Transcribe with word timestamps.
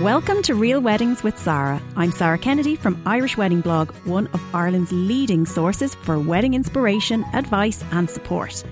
Welcome 0.00 0.40
to 0.44 0.54
Real 0.54 0.80
Weddings 0.80 1.22
with 1.22 1.38
Sarah. 1.38 1.78
I'm 1.94 2.10
Sarah 2.10 2.38
Kennedy 2.38 2.74
from 2.74 3.02
Irish 3.04 3.36
Wedding 3.36 3.60
Blog, 3.60 3.90
one 4.06 4.28
of 4.28 4.40
Ireland's 4.54 4.90
leading 4.90 5.44
sources 5.44 5.94
for 5.94 6.18
wedding 6.18 6.54
inspiration, 6.54 7.22
advice, 7.34 7.84
and 7.90 8.08
support. 8.08 8.64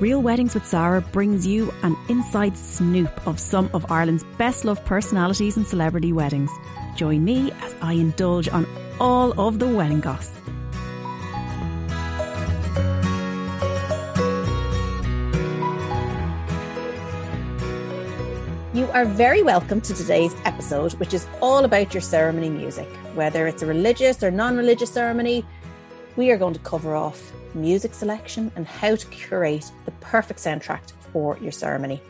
Real 0.00 0.22
Weddings 0.22 0.54
with 0.54 0.64
Sarah 0.64 1.02
brings 1.02 1.46
you 1.46 1.70
an 1.82 1.94
inside 2.08 2.56
snoop 2.56 3.26
of 3.26 3.38
some 3.38 3.68
of 3.74 3.92
Ireland's 3.92 4.24
best 4.38 4.64
loved 4.64 4.82
personalities 4.86 5.58
and 5.58 5.66
celebrity 5.66 6.10
weddings. 6.10 6.50
Join 6.96 7.22
me 7.22 7.52
as 7.60 7.74
I 7.82 7.92
indulge 7.92 8.48
on 8.48 8.66
all 8.98 9.38
of 9.38 9.58
the 9.58 9.68
wedding 9.68 10.00
gossip. 10.00 10.42
You 18.80 18.90
are 18.92 19.04
very 19.04 19.42
welcome 19.42 19.82
to 19.82 19.92
today's 19.92 20.34
episode, 20.46 20.94
which 20.94 21.12
is 21.12 21.26
all 21.42 21.66
about 21.66 21.92
your 21.92 22.00
ceremony 22.00 22.48
music. 22.48 22.88
Whether 23.14 23.46
it's 23.46 23.60
a 23.60 23.66
religious 23.66 24.22
or 24.22 24.30
non 24.30 24.56
religious 24.56 24.90
ceremony, 24.90 25.44
we 26.16 26.30
are 26.30 26.38
going 26.38 26.54
to 26.54 26.60
cover 26.60 26.96
off 26.96 27.30
music 27.52 27.92
selection 27.92 28.50
and 28.56 28.66
how 28.66 28.96
to 28.96 29.06
curate 29.08 29.70
the 29.84 29.90
perfect 30.00 30.40
soundtrack 30.40 30.92
for 31.12 31.36
your 31.42 31.52
ceremony. 31.52 32.00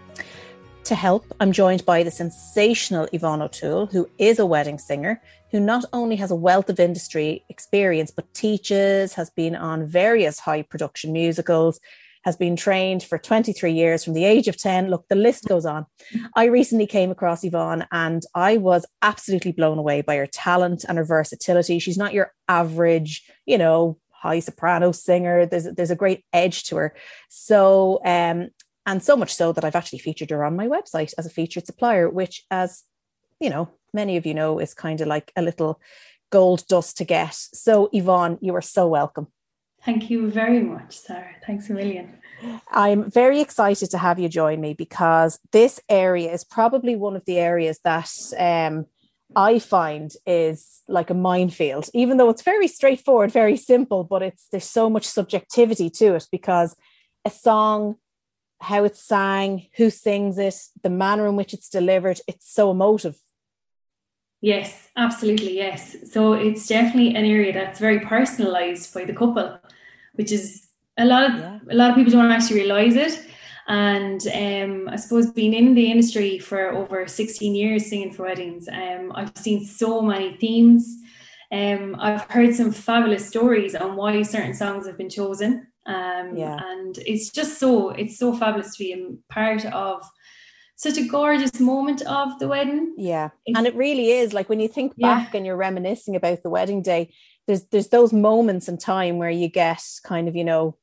To 0.84 0.94
help, 0.94 1.26
I'm 1.40 1.50
joined 1.50 1.84
by 1.84 2.04
the 2.04 2.10
sensational 2.12 3.08
Yvonne 3.12 3.42
O'Toole, 3.42 3.86
who 3.86 4.08
is 4.18 4.38
a 4.38 4.46
wedding 4.46 4.78
singer, 4.78 5.20
who 5.50 5.58
not 5.58 5.84
only 5.92 6.14
has 6.16 6.30
a 6.30 6.36
wealth 6.36 6.70
of 6.70 6.78
industry 6.78 7.44
experience, 7.48 8.12
but 8.12 8.32
teaches, 8.32 9.14
has 9.14 9.28
been 9.30 9.56
on 9.56 9.86
various 9.86 10.38
high 10.38 10.62
production 10.62 11.12
musicals, 11.12 11.80
has 12.24 12.36
been 12.36 12.56
trained 12.56 13.02
for 13.02 13.18
23 13.18 13.72
years 13.72 14.04
from 14.04 14.14
the 14.14 14.24
age 14.24 14.48
of 14.48 14.56
10. 14.56 14.88
Look, 14.88 15.06
the 15.08 15.14
list 15.14 15.46
goes 15.46 15.64
on. 15.64 15.86
I 16.36 16.44
recently 16.44 16.86
came 16.86 17.10
across 17.10 17.44
Yvonne 17.44 17.86
and 17.92 18.22
I 18.34 18.58
was 18.58 18.86
absolutely 19.02 19.52
blown 19.52 19.78
away 19.78 20.02
by 20.02 20.16
her 20.16 20.26
talent 20.26 20.84
and 20.88 20.98
her 20.98 21.04
versatility. 21.04 21.78
She's 21.78 21.98
not 21.98 22.12
your 22.12 22.32
average, 22.48 23.24
you 23.46 23.58
know, 23.58 23.98
high 24.10 24.40
soprano 24.40 24.92
singer. 24.92 25.46
There's 25.46 25.64
there's 25.64 25.90
a 25.90 25.96
great 25.96 26.24
edge 26.32 26.64
to 26.64 26.76
her. 26.76 26.94
So 27.28 28.00
um 28.04 28.50
and 28.86 29.02
so 29.02 29.16
much 29.16 29.34
so 29.34 29.52
that 29.52 29.64
I've 29.64 29.76
actually 29.76 30.00
featured 30.00 30.30
her 30.30 30.44
on 30.44 30.56
my 30.56 30.66
website 30.66 31.14
as 31.16 31.26
a 31.26 31.30
featured 31.30 31.66
supplier, 31.66 32.08
which 32.08 32.44
as 32.50 32.84
you 33.38 33.48
know, 33.48 33.70
many 33.94 34.18
of 34.18 34.26
you 34.26 34.34
know 34.34 34.58
is 34.58 34.74
kind 34.74 35.00
of 35.00 35.08
like 35.08 35.32
a 35.36 35.42
little 35.42 35.80
gold 36.30 36.66
dust 36.68 36.98
to 36.98 37.04
get. 37.04 37.34
So 37.34 37.88
Yvonne, 37.92 38.38
you 38.40 38.54
are 38.54 38.62
so 38.62 38.86
welcome. 38.86 39.28
Thank 39.84 40.10
you 40.10 40.30
very 40.30 40.60
much, 40.60 40.98
Sarah. 40.98 41.34
Thanks 41.46 41.70
a 41.70 41.72
million. 41.72 42.18
I'm 42.70 43.10
very 43.10 43.40
excited 43.40 43.90
to 43.90 43.98
have 43.98 44.18
you 44.18 44.28
join 44.28 44.60
me 44.60 44.74
because 44.74 45.38
this 45.52 45.80
area 45.88 46.32
is 46.32 46.44
probably 46.44 46.96
one 46.96 47.16
of 47.16 47.24
the 47.24 47.38
areas 47.38 47.80
that 47.84 48.10
um, 48.38 48.86
I 49.36 49.58
find 49.58 50.12
is 50.26 50.82
like 50.88 51.10
a 51.10 51.14
minefield, 51.14 51.88
even 51.94 52.16
though 52.16 52.30
it's 52.30 52.42
very 52.42 52.68
straightforward, 52.68 53.32
very 53.32 53.56
simple, 53.56 54.04
but 54.04 54.22
it's 54.22 54.48
there's 54.50 54.64
so 54.64 54.90
much 54.90 55.06
subjectivity 55.06 55.88
to 55.90 56.14
it 56.14 56.26
because 56.30 56.76
a 57.24 57.30
song, 57.30 57.96
how 58.60 58.84
it's 58.84 59.02
sang, 59.02 59.68
who 59.76 59.90
sings 59.90 60.38
it, 60.38 60.56
the 60.82 60.90
manner 60.90 61.26
in 61.26 61.36
which 61.36 61.54
it's 61.54 61.68
delivered, 61.68 62.20
it's 62.26 62.52
so 62.52 62.70
emotive. 62.70 63.18
Yes, 64.40 64.88
absolutely. 64.96 65.56
Yes. 65.56 65.96
So 66.10 66.32
it's 66.32 66.66
definitely 66.66 67.14
an 67.14 67.24
area 67.24 67.52
that's 67.52 67.78
very 67.78 68.00
personalized 68.00 68.92
by 68.94 69.04
the 69.04 69.12
couple, 69.12 69.58
which 70.14 70.32
is 70.32 70.68
a 70.96 71.04
lot 71.04 71.30
of 71.30 71.38
yeah. 71.38 71.58
a 71.70 71.74
lot 71.74 71.90
of 71.90 71.96
people 71.96 72.12
don't 72.12 72.30
actually 72.30 72.60
realize 72.60 72.96
it. 72.96 73.26
And 73.68 74.26
um, 74.34 74.88
I 74.88 74.96
suppose 74.96 75.30
being 75.30 75.54
in 75.54 75.74
the 75.74 75.90
industry 75.90 76.38
for 76.38 76.70
over 76.70 77.06
16 77.06 77.54
years 77.54 77.86
singing 77.86 78.12
for 78.12 78.24
weddings, 78.24 78.66
um, 78.68 79.12
I've 79.14 79.36
seen 79.36 79.64
so 79.64 80.02
many 80.02 80.36
themes. 80.38 80.96
Um, 81.52 81.96
I've 81.98 82.22
heard 82.22 82.54
some 82.54 82.72
fabulous 82.72 83.28
stories 83.28 83.74
on 83.74 83.96
why 83.96 84.22
certain 84.22 84.54
songs 84.54 84.86
have 84.86 84.96
been 84.96 85.10
chosen. 85.10 85.68
Um, 85.86 86.36
yeah. 86.36 86.58
And 86.60 86.98
it's 86.98 87.30
just 87.30 87.58
so 87.58 87.90
it's 87.90 88.18
so 88.18 88.34
fabulous 88.34 88.76
to 88.76 88.84
be 88.84 88.92
a 88.92 89.32
part 89.32 89.64
of 89.66 90.02
such 90.80 90.96
a 90.96 91.06
gorgeous 91.06 91.60
moment 91.60 92.00
of 92.06 92.38
the 92.38 92.48
wedding. 92.48 92.94
Yeah. 92.96 93.28
And 93.54 93.66
it 93.66 93.74
really 93.74 94.12
is 94.12 94.32
like 94.32 94.48
when 94.48 94.60
you 94.60 94.68
think 94.68 94.96
back 94.96 95.34
yeah. 95.34 95.36
and 95.36 95.44
you're 95.44 95.54
reminiscing 95.56 96.16
about 96.16 96.42
the 96.42 96.48
wedding 96.48 96.80
day, 96.80 97.12
there's 97.46 97.66
there's 97.66 97.88
those 97.88 98.14
moments 98.14 98.66
in 98.66 98.78
time 98.78 99.18
where 99.18 99.28
you 99.28 99.48
get 99.48 99.82
kind 100.04 100.26
of, 100.26 100.34
you 100.34 100.42
know, 100.42 100.78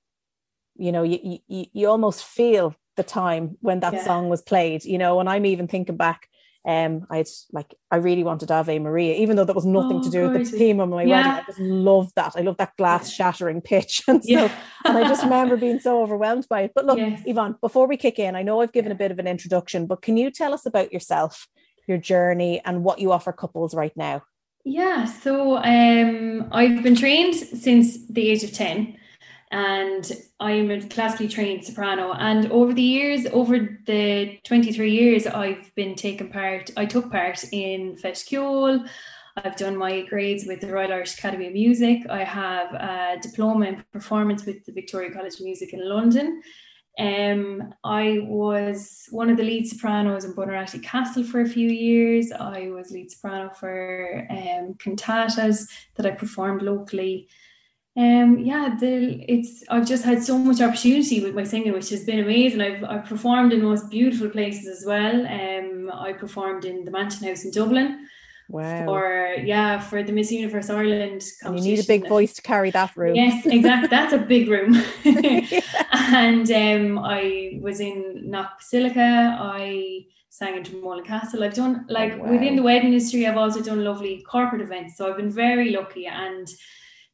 you 0.75 0.91
know, 0.91 1.01
you 1.01 1.39
you, 1.47 1.65
you 1.73 1.87
almost 1.89 2.23
feel 2.23 2.75
the 2.95 3.01
time 3.01 3.57
when 3.61 3.79
that 3.79 3.93
yeah. 3.93 4.05
song 4.05 4.29
was 4.29 4.43
played, 4.43 4.85
you 4.85 4.99
know, 4.99 5.19
and 5.19 5.27
I'm 5.27 5.47
even 5.47 5.67
thinking 5.67 5.97
back 5.97 6.29
um, 6.67 7.07
I'd 7.09 7.29
like 7.53 7.73
I 7.91 7.95
really 7.95 8.25
wanted 8.25 8.51
Ave 8.51 8.77
Maria, 8.79 9.15
even 9.15 9.37
though 9.37 9.45
that 9.45 9.55
was 9.55 9.65
nothing 9.65 9.99
oh, 9.99 10.03
to 10.03 10.09
do 10.09 10.29
with 10.29 10.51
the 10.51 10.57
theme 10.57 10.81
of 10.81 10.89
my 10.89 11.03
yeah. 11.03 11.15
wedding. 11.15 11.31
I 11.31 11.43
just 11.47 11.59
love 11.59 12.11
that. 12.15 12.33
I 12.35 12.41
love 12.41 12.57
that 12.57 12.75
glass 12.75 13.09
shattering 13.09 13.61
pitch, 13.61 14.03
and 14.07 14.21
so 14.21 14.29
yeah. 14.29 14.51
and 14.83 14.97
I 14.97 15.07
just 15.07 15.23
remember 15.23 15.55
being 15.55 15.79
so 15.79 16.03
overwhelmed 16.03 16.45
by 16.49 16.63
it. 16.63 16.73
But 16.75 16.85
look, 16.85 16.97
yes. 16.97 17.23
Yvonne, 17.25 17.55
before 17.61 17.87
we 17.87 17.95
kick 17.95 18.19
in, 18.19 18.35
I 18.35 18.43
know 18.43 18.59
I've 18.59 18.73
given 18.73 18.91
a 18.91 18.95
bit 18.95 19.11
of 19.11 19.19
an 19.19 19.27
introduction, 19.27 19.85
but 19.85 20.01
can 20.01 20.17
you 20.17 20.29
tell 20.29 20.53
us 20.53 20.65
about 20.65 20.91
yourself, 20.91 21.47
your 21.87 21.97
journey, 21.97 22.61
and 22.65 22.83
what 22.83 22.99
you 22.99 23.13
offer 23.13 23.31
couples 23.31 23.73
right 23.73 23.95
now? 23.95 24.23
Yeah, 24.65 25.05
so 25.05 25.57
um, 25.63 26.49
I've 26.51 26.83
been 26.83 26.95
trained 26.95 27.35
since 27.35 28.05
the 28.09 28.29
age 28.29 28.43
of 28.43 28.51
ten 28.51 28.97
and 29.51 30.11
I'm 30.39 30.71
a 30.71 30.81
classically 30.87 31.29
trained 31.29 31.63
soprano. 31.63 32.13
And 32.13 32.51
over 32.51 32.73
the 32.73 32.81
years, 32.81 33.25
over 33.31 33.79
the 33.85 34.39
23 34.43 34.91
years, 34.91 35.25
I've 35.25 35.73
been 35.75 35.95
taking 35.95 36.29
part, 36.29 36.69
I 36.75 36.85
took 36.85 37.09
part 37.11 37.43
in 37.53 37.95
Feis 37.95 38.25
Ceoil. 38.27 38.87
I've 39.37 39.55
done 39.55 39.77
my 39.77 40.01
grades 40.01 40.45
with 40.45 40.61
the 40.61 40.71
Royal 40.71 40.91
Irish 40.91 41.17
Academy 41.17 41.47
of 41.47 41.53
Music. 41.53 42.01
I 42.09 42.23
have 42.23 42.73
a 42.73 43.17
diploma 43.21 43.67
in 43.67 43.83
performance 43.93 44.45
with 44.45 44.65
the 44.65 44.73
Victoria 44.73 45.11
College 45.11 45.35
of 45.35 45.41
Music 45.41 45.73
in 45.73 45.87
London. 45.87 46.41
Um, 46.99 47.73
I 47.83 48.19
was 48.23 49.05
one 49.11 49.29
of 49.29 49.37
the 49.37 49.43
lead 49.43 49.67
sopranos 49.67 50.25
in 50.25 50.33
Bunratty 50.33 50.81
Castle 50.81 51.23
for 51.23 51.41
a 51.41 51.47
few 51.47 51.69
years. 51.69 52.31
I 52.31 52.69
was 52.69 52.89
lead 52.89 53.11
soprano 53.11 53.51
for 53.51 54.25
um, 54.31 54.73
cantatas 54.73 55.69
that 55.95 56.07
I 56.07 56.11
performed 56.11 56.63
locally 56.63 57.29
um 57.97 58.37
yeah 58.37 58.75
the 58.79 59.25
it's 59.27 59.63
i've 59.69 59.87
just 59.87 60.03
had 60.03 60.23
so 60.23 60.37
much 60.37 60.61
opportunity 60.61 61.19
with 61.23 61.33
my 61.33 61.43
singing 61.43 61.73
which 61.73 61.89
has 61.89 62.03
been 62.03 62.19
amazing 62.19 62.61
i've 62.61 62.83
i've 62.83 63.05
performed 63.05 63.51
in 63.51 63.63
most 63.63 63.89
beautiful 63.89 64.29
places 64.29 64.67
as 64.67 64.85
well 64.85 65.25
um 65.27 65.91
i 65.93 66.13
performed 66.13 66.63
in 66.63 66.85
the 66.85 66.91
mansion 66.91 67.27
house 67.27 67.43
in 67.43 67.51
dublin 67.51 68.07
Wow. 68.49 68.85
For 68.85 69.35
yeah, 69.43 69.79
for 69.79 70.03
the 70.03 70.13
Miss 70.13 70.31
Universe 70.31 70.69
Ireland 70.69 71.21
competition. 71.41 71.47
And 71.47 71.59
you 71.59 71.75
need 71.75 71.83
a 71.83 71.87
big 71.87 72.07
voice 72.07 72.33
to 72.35 72.41
carry 72.41 72.71
that 72.71 72.95
room. 72.95 73.15
Yes, 73.15 73.45
exactly. 73.45 73.89
That's 73.89 74.13
a 74.13 74.19
big 74.19 74.47
room. 74.49 74.81
And 76.09 76.49
um, 76.51 76.99
I 76.99 77.59
was 77.61 77.81
in 77.81 78.29
Knock 78.29 78.59
Basilica. 78.59 79.37
I 79.37 80.05
sang 80.29 80.55
in 80.55 80.63
Dromoland 80.63 81.05
Castle. 81.05 81.43
I've 81.43 81.53
done 81.53 81.85
like 81.89 82.13
oh, 82.13 82.19
wow. 82.19 82.31
within 82.31 82.55
the 82.55 82.63
wedding 82.63 82.93
industry. 82.93 83.27
I've 83.27 83.35
also 83.35 83.61
done 83.61 83.83
lovely 83.83 84.23
corporate 84.23 84.61
events. 84.61 84.95
So 84.95 85.09
I've 85.09 85.17
been 85.17 85.29
very 85.29 85.71
lucky 85.71 86.07
and 86.07 86.47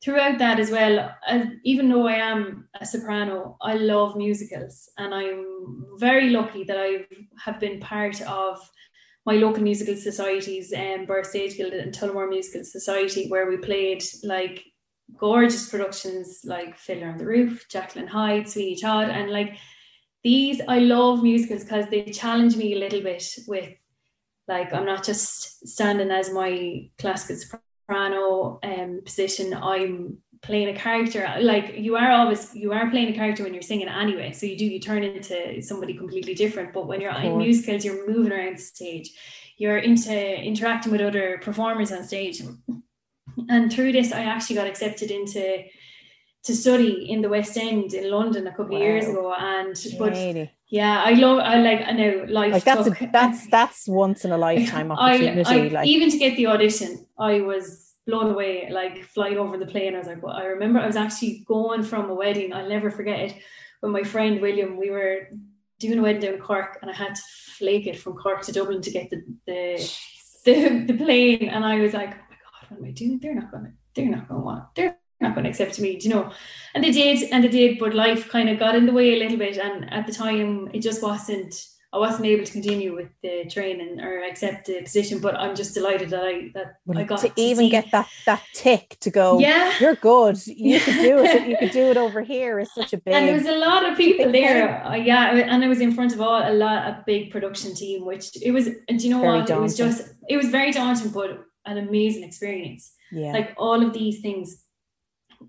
throughout 0.04 0.38
that 0.40 0.60
as 0.60 0.70
well, 0.70 1.16
as, 1.28 1.48
even 1.64 1.90
though 1.90 2.08
I 2.08 2.16
am 2.16 2.68
a 2.80 2.86
soprano, 2.86 3.58
I 3.62 3.76
love 3.76 4.16
musicals, 4.18 4.90
and 4.98 5.14
I'm 5.14 5.86
very 5.98 6.30
lucky 6.30 6.64
that 6.66 6.78
I 6.78 7.06
have 7.44 7.60
been 7.60 7.80
part 7.80 8.22
of 8.24 8.60
my 9.26 9.36
local 9.36 9.64
musical 9.64 9.96
societies, 9.96 10.74
um, 10.74 11.06
Birr 11.06 11.24
Stage 11.24 11.56
Guild 11.56 11.74
and 11.74 11.94
Tullamore 11.94 12.30
Musical 12.30 12.66
Society, 12.66 13.30
where 13.30 13.50
we 13.50 13.58
played 13.58 14.04
like 14.24 14.66
gorgeous 15.18 15.70
productions 15.70 16.42
like 16.44 16.78
Fiddler 16.78 17.10
on 17.10 17.18
the 17.18 17.26
Roof, 17.26 17.66
Jekyll 17.70 18.02
and 18.02 18.10
Hyde, 18.10 18.50
Sweeney 18.50 18.76
Todd, 18.76 19.10
and 19.10 19.32
like 19.32 19.58
these, 20.24 20.60
I 20.68 20.80
love 20.80 21.24
musicals 21.24 21.64
because 21.64 21.88
they 21.90 22.04
challenge 22.04 22.58
me 22.58 22.74
a 22.74 22.80
little 22.80 23.02
bit 23.02 23.24
with 23.48 23.70
like 24.50 24.74
I'm 24.74 24.86
not 24.86 25.06
just 25.06 25.66
standing 25.66 26.12
as 26.12 26.34
my 26.34 26.90
classical 26.98 27.38
soprano 27.38 27.64
um, 28.64 29.02
position, 29.06 29.54
I'm 29.54 30.18
playing 30.42 30.70
a 30.70 30.78
character. 30.78 31.28
Like 31.40 31.78
you 31.78 31.96
are 31.96 32.12
always 32.12 32.54
you 32.54 32.74
are 32.74 32.90
playing 32.90 33.10
a 33.10 33.16
character 33.16 33.44
when 33.44 33.54
you're 33.54 33.64
singing 33.64 33.88
anyway. 33.88 34.32
So 34.34 34.46
you 34.46 34.58
do 34.58 34.66
you 34.66 34.80
turn 34.80 35.04
into 35.04 35.62
somebody 35.62 35.94
completely 35.96 36.36
different. 36.36 36.74
But 36.74 36.88
when 36.88 37.02
you're 37.02 37.14
in 37.14 37.38
musicals, 37.38 37.84
you're 37.84 38.08
moving 38.08 38.32
around 38.32 38.58
the 38.58 38.62
stage. 38.62 39.12
You're 39.58 39.78
into 39.78 40.14
interacting 40.14 40.92
with 40.92 41.02
other 41.02 41.40
performers 41.42 41.92
on 41.92 42.04
stage. 42.04 42.42
And 43.50 43.72
through 43.72 43.94
this, 43.94 44.12
I 44.12 44.24
actually 44.24 44.58
got 44.58 44.68
accepted 44.68 45.10
into 45.12 45.64
to 46.44 46.56
study 46.56 47.10
in 47.10 47.22
the 47.22 47.30
West 47.30 47.58
End 47.58 47.94
in 47.94 48.12
London 48.12 48.48
a 48.48 48.52
couple 48.52 48.74
wow. 48.74 48.78
of 48.78 48.82
years 48.82 49.08
ago. 49.08 49.34
And 49.34 49.76
but 49.98 50.50
yeah, 50.74 51.04
I 51.06 51.14
love 51.14 51.38
I 51.38 51.60
like 51.60 51.82
I 51.86 51.92
know 51.92 52.26
life. 52.28 52.52
Like 52.52 52.64
that's 52.64 52.88
a, 52.88 53.10
that's 53.14 53.46
that's 53.48 53.88
once 53.88 54.26
in 54.26 54.32
a 54.32 54.38
lifetime 54.48 54.92
opportunity. 54.92 55.44
I, 55.46 55.66
I, 55.66 55.68
like 55.68 55.88
even 55.88 56.10
to 56.10 56.18
get 56.18 56.36
the 56.36 56.48
audition, 56.48 57.06
I 57.20 57.42
was 57.42 57.94
blown 58.08 58.32
away, 58.32 58.70
like 58.72 59.04
flying 59.04 59.38
over 59.38 59.56
the 59.60 59.68
plane. 59.68 59.94
I 59.94 60.00
was 60.00 60.08
like, 60.08 60.24
well, 60.24 60.36
I 60.36 60.46
remember 60.46 60.80
I 60.80 60.88
was 60.88 60.96
actually 60.96 61.46
going 61.48 61.84
from 61.84 62.10
a 62.10 62.16
wedding. 62.16 62.54
I'll 62.54 62.68
never 62.68 62.90
forget 62.90 63.20
it. 63.20 63.36
When 63.82 63.92
my 63.92 64.02
friend 64.02 64.42
William, 64.42 64.76
we 64.76 64.90
were 64.90 65.30
doing 65.80 66.00
a 66.00 66.02
wedding 66.02 66.22
down 66.22 66.34
in 66.34 66.40
Cork, 66.40 66.80
and 66.82 66.90
I 66.90 66.96
had 66.96 67.14
to 67.14 67.22
flake 67.58 67.86
it 67.86 68.00
from 68.00 68.14
Cork 68.14 68.42
to 68.42 68.52
Dublin 68.52 68.82
to 68.82 68.90
get 68.90 69.12
the 69.12 69.24
the 69.46 69.96
the, 70.46 70.86
the 70.88 70.98
plane 70.98 71.50
and 71.50 71.64
I 71.64 71.80
was 71.80 71.94
like, 71.94 72.10
oh 72.10 72.26
my 72.30 72.36
God, 72.36 72.70
what 72.70 72.80
am 72.80 72.86
I 72.86 72.92
doing? 72.92 73.20
They're 73.20 73.36
not 73.36 73.52
gonna, 73.52 73.74
they're 73.96 74.10
not 74.10 74.28
gonna 74.28 74.42
want, 74.42 74.76
they're 74.76 74.98
not 75.24 75.36
gonna 75.36 75.50
accept 75.50 75.80
me, 75.80 75.98
do 75.98 76.08
you 76.08 76.14
know? 76.14 76.32
And 76.76 76.84
they 76.84 76.92
did, 76.92 77.30
and 77.32 77.44
they 77.44 77.50
did, 77.50 77.80
but 77.80 77.94
life 77.94 78.30
kind 78.30 78.50
of 78.50 78.60
got 78.60 78.76
in 78.76 78.86
the 78.86 78.94
way 78.94 79.14
a 79.14 79.20
little 79.20 79.38
bit. 79.38 79.58
And 79.58 79.92
at 79.94 80.06
the 80.08 80.14
time 80.14 80.70
it 80.74 80.82
just 80.82 81.02
wasn't 81.02 81.56
I 81.94 81.98
wasn't 81.98 82.26
able 82.26 82.44
to 82.44 82.52
continue 82.52 82.96
with 82.96 83.10
the 83.22 83.46
training 83.52 84.02
or 84.02 84.24
accept 84.24 84.66
the 84.66 84.82
position, 84.82 85.20
but 85.20 85.36
I'm 85.36 85.56
just 85.56 85.76
delighted 85.76 86.10
that 86.10 86.24
I 86.24 86.50
that 86.56 86.78
well, 86.88 86.98
I 86.98 87.04
got 87.04 87.20
to, 87.20 87.30
to 87.30 87.40
even 87.40 87.66
see. 87.66 87.70
get 87.70 87.92
that 87.92 88.10
that 88.26 88.42
tick 88.56 88.98
to 89.02 89.12
go. 89.12 89.38
Yeah, 89.38 89.72
you're 89.80 89.94
good. 89.94 90.36
You 90.48 90.80
could 90.80 90.96
do 90.96 91.20
it. 91.20 91.48
You 91.54 91.58
could 91.58 91.72
do 91.72 91.92
it 91.92 91.98
over 91.98 92.22
here. 92.22 92.58
Is 92.60 92.74
such 92.74 92.94
a 92.94 92.98
big. 92.98 93.14
And 93.14 93.28
there 93.28 93.36
was 93.36 93.46
a 93.46 93.58
lot 93.58 93.86
of 93.88 93.96
people 93.96 94.32
there. 94.32 94.84
Uh, 94.84 94.96
yeah, 94.96 95.36
and 95.36 95.64
I 95.64 95.68
was 95.68 95.82
in 95.82 95.94
front 95.94 96.14
of 96.14 96.22
all 96.22 96.42
a 96.42 96.54
lot 96.54 96.88
a 96.88 97.04
big 97.06 97.30
production 97.30 97.76
team, 97.76 98.06
which 98.06 98.42
it 98.42 98.52
was. 98.52 98.70
And 98.88 98.98
do 98.98 99.08
you 99.08 99.14
know 99.14 99.22
very 99.22 99.40
what? 99.40 99.48
Daunting. 99.48 99.58
It 99.58 99.64
was 99.64 99.78
just 99.78 100.14
it 100.28 100.38
was 100.38 100.48
very 100.48 100.72
daunting, 100.72 101.12
but 101.12 101.46
an 101.66 101.78
amazing 101.78 102.24
experience. 102.24 102.92
Yeah, 103.12 103.34
like 103.34 103.54
all 103.56 103.86
of 103.86 103.94
these 103.94 104.20
things. 104.22 104.63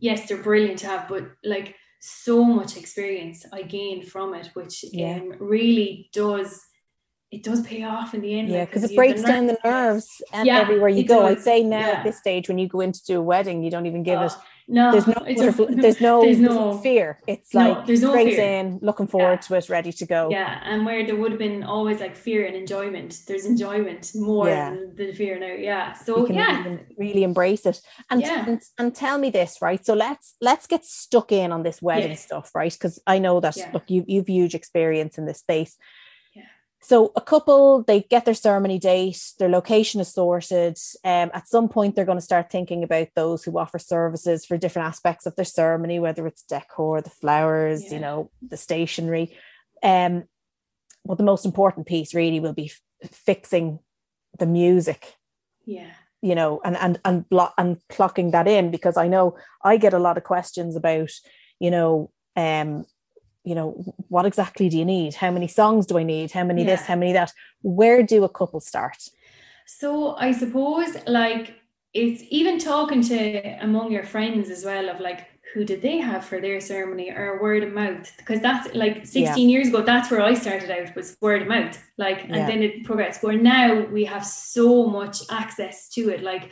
Yes, 0.01 0.29
they're 0.29 0.43
brilliant 0.43 0.79
to 0.81 0.87
have, 0.87 1.09
but 1.09 1.25
like 1.45 1.75
so 2.01 2.45
much 2.45 2.77
experience 2.77 3.47
I 3.53 3.63
gained 3.63 4.09
from 4.09 4.35
it, 4.35 4.51
which 4.55 4.85
yeah. 4.93 5.17
um, 5.17 5.35
really 5.39 6.11
does 6.13 6.61
it 7.35 7.43
does 7.43 7.63
pay 7.63 7.83
off 7.83 8.15
in 8.15 8.21
the 8.21 8.39
end. 8.39 8.49
Yeah, 8.49 8.65
because 8.65 8.83
like, 8.83 8.93
it 8.93 8.97
breaks 8.97 9.21
the 9.23 9.27
down 9.27 9.47
the 9.47 9.59
nerves 9.65 10.23
and 10.33 10.47
yeah, 10.47 10.61
everywhere 10.61 10.89
you 10.89 11.05
go. 11.05 11.23
Does. 11.23 11.39
I'd 11.39 11.43
say 11.43 11.63
now 11.65 11.81
yeah. 11.81 11.93
at 11.95 12.05
this 12.05 12.19
stage, 12.19 12.49
when 12.49 12.59
you 12.59 12.69
go 12.69 12.81
in 12.81 12.93
to 12.93 13.05
do 13.05 13.19
a 13.19 13.23
wedding, 13.23 13.63
you 13.63 13.71
don't 13.71 13.87
even 13.87 14.05
give 14.05 14.21
it. 14.21 14.33
No, 14.67 14.93
there's 14.93 15.07
no, 15.07 15.15
there's 15.25 16.01
no, 16.01 16.23
there's 16.23 16.39
no 16.39 16.79
fear. 16.79 17.19
It's 17.27 17.55
no, 17.55 17.73
like 17.73 17.87
there's 17.87 18.03
no 18.03 18.11
straight 18.11 18.37
fear. 18.37 18.61
in, 18.61 18.79
looking 18.83 19.07
forward 19.07 19.41
yeah. 19.43 19.49
to 19.49 19.55
it, 19.55 19.69
ready 19.69 19.93
to 19.93 20.07
go. 20.07 20.29
Yeah, 20.31 20.61
and 20.65 20.85
where 20.87 21.07
there 21.07 21.17
would 21.17 21.33
have 21.33 21.39
been 21.39 21.63
always 21.63 22.01
like 22.01 22.17
fear 22.17 22.47
and 22.47 22.57
enjoyment, 22.57 23.21
there's 23.27 23.45
enjoyment 23.45 24.13
more 24.15 24.47
than 24.47 24.95
the 24.95 25.13
fear 25.13 25.39
now. 25.39 25.55
Yeah, 25.55 25.93
so 25.93 26.27
yeah, 26.29 26.77
really 26.99 27.23
embrace 27.23 27.67
it. 27.67 27.81
And, 28.11 28.23
and, 28.23 28.63
and 28.79 28.95
tell 28.95 29.19
me 29.19 29.31
this, 29.31 29.59
right? 29.61 29.85
So 29.85 29.95
let's 29.95 30.35
let's 30.41 30.67
get 30.67 30.85
stuck 30.85 31.33
in 31.33 31.53
on 31.53 31.63
this 31.63 31.81
wedding 31.81 32.17
stuff, 32.17 32.51
right? 32.55 32.73
Because 32.73 33.01
I 33.07 33.19
know 33.19 33.41
that 33.41 33.57
look, 33.73 33.91
you 33.91 34.05
you've 34.07 34.29
huge 34.35 34.55
experience 34.55 35.19
in 35.19 35.27
this 35.27 35.39
space. 35.39 35.77
So 36.85 37.13
a 37.17 37.21
couple, 37.23 37.83
they 37.83 38.03
get 38.03 38.27
their 38.27 38.35
ceremony 38.35 38.79
date, 38.79 39.33
their 39.39 39.49
location 39.49 40.03
is 40.03 40.13
sorted. 40.13 40.77
Um, 41.03 41.31
at 41.33 41.49
some 41.49 41.71
point, 41.71 41.97
they're 41.97 42.05
going 42.05 42.19
to 42.19 42.25
start 42.25 42.51
thinking 42.51 42.85
about 42.85 43.09
those 43.17 43.43
who 43.43 43.59
offer 43.59 43.79
services 43.79 44.45
for 44.45 44.59
different 44.59 44.89
aspects 44.89 45.25
of 45.25 45.35
their 45.35 45.47
ceremony, 45.47 45.99
whether 45.99 46.27
it's 46.27 46.43
decor, 46.43 47.01
the 47.01 47.09
flowers, 47.09 47.85
yeah. 47.85 47.93
you 47.95 48.01
know, 48.01 48.31
the 48.47 48.59
stationery. 48.59 49.35
Um, 49.83 50.25
well, 51.05 51.17
the 51.17 51.25
most 51.25 51.47
important 51.47 51.87
piece 51.87 52.15
really 52.15 52.39
will 52.39 52.53
be 52.53 52.71
f- 53.03 53.11
fixing 53.11 53.79
the 54.39 54.47
music. 54.47 55.15
Yeah. 55.65 55.91
You 56.21 56.35
know, 56.35 56.61
and 56.67 56.77
and 56.77 57.01
and 57.03 57.27
blo- 57.31 57.55
and 57.57 57.79
clocking 57.91 58.33
that 58.33 58.47
in 58.47 58.71
because 58.71 58.99
I 58.99 59.09
know 59.09 59.39
I 59.63 59.79
get 59.79 59.95
a 59.95 59.99
lot 59.99 60.19
of 60.19 60.25
questions 60.25 60.77
about, 60.77 61.13
you 61.59 61.71
know, 61.71 62.11
um, 62.37 62.85
you 63.45 63.55
know 63.55 63.73
what 64.09 64.27
exactly 64.27 64.69
do 64.69 64.79
you 64.79 64.85
need? 64.85 65.15
How 65.15 65.31
many 65.31 65.49
songs 65.49 65.87
do 65.87 65.99
i 65.99 66.03
need? 66.03 66.31
How 66.33 66.45
many 66.45 66.63
yeah. 66.63 66.77
this 66.77 66.87
how 66.87 66.97
many 66.97 67.13
that? 67.13 67.33
Where 67.63 68.03
do 68.03 68.25
a 68.25 68.29
couple 68.29 68.61
start? 68.61 69.09
So 69.67 70.17
i 70.17 70.33
suppose 70.33 70.97
like 71.07 71.55
it's 71.93 72.25
even 72.31 72.59
talking 72.59 73.03
to 73.03 73.57
among 73.63 73.93
your 73.93 74.05
friends 74.05 74.51
as 74.51 74.65
well 74.65 74.89
of 74.89 74.99
like 74.99 75.29
who 75.53 75.65
did 75.65 75.81
they 75.83 75.99
have 75.99 76.25
for 76.25 76.41
their 76.41 76.61
ceremony 76.61 77.13
or 77.13 77.41
word 77.41 77.63
of 77.63 77.73
mouth? 77.73 78.11
Because 78.17 78.41
that's 78.41 78.75
like 78.75 79.07
16 79.07 79.23
yeah. 79.23 79.37
years 79.37 79.69
ago 79.69 79.83
that's 79.83 80.11
where 80.11 80.23
i 80.23 80.35
started 80.35 80.71
out 80.71 80.97
was 80.97 81.17
word 81.21 81.43
of 81.43 81.49
mouth. 81.49 81.79
Like 81.99 82.25
and 82.25 82.35
yeah. 82.35 82.47
then 82.47 82.63
it 82.63 82.85
progressed. 82.85 83.23
Where 83.23 83.39
now 83.39 83.85
we 83.87 84.05
have 84.07 84.25
so 84.25 84.87
much 84.87 85.19
access 85.31 85.89
to 85.91 86.09
it. 86.09 86.23
Like 86.23 86.51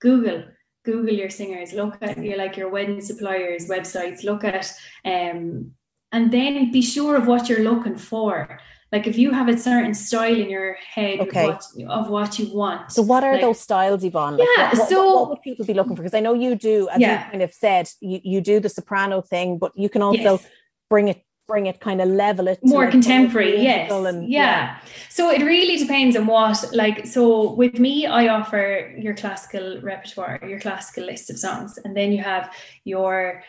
google 0.00 0.44
google 0.84 1.12
your 1.12 1.30
singers. 1.30 1.72
Look 1.74 1.98
at 2.00 2.16
your 2.22 2.38
like 2.38 2.56
your 2.56 2.70
wedding 2.70 3.00
suppliers 3.00 3.68
websites. 3.68 4.22
Look 4.22 4.44
at 4.44 4.72
um 5.04 5.72
and 6.12 6.32
then 6.32 6.70
be 6.72 6.82
sure 6.82 7.16
of 7.16 7.26
what 7.26 7.48
you're 7.48 7.62
looking 7.62 7.96
for 7.96 8.58
like 8.92 9.06
if 9.06 9.18
you 9.18 9.32
have 9.32 9.48
a 9.48 9.58
certain 9.58 9.92
style 9.94 10.34
in 10.34 10.48
your 10.48 10.74
head 10.74 11.20
okay. 11.20 11.48
of, 11.48 11.58
what, 11.76 11.90
of 11.90 12.10
what 12.10 12.38
you 12.38 12.52
want 12.54 12.90
so 12.90 13.02
what 13.02 13.24
are 13.24 13.32
like, 13.32 13.40
those 13.40 13.60
styles 13.60 14.04
yvonne 14.04 14.36
like 14.36 14.48
yeah 14.56 14.70
what, 14.72 14.88
so 14.88 15.04
what, 15.04 15.20
what, 15.20 15.28
would 15.30 15.42
people 15.42 15.64
be 15.64 15.74
looking 15.74 15.94
for 15.94 16.02
because 16.02 16.14
i 16.14 16.20
know 16.20 16.34
you 16.34 16.54
do 16.54 16.88
as 16.88 17.00
yeah. 17.00 17.24
you 17.24 17.30
kind 17.30 17.42
of 17.42 17.52
said 17.52 17.88
you, 18.00 18.20
you 18.24 18.40
do 18.40 18.60
the 18.60 18.68
soprano 18.68 19.20
thing 19.20 19.58
but 19.58 19.72
you 19.76 19.88
can 19.88 20.02
also 20.02 20.32
yes. 20.32 20.46
bring 20.88 21.08
it 21.08 21.24
bring 21.46 21.64
it 21.64 21.80
kind 21.80 22.02
of 22.02 22.08
level 22.08 22.46
it 22.46 22.58
more 22.62 22.82
like 22.82 22.90
contemporary 22.90 23.62
yes 23.62 23.90
and, 23.90 24.30
yeah. 24.30 24.40
yeah 24.40 24.78
so 25.08 25.30
it 25.30 25.42
really 25.42 25.78
depends 25.78 26.14
on 26.14 26.26
what 26.26 26.62
like 26.74 27.06
so 27.06 27.52
with 27.54 27.78
me 27.78 28.06
i 28.06 28.28
offer 28.28 28.94
your 28.98 29.14
classical 29.14 29.80
repertoire 29.80 30.38
your 30.46 30.60
classical 30.60 31.04
list 31.04 31.30
of 31.30 31.38
songs 31.38 31.78
and 31.84 31.96
then 31.96 32.12
you 32.12 32.22
have 32.22 32.54
your 32.84 33.42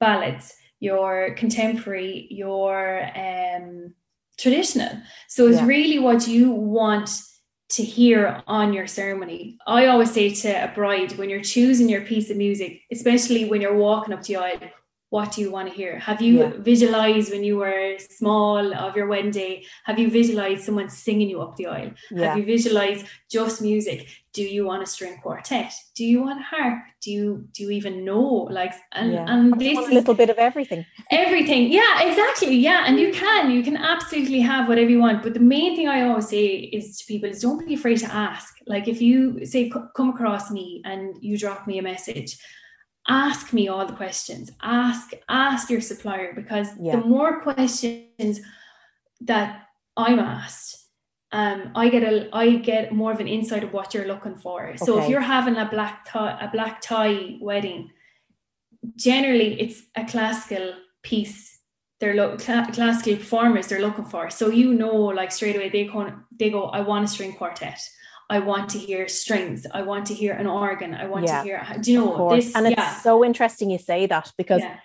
ballads 0.00 0.54
your 0.80 1.34
contemporary, 1.34 2.26
your 2.30 3.10
um, 3.16 3.94
traditional. 4.38 4.90
So 5.28 5.46
it's 5.48 5.58
yeah. 5.58 5.66
really 5.66 5.98
what 5.98 6.26
you 6.28 6.50
want 6.50 7.10
to 7.70 7.82
hear 7.82 8.42
on 8.46 8.72
your 8.72 8.86
ceremony. 8.86 9.58
I 9.66 9.86
always 9.86 10.12
say 10.12 10.32
to 10.32 10.64
a 10.64 10.72
bride 10.74 11.18
when 11.18 11.28
you're 11.28 11.40
choosing 11.40 11.88
your 11.88 12.02
piece 12.02 12.30
of 12.30 12.36
music, 12.36 12.82
especially 12.92 13.46
when 13.46 13.60
you're 13.60 13.76
walking 13.76 14.14
up 14.14 14.22
to 14.22 14.32
the 14.32 14.36
aisle, 14.36 14.70
what 15.10 15.32
do 15.32 15.40
you 15.40 15.52
want 15.52 15.68
to 15.68 15.74
hear? 15.74 15.98
Have 15.98 16.20
you 16.20 16.40
yeah. 16.40 16.52
visualized 16.58 17.30
when 17.30 17.44
you 17.44 17.58
were 17.58 17.96
small 17.98 18.74
of 18.74 18.96
your 18.96 19.06
wedding 19.06 19.30
day? 19.30 19.64
Have 19.84 19.98
you 19.98 20.10
visualized 20.10 20.64
someone 20.64 20.88
singing 20.88 21.30
you 21.30 21.40
up 21.40 21.56
the 21.56 21.66
aisle? 21.66 21.92
Yeah. 22.10 22.28
Have 22.28 22.38
you 22.38 22.44
visualized 22.44 23.06
just 23.30 23.62
music? 23.62 24.08
Do 24.32 24.42
you 24.42 24.66
want 24.66 24.82
a 24.82 24.86
string 24.86 25.18
quartet? 25.22 25.72
Do 25.94 26.04
you 26.04 26.22
want 26.22 26.40
a 26.40 26.42
harp? 26.42 26.82
Do 27.00 27.10
you 27.12 27.48
do 27.52 27.62
you 27.62 27.70
even 27.70 28.04
know? 28.04 28.48
Like 28.50 28.74
and 28.92 29.12
yeah. 29.12 29.24
and 29.28 29.58
this 29.58 29.78
a 29.78 29.94
little 29.94 30.12
bit 30.12 30.28
of 30.28 30.36
everything. 30.38 30.84
Everything, 31.10 31.72
yeah, 31.72 32.02
exactly, 32.02 32.56
yeah. 32.56 32.84
And 32.86 32.98
you 32.98 33.12
can 33.12 33.50
you 33.50 33.62
can 33.62 33.76
absolutely 33.76 34.40
have 34.40 34.68
whatever 34.68 34.90
you 34.90 34.98
want. 34.98 35.22
But 35.22 35.34
the 35.34 35.40
main 35.40 35.76
thing 35.76 35.88
I 35.88 36.02
always 36.02 36.28
say 36.28 36.46
is 36.46 36.98
to 36.98 37.06
people 37.06 37.30
is 37.30 37.40
don't 37.40 37.66
be 37.66 37.74
afraid 37.74 37.98
to 37.98 38.12
ask. 38.12 38.58
Like 38.66 38.88
if 38.88 39.00
you 39.00 39.46
say 39.46 39.70
come 39.94 40.10
across 40.10 40.50
me 40.50 40.82
and 40.84 41.16
you 41.20 41.38
drop 41.38 41.66
me 41.66 41.78
a 41.78 41.82
message 41.82 42.38
ask 43.08 43.52
me 43.52 43.68
all 43.68 43.86
the 43.86 43.92
questions 43.92 44.50
ask 44.62 45.12
ask 45.28 45.70
your 45.70 45.80
supplier 45.80 46.32
because 46.34 46.68
yeah. 46.80 46.96
the 46.96 47.06
more 47.06 47.40
questions 47.40 48.40
that 49.20 49.68
i'm 49.96 50.18
asked 50.18 50.86
um, 51.32 51.72
I 51.74 51.88
get 51.88 52.02
a 52.02 52.28
I 52.32 52.56
get 52.56 52.92
more 52.92 53.12
of 53.12 53.20
an 53.20 53.28
insight 53.28 53.64
of 53.64 53.72
what 53.72 53.92
you're 53.92 54.06
looking 54.06 54.36
for. 54.36 54.68
Okay. 54.68 54.76
So 54.76 55.02
if 55.02 55.08
you're 55.08 55.20
having 55.20 55.56
a 55.56 55.68
black 55.68 56.04
tie 56.06 56.38
a 56.40 56.48
black 56.48 56.80
tie 56.80 57.36
wedding, 57.40 57.90
generally 58.94 59.60
it's 59.60 59.82
a 59.96 60.04
classical 60.04 60.74
piece. 61.02 61.58
They're 61.98 62.14
lo- 62.14 62.36
cl- 62.38 62.66
classical 62.66 63.16
performers 63.16 63.66
they're 63.66 63.80
looking 63.80 64.04
for. 64.04 64.30
So 64.30 64.48
you 64.48 64.72
know, 64.72 64.94
like 64.94 65.32
straight 65.32 65.56
away 65.56 65.68
they 65.68 65.84
go 65.84 66.12
they 66.38 66.50
go. 66.50 66.66
I 66.66 66.80
want 66.80 67.04
a 67.04 67.08
string 67.08 67.34
quartet. 67.34 67.80
I 68.28 68.40
want 68.40 68.70
to 68.70 68.78
hear 68.78 69.08
strings. 69.08 69.66
I 69.72 69.82
want 69.82 70.06
to 70.06 70.14
hear 70.14 70.32
an 70.32 70.46
organ. 70.46 70.94
I 70.94 71.06
want 71.06 71.26
yeah, 71.26 71.38
to 71.38 71.44
hear. 71.44 71.66
Do 71.80 71.92
you 71.92 72.04
know 72.04 72.34
this? 72.34 72.54
And 72.54 72.66
it's 72.66 72.76
yeah. 72.76 72.96
so 72.96 73.24
interesting 73.24 73.70
you 73.70 73.78
say 73.78 74.06
that 74.06 74.32
because 74.36 74.62
yeah. 74.62 74.78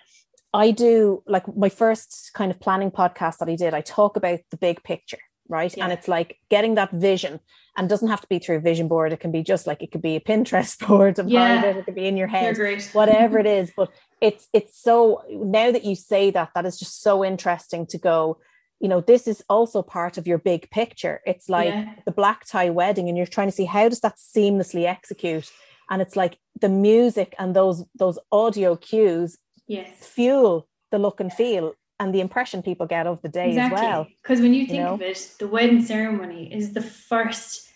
I 0.54 0.70
do 0.70 1.22
like 1.26 1.54
my 1.56 1.68
first 1.68 2.30
kind 2.34 2.50
of 2.50 2.60
planning 2.60 2.90
podcast 2.90 3.38
that 3.38 3.48
I 3.48 3.56
did. 3.56 3.74
I 3.74 3.80
talk 3.80 4.16
about 4.16 4.40
the 4.50 4.56
big 4.56 4.82
picture, 4.84 5.18
right? 5.48 5.76
And 5.76 5.92
it's 5.92 6.06
like 6.06 6.38
getting 6.50 6.76
that 6.76 6.92
vision, 6.92 7.40
and 7.76 7.88
doesn't 7.88 8.08
have 8.08 8.20
to 8.20 8.26
be 8.28 8.38
through 8.38 8.56
a 8.56 8.60
vision 8.60 8.86
board. 8.86 9.12
It 9.12 9.20
can 9.20 9.32
be 9.32 9.42
just 9.42 9.66
like 9.66 9.82
it 9.82 9.90
could 9.90 10.02
be 10.02 10.16
a 10.16 10.20
Pinterest 10.20 10.78
board 10.86 11.18
of 11.18 11.28
yeah. 11.28 11.64
it. 11.64 11.76
It 11.76 11.84
could 11.84 11.94
be 11.94 12.06
in 12.06 12.16
your 12.16 12.28
head, 12.28 12.56
whatever 12.92 13.38
it 13.38 13.46
is. 13.60 13.72
But 13.76 13.90
it's 14.20 14.48
it's 14.52 14.80
so 14.80 15.22
now 15.30 15.72
that 15.72 15.84
you 15.84 15.94
say 15.94 16.30
that, 16.30 16.50
that 16.54 16.66
is 16.66 16.78
just 16.78 17.02
so 17.02 17.24
interesting 17.24 17.86
to 17.86 17.98
go 17.98 18.38
you 18.82 18.88
know 18.88 19.00
this 19.00 19.28
is 19.28 19.42
also 19.48 19.80
part 19.80 20.18
of 20.18 20.26
your 20.26 20.38
big 20.38 20.68
picture. 20.70 21.20
It's 21.24 21.48
like 21.48 21.68
yeah. 21.68 21.94
the 22.04 22.10
black 22.10 22.44
tie 22.44 22.68
wedding 22.68 23.08
and 23.08 23.16
you're 23.16 23.26
trying 23.26 23.46
to 23.46 23.52
see 23.52 23.64
how 23.64 23.88
does 23.88 24.00
that 24.00 24.16
seamlessly 24.16 24.84
execute? 24.86 25.50
And 25.88 26.02
it's 26.02 26.16
like 26.16 26.36
the 26.60 26.68
music 26.68 27.34
and 27.38 27.54
those 27.54 27.84
those 27.94 28.18
audio 28.32 28.76
cues 28.76 29.38
yes. 29.68 29.88
fuel 30.00 30.68
the 30.90 30.98
look 30.98 31.20
and 31.20 31.32
feel 31.32 31.74
and 32.00 32.12
the 32.12 32.20
impression 32.20 32.60
people 32.60 32.86
get 32.86 33.06
of 33.06 33.22
the 33.22 33.28
day 33.28 33.50
exactly. 33.50 33.78
as 33.78 33.82
well 33.82 34.06
because 34.20 34.40
when 34.40 34.52
you 34.52 34.66
think 34.66 34.78
you 34.78 34.84
know? 34.84 34.94
of 34.94 35.00
it 35.00 35.30
the 35.38 35.46
wedding 35.46 35.82
ceremony 35.82 36.52
is 36.52 36.72
the 36.72 36.82
first 36.82 37.68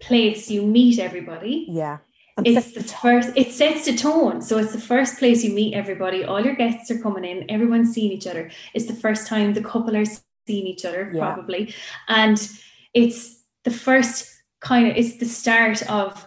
place 0.00 0.50
you 0.50 0.62
meet 0.66 0.98
everybody. 0.98 1.66
Yeah. 1.68 1.98
And 2.36 2.46
it's 2.46 2.72
the, 2.72 2.80
the 2.80 2.88
first 2.88 3.30
it 3.36 3.52
sets 3.52 3.84
the 3.84 3.96
tone. 3.96 4.40
So 4.40 4.56
it's 4.56 4.72
the 4.72 4.80
first 4.80 5.18
place 5.18 5.44
you 5.44 5.52
meet 5.52 5.74
everybody. 5.74 6.24
All 6.24 6.42
your 6.42 6.54
guests 6.54 6.90
are 6.90 6.98
coming 6.98 7.24
in. 7.24 7.50
Everyone's 7.50 7.92
seeing 7.92 8.12
each 8.12 8.26
other. 8.26 8.50
It's 8.72 8.86
the 8.86 8.94
first 8.94 9.26
time 9.26 9.52
the 9.52 9.62
couple 9.62 9.94
are 9.96 10.06
seen 10.50 10.66
each 10.66 10.84
other 10.84 11.02
yeah. 11.12 11.20
probably 11.20 11.62
and 12.08 12.38
it's 12.94 13.20
the 13.64 13.76
first 13.86 14.16
kind 14.60 14.88
of 14.88 14.96
it's 14.96 15.16
the 15.18 15.30
start 15.40 15.78
of 15.90 16.26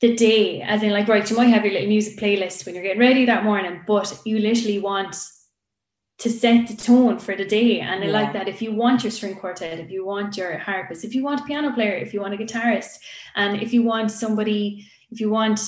the 0.00 0.14
day 0.16 0.62
as 0.62 0.82
in 0.82 0.90
like 0.90 1.08
right 1.08 1.30
you 1.30 1.36
might 1.36 1.54
have 1.54 1.64
your 1.64 1.74
little 1.74 1.94
music 1.96 2.18
playlist 2.18 2.64
when 2.64 2.74
you're 2.74 2.88
getting 2.88 3.06
ready 3.08 3.24
that 3.24 3.44
morning 3.44 3.76
but 3.86 4.08
you 4.24 4.38
literally 4.38 4.80
want 4.80 5.14
to 6.22 6.30
set 6.30 6.68
the 6.68 6.76
tone 6.76 7.18
for 7.18 7.34
the 7.34 7.44
day. 7.44 7.80
And 7.80 8.04
I 8.04 8.06
yeah. 8.06 8.12
like 8.12 8.32
that 8.32 8.46
if 8.46 8.62
you 8.62 8.72
want 8.72 9.02
your 9.02 9.10
string 9.10 9.34
quartet, 9.34 9.80
if 9.80 9.90
you 9.90 10.06
want 10.06 10.36
your 10.36 10.56
harpist, 10.56 11.04
if 11.04 11.16
you 11.16 11.24
want 11.24 11.40
a 11.40 11.44
piano 11.44 11.72
player, 11.72 11.96
if 11.96 12.14
you 12.14 12.20
want 12.20 12.34
a 12.34 12.36
guitarist, 12.36 12.98
and 13.34 13.60
if 13.60 13.72
you 13.74 13.82
want 13.82 14.12
somebody, 14.12 14.86
if 15.10 15.20
you 15.20 15.30
want 15.30 15.58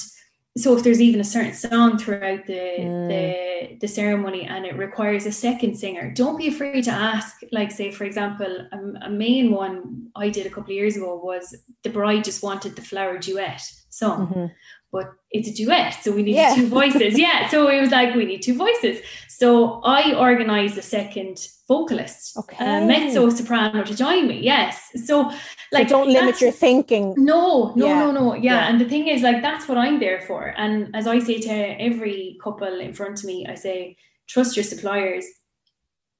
so 0.57 0.77
if 0.77 0.85
there's 0.85 1.01
even 1.01 1.21
a 1.21 1.25
certain 1.25 1.53
song 1.53 1.99
throughout 1.99 2.47
the 2.47 2.77
mm. 2.79 3.09
the 3.09 3.77
the 3.81 3.89
ceremony 3.89 4.45
and 4.45 4.65
it 4.65 4.77
requires 4.77 5.27
a 5.27 5.33
second 5.33 5.77
singer 5.77 6.13
don't 6.13 6.39
be 6.39 6.49
afraid 6.49 6.85
to 6.85 6.91
ask. 6.91 7.41
Like 7.51 7.73
say 7.73 7.91
for 7.91 8.05
example 8.05 8.69
a, 8.73 9.07
a 9.07 9.11
main 9.11 9.51
one 9.51 10.09
i 10.15 10.29
did 10.29 10.47
a 10.47 10.51
couple 10.51 10.71
of 10.71 10.77
years 10.77 10.97
ago 10.97 11.21
was 11.23 11.57
the 11.83 11.91
bride 11.91 12.25
just 12.25 12.43
wanted 12.43 12.77
the 12.77 12.83
flower 12.83 13.19
duet 13.19 13.63
song. 13.91 14.29
Mm-hmm 14.29 14.47
but 14.95 15.13
it's 15.33 15.49
a 15.49 15.53
duet, 15.53 15.93
so 16.03 16.13
we 16.13 16.23
need 16.23 16.37
yeah. 16.37 16.55
two 16.55 16.69
voices. 16.69 17.19
yeah, 17.19 17.49
so 17.49 17.69
it 17.69 17.81
was 17.81 17.91
like 17.91 18.15
we 18.15 18.25
need 18.25 18.43
two 18.43 18.57
voices. 18.57 18.97
So 19.29 19.81
I 19.83 20.15
organized 20.15 20.79
a 20.79 20.83
second 20.83 21.37
vocalist, 21.67 22.37
uh, 22.37 22.41
okay. 22.41 22.57
a 22.65 22.87
mezzo 22.87 23.29
soprano 23.31 23.83
to 23.83 23.95
join 24.05 24.29
me. 24.29 24.39
Yes, 24.41 24.75
so 25.05 25.33
like 25.73 25.89
so 25.89 25.97
don't 25.97 26.11
limit 26.13 26.41
your 26.41 26.53
thinking. 26.53 27.13
No, 27.17 27.73
no, 27.75 27.87
yeah. 27.87 27.99
no, 28.05 28.13
no. 28.13 28.35
Yeah. 28.35 28.43
yeah, 28.43 28.69
and 28.69 28.81
the 28.81 28.89
thing 28.93 29.09
is, 29.09 29.23
like 29.23 29.43
that's 29.43 29.67
what 29.69 29.79
I'm 29.85 29.99
there 29.99 30.21
for. 30.29 30.55
And 30.57 30.95
as 30.95 31.09
I 31.09 31.19
say 31.19 31.41
to 31.41 31.55
every 31.89 32.39
couple 32.45 32.81
in 32.87 32.95
front 32.95 33.19
of 33.19 33.25
me, 33.25 33.47
I 33.53 33.57
say 33.57 33.97
trust 34.29 34.57
your 34.57 34.65
suppliers 34.73 35.27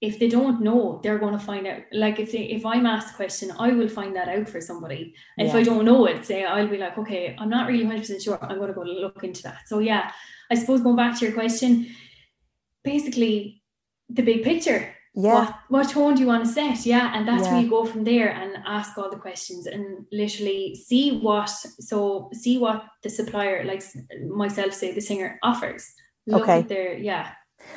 if 0.07 0.19
they 0.19 0.29
don't 0.29 0.61
know, 0.61 1.01
they're 1.03 1.19
going 1.19 1.33
to 1.33 1.45
find 1.45 1.67
out. 1.67 1.83
Like 1.93 2.19
if 2.19 2.33
they, 2.33 2.45
if 2.45 2.65
I'm 2.67 2.87
asked 2.87 3.15
a 3.15 3.17
question, 3.17 3.53
I 3.59 3.73
will 3.73 3.89
find 3.89 4.15
that 4.17 4.29
out 4.29 4.49
for 4.49 4.61
somebody. 4.61 5.15
Yeah. 5.39 5.47
If 5.47 5.55
I 5.55 5.63
don't 5.63 5.85
know 5.85 6.07
it, 6.07 6.25
say 6.25 6.45
I'll 6.45 6.69
be 6.69 6.79
like, 6.79 6.99
okay, 6.99 7.35
I'm 7.39 7.49
not 7.49 7.69
really 7.69 7.85
100 7.85 8.01
percent 8.01 8.23
sure. 8.23 8.39
I'm 8.43 8.59
going 8.59 8.69
to 8.69 8.75
go 8.75 8.83
look 8.83 9.25
into 9.25 9.43
that. 9.43 9.67
So 9.67 9.79
yeah, 9.79 10.13
I 10.51 10.55
suppose 10.55 10.83
going 10.83 10.97
back 10.97 11.19
to 11.19 11.25
your 11.25 11.35
question, 11.35 11.89
basically 12.83 13.63
the 14.09 14.23
big 14.23 14.43
picture. 14.43 14.95
Yeah. 15.15 15.35
What, 15.35 15.55
what 15.69 15.91
tone 15.91 16.17
do 16.17 16.23
you 16.23 16.27
want 16.27 16.45
to 16.45 16.51
set? 16.51 16.85
Yeah, 16.85 17.13
and 17.15 17.27
that's 17.27 17.45
yeah. 17.45 17.53
where 17.53 17.63
you 17.63 17.71
go 17.71 17.85
from 17.85 18.03
there 18.03 18.31
and 18.31 18.59
ask 18.67 18.99
all 18.99 19.11
the 19.11 19.17
questions 19.17 19.67
and 19.67 20.05
literally 20.11 20.75
see 20.75 21.19
what. 21.19 21.49
So 21.49 22.31
see 22.33 22.59
what 22.59 22.85
the 23.03 23.11
supplier, 23.11 23.65
like 23.65 23.83
myself, 24.29 24.75
say 24.75 24.93
the 24.93 25.01
singer 25.01 25.39
offers. 25.43 25.87
Look 26.27 26.43
okay. 26.43 26.59
At 26.59 26.69
their 26.69 26.99
yeah. 26.99 27.31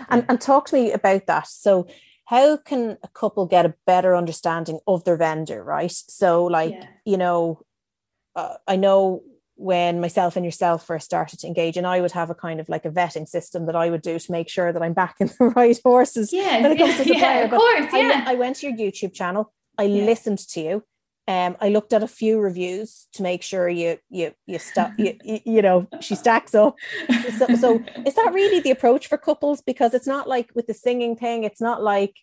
And, 0.10 0.26
and 0.28 0.42
talk 0.42 0.68
to 0.68 0.76
me 0.76 0.92
about 0.92 1.28
that. 1.28 1.48
So 1.48 1.88
how 2.28 2.58
can 2.58 2.98
a 3.04 3.08
couple 3.08 3.46
get 3.46 3.66
a 3.66 3.74
better 3.86 4.16
understanding 4.16 4.80
of 4.86 5.04
their 5.06 5.18
vendor 5.18 5.64
right 5.64 5.92
so 5.92 6.46
like 6.46 6.74
yeah. 6.74 6.86
you 7.06 7.18
know 7.18 7.62
uh, 8.36 8.56
i 8.68 8.76
know 8.76 9.24
when 9.56 10.00
myself 10.00 10.36
and 10.36 10.46
yourself 10.46 10.86
first 10.86 11.06
started 11.06 11.40
to 11.40 11.48
engage 11.48 11.78
and 11.78 11.88
i 11.88 12.00
would 12.00 12.12
have 12.12 12.30
a 12.30 12.36
kind 12.36 12.60
of 12.60 12.70
like 12.70 12.86
a 12.86 12.92
vetting 12.92 13.28
system 13.28 13.66
that 13.66 13.76
i 13.76 13.90
would 13.90 14.02
do 14.02 14.20
to 14.20 14.32
make 14.32 14.50
sure 14.50 14.72
that 14.72 14.84
i'm 14.84 14.94
backing 14.94 15.28
the 15.40 15.46
right 15.56 15.80
horses 15.84 16.32
yeah, 16.32 16.62
when 16.62 16.72
it 16.74 16.78
comes 16.78 16.98
yeah, 17.00 17.04
to 17.04 17.18
yeah, 17.18 17.40
of 17.40 17.50
course, 17.50 17.94
yeah. 17.94 18.24
I, 18.28 18.34
I, 18.34 18.36
went 18.36 18.58
to 18.58 18.68
your 18.68 18.78
youtube 18.78 19.14
channel 19.14 19.52
i 19.78 19.84
yeah. 19.84 20.06
listened 20.06 20.40
to 20.40 20.62
you 20.62 20.84
um, 21.28 21.58
I 21.60 21.70
looked 21.70 21.92
at 21.92 22.04
a 22.04 22.08
few 22.08 22.40
reviews 22.40 23.08
to 23.14 23.24
make 23.24 23.44
sure 23.44 23.68
you 23.68 23.98
you 24.10 24.34
you 24.46 24.60
stop 24.60 24.92
you, 24.98 25.18
you 25.24 25.62
know 25.62 25.88
she 26.00 26.16
stacks 26.16 26.56
up. 26.56 26.76
So, 27.38 27.48
so 27.56 27.84
is 28.06 28.16
that 28.16 28.32
really 28.34 28.62
the 28.62 28.72
approach 28.72 29.08
for 29.08 29.18
couples? 29.18 29.62
Because 29.62 29.94
it's 29.94 30.08
not 30.08 30.30
like 30.30 30.52
with 30.56 30.68
the 30.68 30.74
singing 30.74 31.16
thing. 31.16 31.44
It's 31.44 31.62
not 31.62 31.84
like 31.84 32.16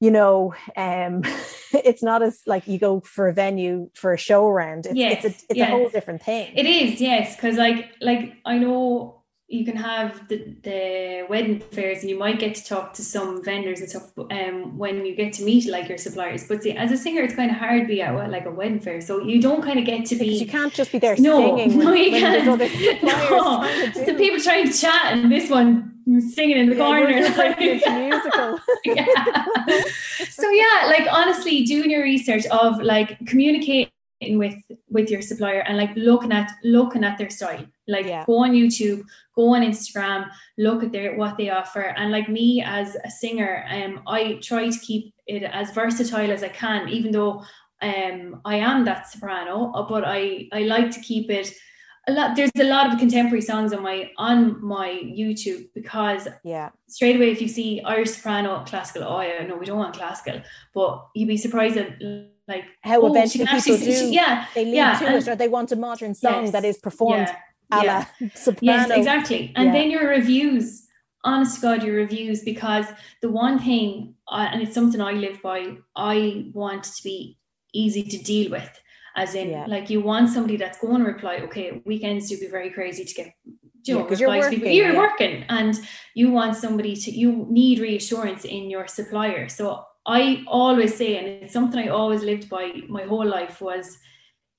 you 0.00 0.10
know, 0.10 0.52
um, 0.76 1.22
it's 1.72 2.02
not 2.02 2.22
as 2.22 2.40
like 2.44 2.66
you 2.66 2.76
go 2.76 3.00
for 3.00 3.28
a 3.28 3.32
venue 3.32 3.88
for 3.94 4.12
a 4.12 4.18
show 4.18 4.48
round. 4.48 4.86
It's, 4.86 4.96
yes, 4.96 5.24
it's, 5.24 5.24
a, 5.24 5.44
it's 5.50 5.58
yes. 5.58 5.68
a 5.68 5.70
whole 5.70 5.88
different 5.90 6.22
thing. 6.22 6.52
It 6.56 6.66
is, 6.66 7.00
yes, 7.00 7.36
because 7.36 7.56
like 7.56 7.92
like 8.00 8.34
I 8.44 8.58
know 8.58 9.21
you 9.52 9.66
can 9.66 9.76
have 9.76 10.26
the, 10.28 10.38
the 10.62 11.26
wedding 11.28 11.60
fairs 11.60 12.00
and 12.00 12.08
you 12.08 12.18
might 12.18 12.38
get 12.38 12.54
to 12.54 12.64
talk 12.64 12.94
to 12.94 13.02
some 13.02 13.44
vendors 13.44 13.80
and 13.80 13.90
stuff 13.90 14.10
um, 14.30 14.78
when 14.78 15.04
you 15.04 15.14
get 15.14 15.34
to 15.34 15.44
meet 15.44 15.68
like 15.68 15.90
your 15.90 15.98
suppliers. 15.98 16.48
But 16.48 16.62
see, 16.62 16.72
as 16.72 16.90
a 16.90 16.96
singer, 16.96 17.20
it's 17.20 17.34
kind 17.34 17.50
of 17.50 17.58
hard 17.58 17.82
to 17.82 17.86
be 17.86 18.00
at 18.00 18.30
like 18.30 18.46
a 18.46 18.50
wedding 18.50 18.80
fair. 18.80 19.02
So 19.02 19.20
you 19.20 19.42
don't 19.42 19.62
kind 19.62 19.78
of 19.78 19.84
get 19.84 20.06
to 20.06 20.16
be. 20.16 20.24
Because 20.24 20.40
you 20.40 20.46
can't 20.46 20.72
just 20.72 20.90
be 20.90 20.98
there 20.98 21.16
no, 21.18 21.58
singing. 21.58 21.78
No, 21.84 21.92
you 21.92 22.10
can't. 22.12 22.46
no. 23.02 24.04
The 24.06 24.14
people 24.16 24.40
trying 24.40 24.70
to 24.70 24.78
chat 24.78 25.12
and 25.12 25.30
this 25.30 25.50
one 25.50 25.92
singing 26.34 26.56
in 26.56 26.70
the 26.70 26.76
yeah, 26.76 26.86
corner. 26.86 27.20
Like, 27.36 27.58
musical. 27.60 28.58
yeah. 28.86 29.84
So 30.30 30.48
yeah, 30.48 30.86
like 30.86 31.06
honestly, 31.10 31.64
doing 31.64 31.90
your 31.90 32.02
research 32.02 32.46
of 32.46 32.80
like 32.80 33.18
communicate 33.26 33.92
with 34.30 34.54
with 34.88 35.10
your 35.10 35.22
supplier 35.22 35.60
and 35.60 35.76
like 35.76 35.90
looking 35.96 36.32
at 36.32 36.52
looking 36.64 37.04
at 37.04 37.18
their 37.18 37.30
style. 37.30 37.64
Like 37.88 38.06
yeah. 38.06 38.24
go 38.26 38.44
on 38.44 38.52
youtube 38.52 39.02
go 39.34 39.54
on 39.54 39.62
instagram 39.62 40.30
look 40.56 40.84
at 40.84 40.92
their 40.92 41.16
what 41.16 41.36
they 41.36 41.50
offer. 41.50 41.80
And 41.80 42.12
like 42.12 42.28
me 42.28 42.62
as 42.62 42.96
a 43.04 43.10
singer 43.10 43.66
um 43.70 44.00
i 44.06 44.38
try 44.42 44.68
to 44.68 44.78
keep 44.78 45.14
it 45.26 45.42
as 45.42 45.72
versatile 45.72 46.30
as 46.30 46.42
i 46.42 46.48
can 46.48 46.88
even 46.88 47.10
though 47.12 47.42
um 47.82 48.40
i 48.44 48.56
am 48.56 48.84
that 48.84 49.08
soprano 49.08 49.86
but 49.88 50.04
i 50.04 50.48
i 50.52 50.60
like 50.60 50.90
to 50.90 51.00
keep 51.00 51.30
it 51.30 51.52
a 52.08 52.12
lot 52.12 52.34
there's 52.34 52.50
a 52.58 52.64
lot 52.64 52.92
of 52.92 52.98
contemporary 52.98 53.40
songs 53.40 53.72
on 53.72 53.82
my 53.82 54.10
on 54.18 54.64
my 54.64 54.88
youtube 54.88 55.68
because 55.74 56.26
yeah. 56.44 56.70
straight 56.88 57.16
away 57.16 57.30
if 57.30 57.40
you 57.40 57.48
see 57.48 57.80
irish 57.82 58.10
soprano 58.10 58.64
classical 58.66 59.04
oh 59.04 59.20
yeah 59.20 59.46
no 59.46 59.56
we 59.56 59.66
don't 59.66 59.78
want 59.78 59.94
classical 59.94 60.40
but 60.74 61.06
you'd 61.14 61.28
be 61.28 61.36
surprised 61.36 61.76
at 61.76 62.00
like 62.48 62.64
how 62.82 63.00
oh, 63.00 63.06
eventually 63.06 63.46
people 63.46 63.78
do 63.78 64.10
yeah 64.10 64.46
they 64.54 64.64
lead 64.64 64.74
yeah, 64.74 64.98
to 64.98 65.06
and, 65.06 65.14
it 65.16 65.28
or 65.28 65.36
they 65.36 65.48
want 65.48 65.70
a 65.70 65.76
modern 65.76 66.14
song 66.14 66.42
yes, 66.42 66.52
that 66.52 66.64
is 66.64 66.76
performed 66.78 67.28
yeah, 67.28 67.36
yeah. 67.80 68.04
soprano. 68.34 68.88
Yes, 68.88 68.90
exactly. 68.90 69.52
And 69.56 69.66
yeah. 69.66 69.72
then 69.72 69.90
your 69.90 70.08
reviews, 70.08 70.86
honest 71.24 71.56
to 71.56 71.62
God, 71.62 71.82
your 71.82 71.96
reviews, 71.96 72.42
because 72.42 72.86
the 73.20 73.30
one 73.30 73.58
thing, 73.58 74.14
uh, 74.28 74.48
and 74.50 74.62
it's 74.62 74.74
something 74.74 75.00
I 75.00 75.12
live 75.12 75.40
by, 75.42 75.76
I 75.96 76.50
want 76.52 76.84
to 76.84 77.02
be 77.02 77.38
easy 77.72 78.02
to 78.02 78.18
deal 78.18 78.50
with. 78.50 78.70
As 79.14 79.34
in, 79.34 79.50
yeah. 79.50 79.66
like 79.66 79.90
you 79.90 80.00
want 80.00 80.30
somebody 80.30 80.56
that's 80.56 80.78
going 80.78 81.00
to 81.00 81.06
reply, 81.06 81.40
okay, 81.42 81.82
weekends 81.84 82.30
do 82.30 82.40
be 82.40 82.46
very 82.46 82.70
crazy 82.70 83.04
to 83.04 83.14
get 83.14 83.34
you 83.84 83.94
know, 83.94 84.08
yeah, 84.08 84.16
you're 84.16 84.28
working, 84.28 84.50
people. 84.50 84.68
You're 84.68 84.92
yeah. 84.92 84.98
working 84.98 85.44
and 85.48 85.74
you 86.14 86.30
want 86.30 86.56
somebody 86.56 86.94
to 86.94 87.10
you 87.10 87.46
need 87.50 87.80
reassurance 87.80 88.44
in 88.44 88.70
your 88.70 88.86
supplier. 88.86 89.48
So 89.48 89.84
I 90.06 90.44
always 90.46 90.96
say, 90.96 91.16
and 91.16 91.26
it's 91.44 91.52
something 91.52 91.78
I 91.78 91.88
always 91.88 92.22
lived 92.22 92.48
by 92.48 92.72
my 92.88 93.04
whole 93.04 93.26
life 93.26 93.60
was 93.60 93.98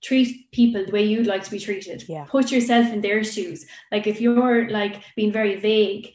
treat 0.03 0.51
people 0.51 0.85
the 0.85 0.91
way 0.91 1.03
you'd 1.03 1.27
like 1.27 1.43
to 1.43 1.51
be 1.51 1.59
treated. 1.59 2.03
Yeah. 2.07 2.25
Put 2.25 2.51
yourself 2.51 2.91
in 2.91 3.01
their 3.01 3.23
shoes. 3.23 3.65
Like 3.91 4.05
if 4.05 4.19
you're 4.19 4.69
like 4.69 5.01
being 5.15 5.31
very 5.31 5.55
vague, 5.55 6.13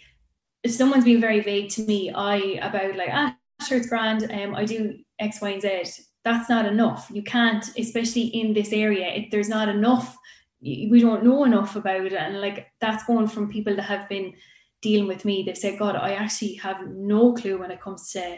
if 0.63 0.73
someone's 0.73 1.05
being 1.05 1.21
very 1.21 1.41
vague 1.41 1.71
to 1.71 1.83
me, 1.83 2.11
I 2.11 2.37
about 2.63 2.97
like, 2.97 3.11
ah, 3.13 3.35
sure 3.67 3.79
it's 3.79 3.89
grand, 3.89 4.31
um, 4.31 4.55
I 4.55 4.65
do 4.65 4.99
X, 5.19 5.41
Y, 5.41 5.51
and 5.51 5.63
Z. 5.63 5.85
That's 6.25 6.51
not 6.51 6.67
enough. 6.67 7.11
You 7.13 7.23
can't, 7.23 7.65
especially 7.79 8.27
in 8.27 8.53
this 8.53 8.73
area, 8.73 9.09
it, 9.09 9.31
there's 9.31 9.49
not 9.49 9.69
enough. 9.69 10.17
We 10.61 11.01
don't 11.01 11.25
know 11.25 11.45
enough 11.45 11.77
about 11.77 12.05
it. 12.07 12.13
And 12.13 12.41
like 12.41 12.67
that's 12.81 13.05
going 13.05 13.29
from 13.29 13.51
people 13.51 13.77
that 13.77 13.83
have 13.83 14.09
been 14.09 14.35
dealing 14.83 15.09
with 15.09 15.25
me. 15.25 15.45
They 15.45 15.55
say, 15.55 15.77
God, 15.77 15.97
I 15.97 16.15
actually 16.15 16.55
have 16.55 16.87
no 16.89 17.33
clue 17.33 17.59
when 17.59 17.71
it 17.71 17.81
comes 17.81 18.11
to 18.13 18.37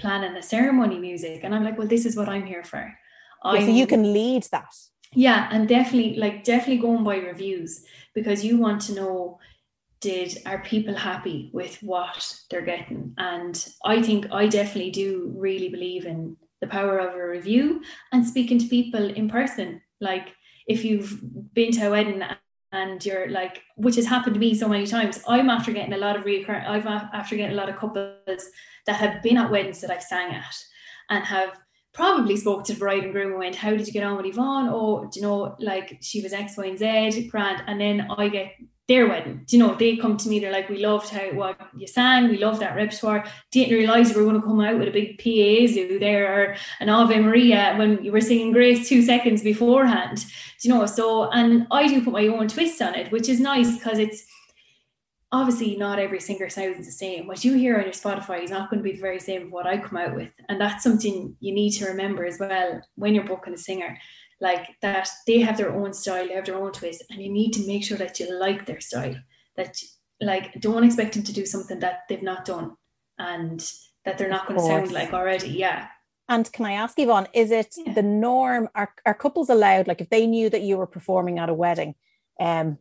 planning 0.00 0.36
a 0.36 0.42
ceremony 0.42 0.98
music. 0.98 1.40
And 1.44 1.54
I'm 1.54 1.64
like, 1.64 1.78
well, 1.78 1.86
this 1.86 2.06
is 2.06 2.16
what 2.16 2.28
I'm 2.28 2.46
here 2.46 2.64
for. 2.64 2.92
Yeah, 3.44 3.60
so 3.60 3.70
you 3.70 3.86
can 3.86 4.12
lead 4.12 4.42
that. 4.52 4.74
Yeah, 5.12 5.48
and 5.50 5.68
definitely, 5.68 6.16
like, 6.16 6.44
definitely 6.44 6.78
going 6.78 7.04
by 7.04 7.16
reviews 7.16 7.84
because 8.14 8.44
you 8.44 8.58
want 8.58 8.82
to 8.82 8.94
know 8.94 9.38
did 10.00 10.38
are 10.46 10.62
people 10.62 10.94
happy 10.94 11.50
with 11.52 11.82
what 11.82 12.34
they're 12.48 12.62
getting 12.62 13.14
and 13.18 13.68
i 13.84 14.00
think 14.00 14.26
i 14.32 14.46
definitely 14.46 14.90
do 14.90 15.32
really 15.36 15.68
believe 15.68 16.06
in 16.06 16.36
the 16.60 16.66
power 16.66 16.98
of 16.98 17.14
a 17.14 17.28
review 17.28 17.82
and 18.12 18.26
speaking 18.26 18.58
to 18.58 18.66
people 18.66 19.10
in 19.10 19.28
person 19.28 19.80
like 20.00 20.34
if 20.66 20.84
you've 20.84 21.20
been 21.54 21.70
to 21.70 21.86
a 21.86 21.90
wedding 21.90 22.22
and 22.72 23.04
you're 23.04 23.28
like 23.30 23.62
which 23.76 23.96
has 23.96 24.06
happened 24.06 24.34
to 24.34 24.40
me 24.40 24.54
so 24.54 24.68
many 24.68 24.86
times 24.86 25.22
i'm 25.26 25.50
after 25.50 25.72
getting 25.72 25.92
a 25.92 25.98
lot 25.98 26.16
of 26.16 26.24
reoccurring 26.24 26.66
i've 26.66 26.86
after 26.86 27.36
getting 27.36 27.56
a 27.56 27.58
lot 27.58 27.68
of 27.68 27.76
couples 27.76 28.44
that 28.86 28.96
have 28.96 29.22
been 29.22 29.36
at 29.36 29.50
weddings 29.50 29.80
that 29.80 29.90
i've 29.90 30.02
sang 30.02 30.32
at 30.32 30.54
and 31.10 31.24
have 31.24 31.58
probably 31.92 32.36
spoke 32.36 32.64
to 32.64 32.72
the 32.72 32.78
bride 32.78 33.04
and 33.04 33.12
groom 33.12 33.30
and 33.30 33.38
went, 33.38 33.56
How 33.56 33.70
did 33.70 33.86
you 33.86 33.92
get 33.92 34.04
on 34.04 34.16
with 34.16 34.26
Yvonne? 34.26 34.68
or 34.68 35.06
do 35.06 35.20
you 35.20 35.22
know, 35.22 35.56
like 35.58 35.98
she 36.00 36.22
was 36.22 36.32
X, 36.32 36.56
Y, 36.56 36.66
and 36.66 36.78
Z, 36.78 37.28
grand. 37.28 37.62
And 37.66 37.80
then 37.80 38.06
I 38.16 38.28
get 38.28 38.52
their 38.90 39.08
wedding. 39.08 39.44
You 39.48 39.60
know, 39.60 39.74
they 39.76 39.96
come 39.96 40.16
to 40.16 40.28
me, 40.28 40.40
they're 40.40 40.50
like, 40.50 40.68
We 40.68 40.84
loved 40.84 41.10
how 41.10 41.30
what 41.30 41.56
you 41.76 41.86
sang, 41.86 42.28
we 42.28 42.38
loved 42.38 42.60
that 42.60 42.74
repertoire. 42.74 43.24
Didn't 43.52 43.78
realise 43.78 44.08
we 44.08 44.16
were 44.16 44.28
going 44.28 44.40
to 44.40 44.46
come 44.46 44.60
out 44.60 44.78
with 44.78 44.88
a 44.88 44.90
big 44.90 45.16
Pie 45.18 45.66
Jesu 45.66 46.00
there 46.00 46.26
or 46.34 46.56
an 46.80 46.88
Ave 46.88 47.20
Maria 47.20 47.76
when 47.76 48.04
you 48.04 48.10
were 48.10 48.20
singing 48.20 48.52
Grace 48.52 48.88
two 48.88 49.02
seconds 49.02 49.42
beforehand. 49.42 50.26
You 50.62 50.74
know? 50.74 50.86
So 50.86 51.30
and 51.30 51.68
I 51.70 51.86
do 51.86 52.02
put 52.02 52.12
my 52.12 52.26
own 52.26 52.48
twist 52.48 52.82
on 52.82 52.96
it, 52.96 53.12
which 53.12 53.28
is 53.28 53.38
nice 53.38 53.78
because 53.78 54.00
it's 54.00 54.26
obviously 55.30 55.76
not 55.76 56.00
every 56.00 56.20
singer 56.20 56.48
sounds 56.48 56.84
the 56.84 56.92
same. 56.92 57.28
What 57.28 57.44
you 57.44 57.54
hear 57.54 57.76
on 57.76 57.84
your 57.84 57.92
Spotify 57.92 58.42
is 58.42 58.50
not 58.50 58.70
going 58.70 58.82
to 58.82 58.88
be 58.88 58.96
the 58.96 59.00
very 59.00 59.20
same 59.20 59.42
of 59.42 59.52
what 59.52 59.68
I 59.68 59.78
come 59.78 59.98
out 59.98 60.16
with. 60.16 60.30
And 60.48 60.60
that's 60.60 60.82
something 60.82 61.36
you 61.38 61.54
need 61.54 61.70
to 61.74 61.86
remember 61.86 62.26
as 62.26 62.40
well 62.40 62.80
when 62.96 63.14
you're 63.14 63.22
booking 63.22 63.54
a 63.54 63.58
singer. 63.58 63.96
Like 64.40 64.66
that 64.82 65.08
they 65.26 65.40
have 65.40 65.56
their 65.56 65.74
own 65.74 65.92
style, 65.92 66.26
they 66.26 66.34
have 66.34 66.46
their 66.46 66.62
own 66.62 66.72
twist, 66.72 67.04
and 67.10 67.20
you 67.22 67.30
need 67.30 67.52
to 67.52 67.66
make 67.66 67.84
sure 67.84 67.98
that 67.98 68.18
you 68.18 68.38
like 68.38 68.66
their 68.66 68.80
style. 68.80 69.16
That 69.56 69.76
like 70.20 70.60
don't 70.60 70.84
expect 70.84 71.14
them 71.14 71.22
to 71.24 71.32
do 71.32 71.46
something 71.46 71.80
that 71.80 72.00
they've 72.08 72.22
not 72.22 72.44
done. 72.44 72.72
and 73.20 73.70
that 74.04 74.18
they're 74.18 74.28
not 74.28 74.46
going 74.46 74.58
to 74.58 74.66
sound 74.66 74.90
like 74.92 75.12
already. 75.12 75.50
Yeah. 75.50 75.88
And 76.28 76.50
can 76.52 76.64
I 76.64 76.72
ask 76.72 76.98
Yvonne, 76.98 77.28
is 77.34 77.50
it 77.50 77.74
yeah. 77.76 77.92
the 77.92 78.02
norm? 78.02 78.68
Are, 78.74 78.92
are 79.04 79.14
couples 79.14 79.50
allowed, 79.50 79.88
like 79.88 80.00
if 80.00 80.10
they 80.10 80.26
knew 80.26 80.48
that 80.48 80.62
you 80.62 80.76
were 80.78 80.86
performing 80.86 81.38
at 81.38 81.48
a 81.48 81.54
wedding, 81.54 81.94
um, 82.38 82.78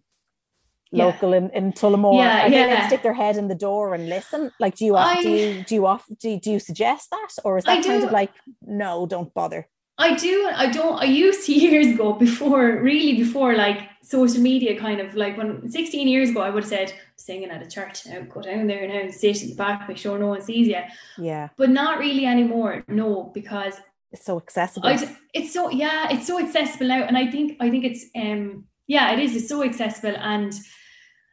yeah. 0.91 1.05
local 1.05 1.33
in, 1.33 1.49
in 1.49 1.73
Tullamore, 1.73 2.17
yeah, 2.17 2.45
are 2.45 2.49
yeah. 2.49 2.81
they 2.81 2.87
stick 2.87 3.03
their 3.03 3.13
head 3.13 3.37
in 3.37 3.47
the 3.47 3.55
door 3.55 3.93
and 3.93 4.07
listen? 4.07 4.51
Like, 4.59 4.75
do 4.75 4.85
you 4.85 4.95
I, 4.95 5.21
do 5.21 5.29
you 5.29 5.63
do 5.63 5.75
you 5.75 5.85
off 5.85 6.05
do 6.19 6.29
you, 6.29 6.39
do 6.39 6.51
you 6.51 6.59
suggest 6.59 7.09
that, 7.11 7.29
or 7.43 7.57
is 7.57 7.65
that 7.65 7.83
kind 7.85 8.03
of 8.03 8.11
like 8.11 8.31
no, 8.61 9.05
don't 9.05 9.33
bother? 9.33 9.67
I 9.99 10.15
do. 10.15 10.49
I 10.55 10.71
don't. 10.71 10.99
I 10.99 11.05
used 11.05 11.45
to 11.45 11.53
years 11.65 11.87
ago 11.87 12.13
before, 12.13 12.79
really 12.81 13.17
before 13.17 13.55
like 13.55 13.89
social 14.01 14.41
media, 14.41 14.79
kind 14.79 15.01
of 15.01 15.13
like 15.13 15.37
when 15.37 15.69
16 15.69 16.07
years 16.07 16.29
ago, 16.29 16.41
I 16.41 16.49
would 16.49 16.63
have 16.63 16.69
said 16.69 16.93
singing 17.17 17.51
at 17.51 17.61
a 17.61 17.67
church. 17.67 18.07
Now 18.07 18.21
go 18.21 18.41
down 18.41 18.67
there 18.67 18.87
now 18.87 19.01
and 19.01 19.13
sit 19.13 19.43
in 19.43 19.49
the 19.49 19.55
back, 19.55 19.87
make 19.87 19.97
sure 19.97 20.17
no 20.17 20.27
one 20.27 20.41
sees 20.41 20.67
you. 20.67 20.81
Yeah. 21.17 21.49
But 21.57 21.69
not 21.69 21.99
really 21.99 22.25
anymore. 22.25 22.83
No, 22.87 23.31
because 23.33 23.75
it's 24.11 24.25
so 24.25 24.37
accessible. 24.37 24.87
I, 24.87 25.17
it's 25.33 25.53
so 25.53 25.69
yeah, 25.69 26.07
it's 26.09 26.25
so 26.25 26.39
accessible 26.39 26.87
now, 26.87 27.03
and 27.03 27.17
I 27.17 27.29
think 27.29 27.57
I 27.59 27.69
think 27.69 27.83
it's 27.83 28.05
um 28.15 28.65
yeah, 28.87 29.11
it 29.11 29.19
is. 29.19 29.35
It's 29.35 29.49
so 29.49 29.63
accessible 29.63 30.15
and 30.17 30.53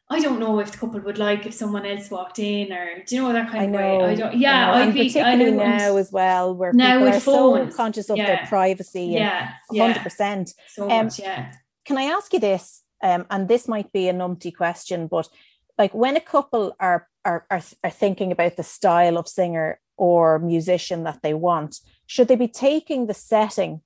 I 0.08 0.20
don't 0.20 0.38
know 0.38 0.60
if 0.60 0.70
the 0.70 0.78
couple 0.78 1.00
would 1.00 1.18
like 1.18 1.46
if 1.46 1.54
someone 1.54 1.84
else 1.84 2.10
walked 2.10 2.38
in 2.38 2.72
or 2.72 3.02
do 3.04 3.16
you 3.16 3.22
know 3.22 3.32
that 3.32 3.50
kind 3.50 3.74
of 3.74 3.80
way? 3.80 4.04
I 4.04 4.14
don't. 4.14 4.36
Yeah, 4.36 4.70
I 4.70 4.84
know. 4.84 4.88
I'd 4.88 4.94
be. 4.94 5.08
Particularly 5.08 5.60
I 5.60 5.78
now 5.78 5.96
as 5.96 6.12
well, 6.12 6.54
where 6.54 6.72
now 6.72 6.98
people 6.98 7.08
are 7.08 7.20
phones. 7.20 7.72
so 7.72 7.76
conscious 7.76 8.08
of 8.08 8.16
yeah. 8.16 8.26
their 8.26 8.46
privacy. 8.46 9.06
Yeah, 9.06 9.52
hundred 9.76 10.02
percent. 10.02 10.52
So 10.68 10.88
um, 10.88 11.06
much, 11.06 11.18
yeah. 11.18 11.52
Can 11.84 11.98
I 11.98 12.04
ask 12.04 12.32
you 12.32 12.38
this? 12.38 12.82
Um, 13.02 13.26
and 13.30 13.48
this 13.48 13.66
might 13.66 13.92
be 13.92 14.08
a 14.08 14.14
numpty 14.14 14.54
question, 14.54 15.08
but 15.08 15.28
like 15.76 15.92
when 15.92 16.16
a 16.16 16.20
couple 16.20 16.76
are, 16.78 17.08
are 17.24 17.44
are 17.50 17.62
are 17.82 17.90
thinking 17.90 18.30
about 18.30 18.56
the 18.56 18.62
style 18.62 19.18
of 19.18 19.28
singer 19.28 19.80
or 19.96 20.38
musician 20.38 21.02
that 21.02 21.20
they 21.22 21.34
want, 21.34 21.80
should 22.06 22.28
they 22.28 22.36
be 22.36 22.48
taking 22.48 23.06
the 23.06 23.14
setting 23.14 23.80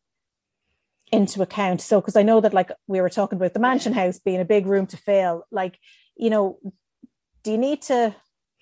into 1.11 1.41
account? 1.41 1.81
So, 1.81 1.99
because 2.01 2.17
I 2.17 2.23
know 2.23 2.43
that 2.43 2.55
like 2.55 2.71
we 2.87 3.01
were 3.01 3.09
talking 3.09 3.37
about 3.37 3.55
the 3.55 3.61
mansion 3.61 3.95
house 3.95 4.19
being 4.19 4.41
a 4.41 4.45
big 4.45 4.67
room 4.67 4.87
to 4.89 4.99
fill, 4.99 5.45
like 5.51 5.79
you 6.21 6.31
know, 6.31 6.59
do 7.43 7.51
you 7.51 7.59
need 7.59 7.83
to 7.83 8.15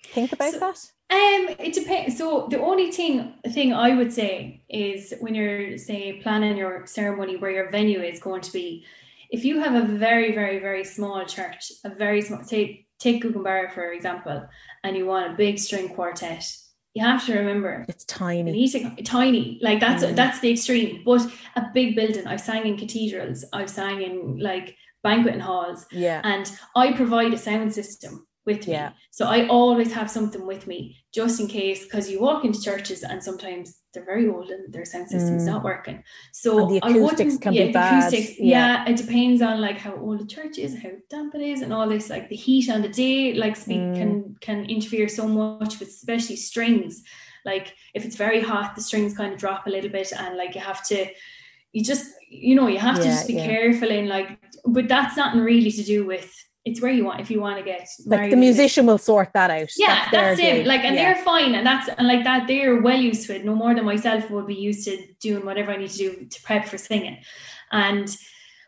think 0.07 0.31
about 0.31 0.53
so, 0.53 0.59
that? 0.59 0.77
Um, 1.11 1.55
it 1.59 1.73
depends. 1.73 2.17
So 2.17 2.47
the 2.49 2.59
only 2.59 2.91
thing 2.91 3.33
thing 3.49 3.73
I 3.73 3.95
would 3.95 4.13
say 4.13 4.63
is 4.69 5.13
when 5.19 5.35
you're 5.35 5.77
say 5.77 6.21
planning 6.21 6.55
your 6.55 6.85
ceremony 6.85 7.35
where 7.35 7.51
your 7.51 7.69
venue 7.69 8.01
is 8.01 8.19
going 8.19 8.41
to 8.41 8.53
be, 8.53 8.85
if 9.29 9.43
you 9.43 9.59
have 9.59 9.75
a 9.75 9.85
very 9.85 10.33
very 10.33 10.59
very 10.59 10.85
small 10.85 11.25
church, 11.25 11.71
a 11.83 11.89
very 11.89 12.21
small 12.21 12.43
say 12.43 12.85
take 12.99 13.23
Gougane 13.23 13.43
Barra 13.43 13.69
for 13.69 13.91
example, 13.91 14.47
and 14.83 14.95
you 14.95 15.05
want 15.05 15.33
a 15.33 15.35
big 15.35 15.59
string 15.59 15.89
quartet, 15.89 16.45
you 16.93 17.03
have 17.03 17.25
to 17.25 17.37
remember 17.37 17.85
it's 17.89 18.05
tiny. 18.05 18.57
You 18.57 18.69
to, 18.69 19.03
tiny, 19.03 19.59
like 19.61 19.81
that's 19.81 20.03
mm. 20.03 20.15
that's 20.15 20.39
the 20.39 20.51
extreme. 20.51 21.01
But 21.03 21.21
a 21.57 21.65
big 21.73 21.95
building, 21.95 22.25
I've 22.25 22.41
sang 22.41 22.65
in 22.65 22.77
cathedrals, 22.77 23.43
I've 23.51 23.69
sang 23.69 24.01
in 24.01 24.39
like 24.39 24.77
banqueting 25.03 25.39
halls. 25.39 25.85
Yeah. 25.91 26.21
And 26.23 26.51
I 26.75 26.93
provide 26.93 27.33
a 27.33 27.37
sound 27.37 27.73
system 27.73 28.27
with 28.45 28.67
me. 28.67 28.73
Yeah. 28.73 28.91
So 29.11 29.25
I 29.25 29.47
always 29.47 29.93
have 29.93 30.09
something 30.09 30.45
with 30.45 30.67
me 30.67 30.97
just 31.13 31.39
in 31.39 31.47
case 31.47 31.83
because 31.83 32.09
you 32.09 32.21
walk 32.21 32.45
into 32.45 32.61
churches 32.61 33.03
and 33.03 33.23
sometimes 33.23 33.79
they're 33.93 34.05
very 34.05 34.27
old 34.27 34.49
and 34.49 34.71
their 34.73 34.85
sound 34.85 35.09
system's 35.09 35.43
mm. 35.43 35.47
not 35.47 35.63
working. 35.63 36.03
So 36.33 36.59
and 36.59 36.69
the 36.69 36.77
acoustics 36.77 37.37
can 37.37 37.53
yeah, 37.53 37.67
be 37.67 37.71
bad. 37.71 38.13
Yeah. 38.13 38.29
yeah. 38.37 38.89
it 38.89 38.97
depends 38.97 39.41
on 39.41 39.61
like 39.61 39.77
how 39.77 39.95
old 39.95 40.19
the 40.19 40.27
church 40.27 40.57
is, 40.57 40.77
how 40.81 40.91
damp 41.09 41.35
it 41.35 41.41
is, 41.41 41.61
and 41.61 41.73
all 41.73 41.87
this. 41.87 42.09
Like 42.09 42.29
the 42.29 42.35
heat 42.35 42.69
on 42.69 42.81
the 42.81 42.89
day, 42.89 43.33
like 43.33 43.55
speak 43.55 43.77
mm. 43.77 43.95
can 43.95 44.35
can 44.41 44.65
interfere 44.65 45.07
so 45.07 45.27
much 45.27 45.79
with 45.79 45.89
especially 45.89 46.35
strings. 46.35 47.03
Like 47.45 47.73
if 47.93 48.05
it's 48.05 48.15
very 48.15 48.41
hot, 48.41 48.75
the 48.75 48.81
strings 48.81 49.15
kind 49.15 49.33
of 49.33 49.39
drop 49.39 49.65
a 49.65 49.69
little 49.69 49.89
bit, 49.89 50.11
and 50.13 50.37
like 50.37 50.55
you 50.55 50.61
have 50.61 50.85
to 50.87 51.07
you 51.73 51.83
just 51.83 52.07
you 52.29 52.55
know 52.55 52.67
you 52.67 52.79
have 52.79 52.97
to 52.97 53.03
just 53.03 53.27
be 53.27 53.33
yeah. 53.33 53.45
careful 53.45 53.89
in 53.89 54.07
like 54.07 54.39
but 54.65 54.87
that's 54.87 55.17
nothing 55.17 55.41
really 55.41 55.71
to 55.71 55.83
do 55.83 56.05
with 56.05 56.33
it's 56.65 56.81
where 56.81 56.91
you 56.91 57.05
want 57.05 57.19
if 57.21 57.31
you 57.31 57.39
want 57.39 57.57
to 57.57 57.63
get. 57.63 57.87
Like 58.05 58.29
the 58.29 58.35
musician 58.35 58.85
will 58.85 58.97
sort 58.97 59.31
that 59.33 59.49
out. 59.49 59.69
Yeah, 59.77 60.07
that's, 60.11 60.11
that's 60.11 60.39
it. 60.39 60.67
Like, 60.67 60.83
and 60.83 60.95
yeah. 60.95 61.13
they're 61.13 61.23
fine, 61.23 61.55
and 61.55 61.65
that's 61.65 61.89
and 61.89 62.07
like 62.07 62.23
that. 62.23 62.47
They're 62.47 62.81
well 62.81 62.99
used 62.99 63.25
to 63.27 63.35
it. 63.35 63.45
No 63.45 63.55
more 63.55 63.73
than 63.73 63.85
myself 63.85 64.29
would 64.29 64.47
be 64.47 64.55
used 64.55 64.85
to 64.85 65.01
doing 65.21 65.45
whatever 65.45 65.71
I 65.71 65.77
need 65.77 65.89
to 65.91 65.97
do 65.97 66.25
to 66.25 66.41
prep 66.43 66.67
for 66.67 66.77
singing. 66.77 67.17
And 67.71 68.15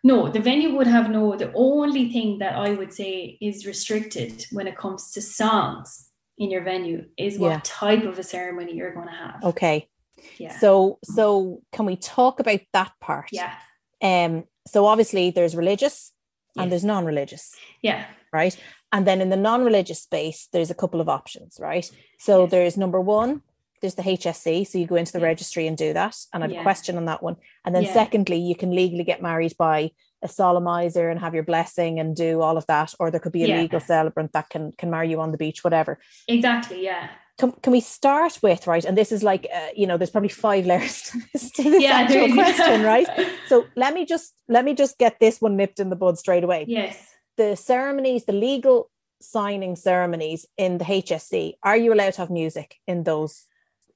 no, 0.03 0.29
the 0.29 0.39
venue 0.39 0.75
would 0.75 0.87
have 0.87 1.09
no. 1.09 1.35
The 1.35 1.51
only 1.53 2.11
thing 2.11 2.39
that 2.39 2.55
I 2.55 2.71
would 2.71 2.93
say 2.93 3.37
is 3.41 3.65
restricted 3.65 4.45
when 4.51 4.67
it 4.67 4.77
comes 4.77 5.11
to 5.11 5.21
songs 5.21 6.09
in 6.37 6.49
your 6.49 6.63
venue 6.63 7.05
is 7.17 7.37
what 7.37 7.49
yeah. 7.49 7.61
type 7.63 8.03
of 8.03 8.17
a 8.17 8.23
ceremony 8.23 8.73
you're 8.73 8.93
going 8.93 9.07
to 9.07 9.13
have. 9.13 9.43
Okay. 9.43 9.89
Yeah. 10.37 10.57
So 10.57 10.99
so 11.03 11.61
can 11.71 11.85
we 11.85 11.95
talk 11.95 12.39
about 12.39 12.61
that 12.73 12.91
part? 12.99 13.29
Yeah. 13.31 13.53
Um. 14.01 14.45
So 14.67 14.85
obviously 14.85 15.31
there's 15.31 15.55
religious 15.55 16.11
yes. 16.55 16.63
and 16.63 16.71
there's 16.71 16.83
non-religious. 16.83 17.55
Yeah. 17.81 18.05
Right. 18.31 18.57
And 18.91 19.07
then 19.07 19.21
in 19.21 19.29
the 19.29 19.37
non-religious 19.37 20.01
space, 20.01 20.47
there's 20.51 20.71
a 20.71 20.75
couple 20.75 21.01
of 21.01 21.09
options, 21.09 21.57
right? 21.59 21.89
So 22.19 22.41
yes. 22.41 22.51
there's 22.51 22.77
number 22.77 22.99
one, 22.99 23.41
there's 23.81 23.95
the 23.95 24.03
HSE. 24.03 24.67
So 24.67 24.77
you 24.77 24.85
go 24.85 24.95
into 24.95 25.13
the 25.13 25.21
registry 25.21 25.67
and 25.67 25.77
do 25.77 25.93
that. 25.93 26.15
And 26.33 26.43
I 26.43 26.47
have 26.47 26.53
yeah. 26.53 26.59
a 26.59 26.63
question 26.63 26.97
on 26.97 27.05
that 27.05 27.23
one. 27.23 27.37
And 27.65 27.73
then 27.73 27.83
yeah. 27.83 27.93
secondly, 27.93 28.37
you 28.37 28.55
can 28.55 28.71
legally 28.71 29.03
get 29.03 29.21
married 29.21 29.55
by 29.57 29.91
a 30.21 30.27
solemnizer 30.27 31.09
and 31.09 31.19
have 31.19 31.33
your 31.33 31.43
blessing 31.43 31.99
and 31.99 32.15
do 32.15 32.41
all 32.41 32.57
of 32.57 32.67
that. 32.67 32.93
Or 32.99 33.11
there 33.11 33.19
could 33.19 33.31
be 33.31 33.49
a 33.49 33.61
legal 33.61 33.79
celebrant 33.79 34.33
that 34.33 34.49
can 34.49 34.71
can 34.73 34.91
marry 34.91 35.09
you 35.09 35.19
on 35.19 35.31
the 35.31 35.37
beach, 35.37 35.63
whatever. 35.63 35.99
Exactly. 36.27 36.83
Yeah 36.83 37.09
can, 37.41 37.51
can 37.63 37.73
we 37.73 37.81
start 37.81 38.37
with 38.43 38.67
right 38.67 38.85
and 38.85 38.95
this 38.95 39.11
is 39.11 39.23
like 39.23 39.47
uh, 39.53 39.69
you 39.75 39.87
know 39.87 39.97
there's 39.97 40.11
probably 40.11 40.29
five 40.29 40.65
layers 40.67 41.01
to 41.01 41.19
this, 41.33 41.51
to 41.51 41.63
this 41.63 41.81
yeah, 41.81 42.01
actual 42.01 42.31
question 42.33 42.83
right? 42.83 43.07
So 43.47 43.65
let 43.75 43.93
me 43.93 44.05
just 44.05 44.33
let 44.47 44.63
me 44.63 44.73
just 44.75 44.97
get 44.99 45.19
this 45.19 45.41
one 45.41 45.57
nipped 45.57 45.79
in 45.79 45.89
the 45.89 45.95
bud 45.95 46.17
straight 46.17 46.43
away. 46.43 46.65
Yes. 46.67 46.95
The 47.37 47.55
ceremonies 47.55 48.25
the 48.25 48.33
legal 48.33 48.91
signing 49.21 49.75
ceremonies 49.75 50.45
in 50.57 50.77
the 50.79 50.85
hse 50.85 51.53
are 51.63 51.77
you 51.77 51.93
allowed 51.93 52.13
to 52.13 52.21
have 52.21 52.31
music 52.31 52.75
in 52.87 53.03
those 53.03 53.45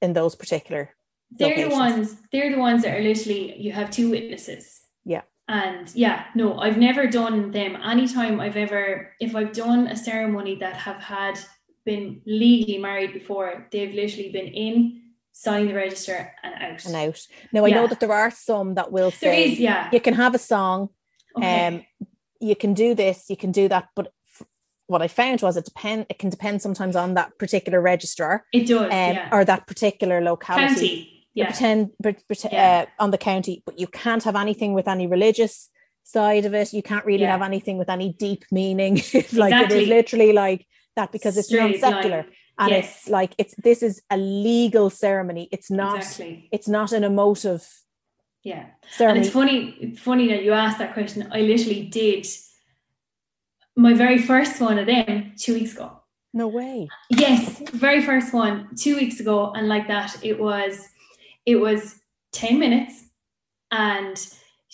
in 0.00 0.12
those 0.12 0.36
particular 0.36 0.94
they're 1.32 1.48
locations? 1.48 1.72
the 1.72 1.78
ones 1.78 2.16
they're 2.32 2.52
the 2.52 2.58
ones 2.58 2.82
that 2.82 2.96
are 2.96 3.02
literally 3.02 3.58
you 3.60 3.72
have 3.72 3.90
two 3.90 4.10
witnesses. 4.10 4.80
Yeah. 5.04 5.22
And 5.48 5.86
yeah 5.94 6.26
no 6.34 6.58
i've 6.58 6.78
never 6.78 7.06
done 7.06 7.52
them. 7.52 7.76
Anytime 7.76 8.40
i've 8.40 8.56
ever 8.56 9.12
if 9.20 9.36
i've 9.36 9.52
done 9.52 9.86
a 9.86 9.96
ceremony 9.96 10.56
that 10.56 10.76
have 10.76 11.00
had 11.00 11.38
been 11.86 12.20
legally 12.26 12.76
married 12.76 13.14
before, 13.14 13.66
they've 13.72 13.94
literally 13.94 14.30
been 14.30 14.48
in, 14.48 15.00
signing 15.32 15.68
the 15.68 15.74
register 15.74 16.34
and 16.42 16.54
out. 16.54 16.84
And 16.84 16.94
out. 16.94 17.20
Now 17.52 17.64
I 17.64 17.70
know 17.70 17.86
that 17.86 18.00
there 18.00 18.12
are 18.12 18.30
some 18.30 18.74
that 18.74 18.92
will 18.92 19.10
say 19.10 19.52
is, 19.52 19.58
yeah. 19.58 19.88
you 19.92 20.00
can 20.00 20.14
have 20.14 20.34
a 20.34 20.38
song, 20.38 20.90
okay. 21.38 21.66
um, 21.66 21.86
you 22.40 22.56
can 22.56 22.74
do 22.74 22.94
this, 22.94 23.30
you 23.30 23.36
can 23.36 23.52
do 23.52 23.68
that, 23.68 23.88
but 23.96 24.12
what 24.88 25.02
I 25.02 25.08
found 25.08 25.42
was 25.42 25.56
it 25.56 25.64
depend 25.64 26.06
it 26.08 26.18
can 26.18 26.30
depend 26.30 26.62
sometimes 26.62 26.94
on 26.94 27.14
that 27.14 27.38
particular 27.38 27.80
registrar. 27.80 28.44
It 28.52 28.66
does, 28.66 28.84
um, 28.84 28.90
yeah. 28.90 29.28
or 29.32 29.44
that 29.44 29.66
particular 29.66 30.20
locality. 30.20 30.74
County. 30.74 31.12
Yeah. 31.34 31.46
Pretend, 31.46 31.90
pretend 32.02 32.52
yeah. 32.52 32.86
uh, 32.86 33.02
on 33.02 33.10
the 33.10 33.18
county, 33.18 33.62
but 33.66 33.78
you 33.78 33.86
can't 33.88 34.22
have 34.24 34.36
anything 34.36 34.72
with 34.72 34.88
any 34.88 35.06
religious 35.06 35.68
side 36.02 36.46
of 36.46 36.54
it. 36.54 36.72
You 36.72 36.82
can't 36.82 37.04
really 37.04 37.24
yeah. 37.24 37.32
have 37.32 37.42
anything 37.42 37.76
with 37.76 37.90
any 37.90 38.14
deep 38.14 38.44
meaning. 38.50 38.94
like 39.14 39.52
exactly. 39.52 39.76
it 39.76 39.82
is 39.82 39.88
literally 39.88 40.32
like 40.32 40.66
that 40.96 41.12
because 41.12 41.36
it's 41.36 41.52
non 41.52 41.74
secular 41.78 42.26
and 42.58 42.70
yes. 42.70 42.84
it's 42.84 43.08
like 43.08 43.34
it's 43.38 43.54
this 43.56 43.82
is 43.82 44.02
a 44.10 44.16
legal 44.16 44.90
ceremony. 44.90 45.48
It's 45.52 45.70
not 45.70 45.98
exactly. 45.98 46.48
it's 46.52 46.68
not 46.68 46.92
an 46.92 47.04
emotive 47.04 47.66
yeah. 48.42 48.66
Ceremony. 48.90 49.18
and 49.18 49.26
it's 49.26 49.34
funny 49.34 49.76
it's 49.80 50.00
funny 50.00 50.28
that 50.28 50.42
you 50.42 50.52
asked 50.52 50.78
that 50.78 50.94
question. 50.94 51.28
I 51.32 51.40
literally 51.40 51.84
did 51.84 52.26
my 53.76 53.92
very 53.92 54.18
first 54.18 54.60
one 54.60 54.78
of 54.78 54.86
them 54.86 55.32
two 55.38 55.54
weeks 55.54 55.74
ago. 55.74 56.00
No 56.32 56.48
way. 56.48 56.88
Yes 57.10 57.62
very 57.72 58.02
first 58.02 58.32
one 58.32 58.68
two 58.76 58.96
weeks 58.96 59.20
ago. 59.20 59.52
And 59.54 59.68
like 59.68 59.88
that 59.88 60.16
it 60.24 60.38
was 60.38 60.88
it 61.44 61.56
was 61.56 62.00
10 62.32 62.58
minutes. 62.58 63.04
And 63.70 64.16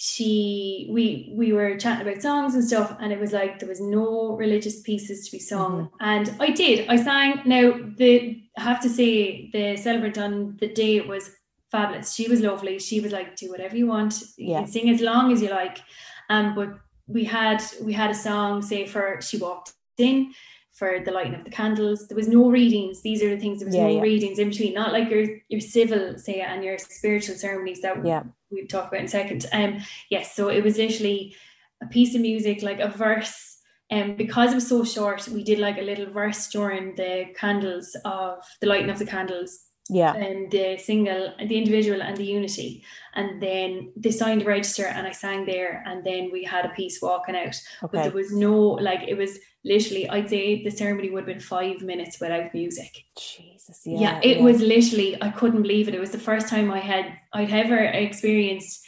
she 0.05 0.89
we 0.91 1.33
we 1.33 1.53
were 1.53 1.77
chatting 1.77 2.09
about 2.09 2.21
songs 2.21 2.57
and 2.57 2.65
stuff 2.65 2.97
and 2.99 3.13
it 3.13 3.21
was 3.21 3.33
like 3.33 3.61
there 3.61 3.69
was 3.69 3.81
no 3.81 4.35
religious 4.35 4.81
pieces 4.81 5.25
to 5.25 5.31
be 5.31 5.39
sung 5.39 5.73
mm-hmm. 5.85 5.97
and 6.01 6.35
i 6.41 6.51
did 6.51 6.89
i 6.89 6.97
sang 6.97 7.41
now 7.47 7.73
the 7.99 8.43
i 8.59 8.61
have 8.61 8.81
to 8.81 8.89
say 8.89 9.49
the 9.53 9.77
celebrant 9.77 10.19
on 10.19 10.57
the 10.59 10.67
day 10.67 11.01
was 11.01 11.31
fabulous 11.71 12.13
she 12.15 12.29
was 12.29 12.41
lovely 12.41 12.81
she 12.81 12.99
was 12.99 13.13
like 13.13 13.37
do 13.37 13.49
whatever 13.49 13.77
you 13.77 13.87
want 13.87 14.21
you 14.37 14.51
yeah. 14.51 14.63
can 14.63 14.67
sing 14.67 14.91
as 14.91 15.01
long 15.01 15.31
as 15.31 15.41
you 15.41 15.49
like 15.49 15.79
um 16.31 16.53
but 16.57 16.71
we 17.07 17.23
had 17.23 17.63
we 17.81 17.93
had 17.93 18.11
a 18.11 18.15
song 18.29 18.61
say 18.61 18.85
for 18.85 19.21
she 19.23 19.37
walked 19.37 19.73
in 19.99 20.35
for 20.73 20.99
the 21.05 21.13
lighting 21.13 21.35
of 21.35 21.45
the 21.45 21.51
candles. 21.51 22.09
There 22.09 22.17
was 22.17 22.29
no 22.29 22.51
readings. 22.51 23.03
These 23.03 23.23
are 23.23 23.29
the 23.29 23.37
things. 23.37 23.59
There 23.59 23.67
was 23.67 23.77
yeah, 23.77 23.85
no 23.85 23.97
yeah. 23.97 24.01
readings 24.01 24.39
in 24.39 24.49
between. 24.49 24.73
Not 24.73 24.93
like 24.93 25.11
your 25.11 25.27
your 25.49 25.61
civil 25.61 26.19
say 26.19 26.41
and 26.41 26.65
your 26.65 26.79
spiritual 26.79 27.37
ceremonies 27.37 27.83
that 27.83 28.05
yeah. 28.05 28.23
We 28.53 28.67
talk 28.67 28.89
about 28.89 29.01
in 29.01 29.07
a 29.07 29.09
second. 29.09 29.47
Um, 29.53 29.79
yes. 30.11 30.35
So 30.35 30.49
it 30.49 30.63
was 30.63 30.79
literally 30.79 31.35
a 31.83 31.87
piece 31.87 32.15
of 32.15 32.21
music, 32.21 32.63
like 32.63 32.81
a 32.81 32.89
verse, 32.89 33.59
um, 33.91 34.17
because 34.17 34.53
it 34.53 34.57
was 34.57 34.69
so 34.69 34.85
short, 34.85 35.29
we 35.29 35.45
did 35.45 35.59
like 35.59 35.79
a 35.79 35.83
little 35.83 36.11
verse 36.11 36.49
during 36.49 36.95
the 36.95 37.27
candles 37.37 37.97
of 38.05 38.39
the 38.61 38.67
lighting 38.67 38.91
of 38.91 38.99
the 38.99 39.07
candles 39.07 39.67
yeah 39.89 40.15
and 40.15 40.51
the 40.51 40.79
single 40.79 41.35
the 41.39 41.59
individual 41.59 42.01
and 42.03 42.17
the 42.17 42.25
unity 42.25 42.85
and 43.15 43.43
then 43.43 43.93
they 43.97 44.11
signed 44.11 44.43
a 44.43 44.45
register 44.45 44.87
and 44.87 45.07
i 45.07 45.11
sang 45.11 45.45
there 45.45 45.83
and 45.87 46.05
then 46.05 46.31
we 46.33 46.45
had 46.45 46.65
a 46.65 46.71
piece 46.71 47.03
walking 47.03 47.35
out 47.35 47.61
okay. 47.83 47.91
but 47.93 47.93
there 47.93 48.13
was 48.13 48.33
no 48.33 48.55
like 48.55 49.01
it 49.09 49.17
was 49.17 49.39
literally 49.65 50.09
i'd 50.11 50.31
say 50.31 50.63
the 50.63 50.71
ceremony 50.71 51.11
would 51.11 51.21
have 51.21 51.27
been 51.27 51.41
five 51.41 51.81
minutes 51.83 52.21
without 52.21 52.55
music 52.55 53.05
jesus 53.19 53.83
yeah, 53.85 53.99
yeah 54.01 54.21
it 54.23 54.37
yeah. 54.37 54.43
was 54.43 54.61
literally 54.61 55.21
i 55.21 55.31
couldn't 55.31 55.63
believe 55.63 55.89
it 55.89 55.95
it 55.95 56.01
was 56.01 56.13
the 56.13 56.19
first 56.19 56.49
time 56.49 56.71
i 56.71 56.79
had 56.79 57.13
i'd 57.33 57.51
ever 57.51 57.79
experienced 57.79 58.87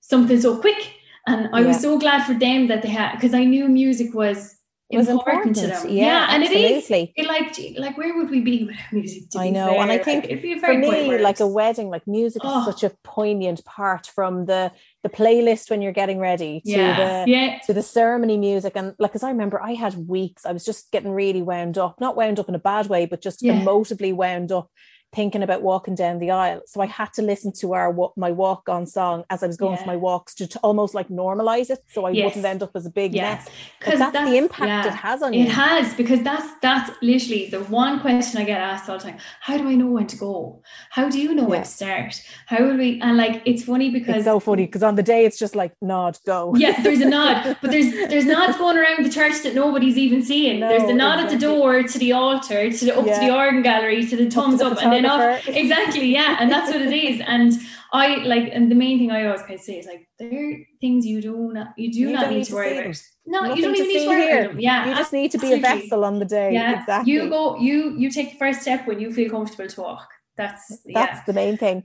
something 0.00 0.40
so 0.40 0.60
quick 0.60 0.92
and 1.26 1.48
i 1.54 1.60
yeah. 1.60 1.68
was 1.68 1.80
so 1.80 1.98
glad 1.98 2.24
for 2.24 2.34
them 2.34 2.68
that 2.68 2.82
they 2.82 2.88
had 2.88 3.14
because 3.14 3.32
i 3.32 3.44
knew 3.44 3.68
music 3.68 4.14
was 4.14 4.55
was 4.94 5.08
important, 5.08 5.56
important, 5.56 5.80
to 5.82 5.88
them. 5.88 5.96
Yeah, 5.96 6.04
yeah 6.04 6.26
and 6.30 6.42
absolutely. 6.44 6.74
it 6.74 7.16
is. 7.16 7.24
It 7.24 7.26
like, 7.26 7.78
like 7.78 7.98
where 7.98 8.16
would 8.16 8.30
we 8.30 8.40
be 8.40 8.64
without 8.66 8.92
music? 8.92 9.24
I 9.36 9.50
know, 9.50 9.70
fair? 9.70 9.80
and 9.80 9.90
I 9.90 9.98
think 9.98 10.26
like, 10.28 10.60
for 10.60 10.74
me, 10.74 11.18
like 11.18 11.40
a 11.40 11.46
wedding, 11.46 11.88
like 11.88 12.06
music 12.06 12.42
oh. 12.44 12.60
is 12.60 12.66
such 12.66 12.84
a 12.84 12.94
poignant 13.02 13.64
part 13.64 14.06
from 14.06 14.46
the 14.46 14.70
the 15.02 15.08
playlist 15.08 15.70
when 15.70 15.82
you're 15.82 15.92
getting 15.92 16.18
ready 16.18 16.60
to 16.64 16.70
yeah. 16.70 17.24
the 17.24 17.30
yeah. 17.30 17.58
to 17.66 17.74
the 17.74 17.82
ceremony 17.82 18.36
music. 18.36 18.74
And 18.76 18.94
like, 18.98 19.14
as 19.14 19.24
I 19.24 19.30
remember, 19.30 19.60
I 19.60 19.74
had 19.74 20.08
weeks. 20.08 20.46
I 20.46 20.52
was 20.52 20.64
just 20.64 20.92
getting 20.92 21.10
really 21.10 21.42
wound 21.42 21.78
up, 21.78 22.00
not 22.00 22.16
wound 22.16 22.38
up 22.38 22.48
in 22.48 22.54
a 22.54 22.60
bad 22.60 22.86
way, 22.86 23.06
but 23.06 23.20
just 23.20 23.42
yeah. 23.42 23.54
emotively 23.54 24.14
wound 24.14 24.52
up 24.52 24.70
thinking 25.14 25.42
about 25.42 25.62
walking 25.62 25.94
down 25.94 26.18
the 26.18 26.30
aisle. 26.30 26.60
So 26.66 26.80
I 26.80 26.86
had 26.86 27.12
to 27.14 27.22
listen 27.22 27.52
to 27.60 27.72
our 27.72 27.94
my 28.16 28.30
walk 28.30 28.68
on 28.68 28.86
song 28.86 29.24
as 29.30 29.42
I 29.42 29.46
was 29.46 29.56
going 29.56 29.76
yeah. 29.76 29.82
for 29.82 29.86
my 29.86 29.96
walks 29.96 30.34
to, 30.36 30.46
to, 30.46 30.58
almost 30.60 30.94
like 30.94 31.08
normalize 31.08 31.70
it, 31.70 31.78
so 31.88 32.04
I 32.04 32.10
yes. 32.10 32.24
wouldn't 32.26 32.44
end 32.44 32.62
up 32.62 32.72
as 32.74 32.86
a 32.86 32.90
big 32.90 33.14
yes. 33.14 33.46
mess. 33.46 33.54
Because 33.78 33.98
that's, 33.98 34.12
that's, 34.12 34.30
the 34.30 34.36
impact 34.36 34.66
yeah. 34.66 34.86
it 34.86 34.94
has 34.94 35.22
on 35.22 35.32
you. 35.32 35.44
It 35.44 35.48
has 35.48 35.94
because 35.94 36.22
that's 36.22 36.46
that's 36.60 36.90
literally 37.02 37.48
the 37.48 37.60
one 37.64 38.00
question 38.00 38.40
I 38.40 38.44
get 38.44 38.60
asked 38.60 38.88
all 38.88 38.98
the 38.98 39.04
time. 39.04 39.18
How 39.40 39.56
do 39.56 39.68
I 39.68 39.74
know 39.74 39.86
when 39.86 40.06
to 40.08 40.16
go? 40.16 40.62
How 40.90 41.08
do 41.08 41.18
you 41.18 41.34
know 41.34 41.44
when 41.44 41.62
to 41.62 41.68
start? 41.68 42.20
How 42.46 42.62
will 42.62 42.76
we? 42.76 43.00
And 43.00 43.16
like 43.16 43.42
it's 43.46 43.64
funny 43.64 43.90
because 43.90 44.16
it's 44.16 44.24
so 44.24 44.40
funny 44.40 44.66
because 44.66 44.82
on 44.82 44.96
the 44.96 45.02
day 45.02 45.24
it's 45.24 45.38
just 45.38 45.56
like 45.56 45.72
nod 45.80 46.18
go. 46.26 46.54
Yes, 46.56 46.82
there's 46.82 47.00
a 47.00 47.08
nod, 47.08 47.56
but 47.62 47.70
there's 47.70 47.90
there's 48.08 48.26
nods 48.26 48.58
going 48.58 48.76
around 48.76 49.04
the 49.04 49.10
church 49.10 49.42
that 49.42 49.54
nobody's 49.54 49.96
even 49.96 50.22
seeing. 50.22 50.60
No, 50.60 50.68
there's 50.68 50.86
the 50.86 50.94
nod 50.94 51.20
exactly. 51.20 51.34
at 51.34 51.40
the 51.40 51.46
door 51.46 51.82
to 51.82 51.98
the 51.98 52.12
altar, 52.12 52.70
to 52.70 52.84
the 52.84 52.96
up 52.96 53.04
to 53.04 53.20
the 53.20 53.34
organ 53.34 53.62
gallery, 53.62 54.04
to 54.06 54.16
the 54.16 54.30
thumbs 54.30 54.60
up, 54.60 54.72
up 54.72 54.82
and 54.82 54.92
off. 55.04 55.46
Exactly, 55.66 56.06
yeah, 56.06 56.36
and 56.40 56.50
that's 56.50 56.70
what 56.72 56.80
it 56.80 56.92
is. 56.92 57.20
And 57.26 57.52
I 57.92 58.16
like, 58.18 58.50
and 58.52 58.70
the 58.70 58.74
main 58.74 58.98
thing 58.98 59.10
I 59.10 59.26
always 59.26 59.42
kind 59.42 59.54
of 59.54 59.60
say 59.60 59.78
is 59.78 59.86
like, 59.86 60.08
there 60.18 60.50
are 60.50 60.56
things 60.80 61.04
you 61.04 61.20
do 61.20 61.52
not, 61.52 61.68
you 61.76 61.92
do 61.92 61.98
you 61.98 62.12
not 62.12 62.30
need, 62.30 62.36
need 62.36 62.44
to 62.46 62.54
worry 62.54 62.78
about. 62.78 63.02
No, 63.26 63.40
Nothing 63.40 63.56
you 63.56 63.62
don't 63.62 63.76
even 63.76 63.88
need 63.88 64.00
to 64.00 64.08
worry 64.08 64.22
here. 64.22 64.40
about 64.40 64.50
them. 64.52 64.60
Yeah, 64.60 64.88
you 64.88 64.94
just 64.94 65.12
need 65.12 65.30
to 65.32 65.38
be 65.38 65.52
a 65.52 65.58
vessel 65.58 66.04
on 66.04 66.18
the 66.18 66.24
day. 66.24 66.52
Yeah, 66.52 66.80
exactly. 66.80 67.12
You 67.12 67.28
go, 67.28 67.58
you 67.58 67.96
you 67.98 68.10
take 68.10 68.32
the 68.32 68.38
first 68.38 68.62
step 68.62 68.86
when 68.86 69.00
you 69.00 69.12
feel 69.12 69.30
comfortable 69.30 69.68
to 69.68 69.80
walk. 69.80 70.08
That's 70.36 70.68
that's 70.68 71.18
yeah. 71.18 71.22
the 71.26 71.32
main 71.32 71.56
thing. 71.56 71.82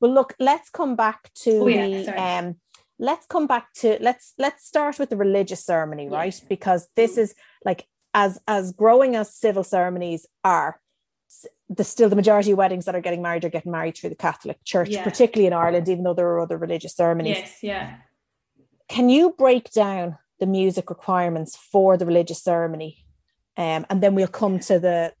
Well, 0.00 0.14
look, 0.14 0.34
let's 0.38 0.70
come 0.70 0.94
back 0.94 1.32
to 1.42 1.50
oh, 1.50 1.64
the 1.64 1.72
yeah, 1.72 2.38
um 2.38 2.56
let's 2.98 3.26
come 3.26 3.46
back 3.46 3.72
to 3.72 3.96
let's 4.00 4.34
let's 4.38 4.66
start 4.66 4.98
with 4.98 5.10
the 5.10 5.16
religious 5.16 5.64
ceremony 5.64 6.08
right 6.08 6.40
because 6.48 6.88
this 6.96 7.16
is 7.16 7.34
like 7.64 7.86
as 8.14 8.40
as 8.48 8.72
growing 8.72 9.14
as 9.14 9.34
civil 9.34 9.62
ceremonies 9.62 10.26
are 10.42 10.80
the 11.68 11.84
still 11.84 12.08
the 12.08 12.16
majority 12.16 12.52
of 12.52 12.58
weddings 12.58 12.86
that 12.86 12.94
are 12.94 13.00
getting 13.00 13.22
married 13.22 13.44
are 13.44 13.50
getting 13.50 13.72
married 13.72 13.96
through 13.96 14.10
the 14.10 14.16
Catholic 14.16 14.62
Church, 14.64 14.88
yeah. 14.88 15.04
particularly 15.04 15.46
in 15.46 15.52
Ireland, 15.52 15.88
even 15.88 16.04
though 16.04 16.14
there 16.14 16.28
are 16.28 16.40
other 16.40 16.56
religious 16.56 16.94
ceremonies. 16.94 17.36
Yes, 17.38 17.58
yeah. 17.62 17.96
Can 18.88 19.10
you 19.10 19.34
break 19.36 19.70
down 19.70 20.16
the 20.40 20.46
music 20.46 20.88
requirements 20.88 21.56
for 21.56 21.96
the 21.96 22.06
religious 22.06 22.42
ceremony? 22.42 23.04
Um, 23.56 23.84
and 23.90 24.02
then 24.02 24.14
we'll 24.14 24.28
come 24.28 24.58
to 24.60 24.78
the 24.78 25.12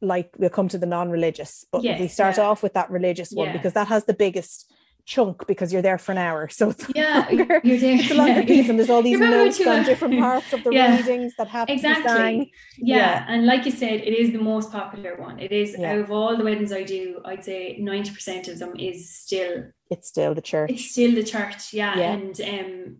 like 0.00 0.34
we'll 0.36 0.50
come 0.50 0.68
to 0.68 0.78
the 0.78 0.86
non-religious, 0.86 1.64
but 1.70 1.84
yes, 1.84 2.00
we 2.00 2.08
start 2.08 2.36
yeah. 2.36 2.44
off 2.44 2.62
with 2.62 2.74
that 2.74 2.90
religious 2.90 3.30
one 3.30 3.48
yeah. 3.48 3.52
because 3.52 3.74
that 3.74 3.86
has 3.86 4.04
the 4.04 4.14
biggest 4.14 4.72
chunk 5.04 5.46
because 5.46 5.72
you're 5.72 5.82
there 5.82 5.98
for 5.98 6.12
an 6.12 6.18
hour. 6.18 6.48
So 6.48 6.70
it's 6.70 6.86
yeah, 6.94 7.26
longer, 7.32 7.60
you're 7.64 7.78
there. 7.78 7.94
It's 7.96 8.10
a 8.10 8.14
longer 8.14 8.40
yeah, 8.40 8.46
piece, 8.46 8.68
and 8.68 8.78
there's 8.78 8.90
all 8.90 9.02
these 9.10 9.18
notes 9.18 9.64
on 9.66 9.84
different 9.84 10.18
parts 10.18 10.52
of 10.52 10.64
the 10.64 10.72
yeah, 10.72 10.96
readings 10.96 11.34
that 11.38 11.48
have 11.48 11.68
exactly. 11.68 12.46
to. 12.46 12.50
Yeah. 12.78 12.96
yeah. 12.96 13.26
and 13.28 13.46
like 13.46 13.64
you 13.64 13.72
said, 13.72 14.00
it 14.00 14.16
is 14.16 14.32
the 14.32 14.38
most 14.38 14.70
popular 14.70 15.16
one. 15.16 15.38
It 15.38 15.52
is 15.52 15.78
out 15.78 15.98
of 15.98 16.10
all 16.10 16.36
the 16.36 16.44
weddings 16.44 16.72
I 16.72 16.82
do, 16.82 17.20
I'd 17.24 17.44
say 17.44 17.76
ninety 17.80 18.10
percent 18.10 18.48
of 18.48 18.58
them 18.58 18.76
is 18.78 19.10
still. 19.10 19.64
It's 19.90 20.08
still 20.08 20.34
the 20.34 20.42
church. 20.42 20.70
It's 20.70 20.90
still 20.90 21.14
the 21.14 21.24
church, 21.24 21.72
yeah, 21.72 21.98
and 21.98 22.40
um, 22.40 22.96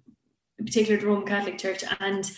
in 0.58 0.64
particular 0.64 1.00
the 1.00 1.06
Roman 1.06 1.26
Catholic 1.26 1.58
Church 1.58 1.84
and. 2.00 2.30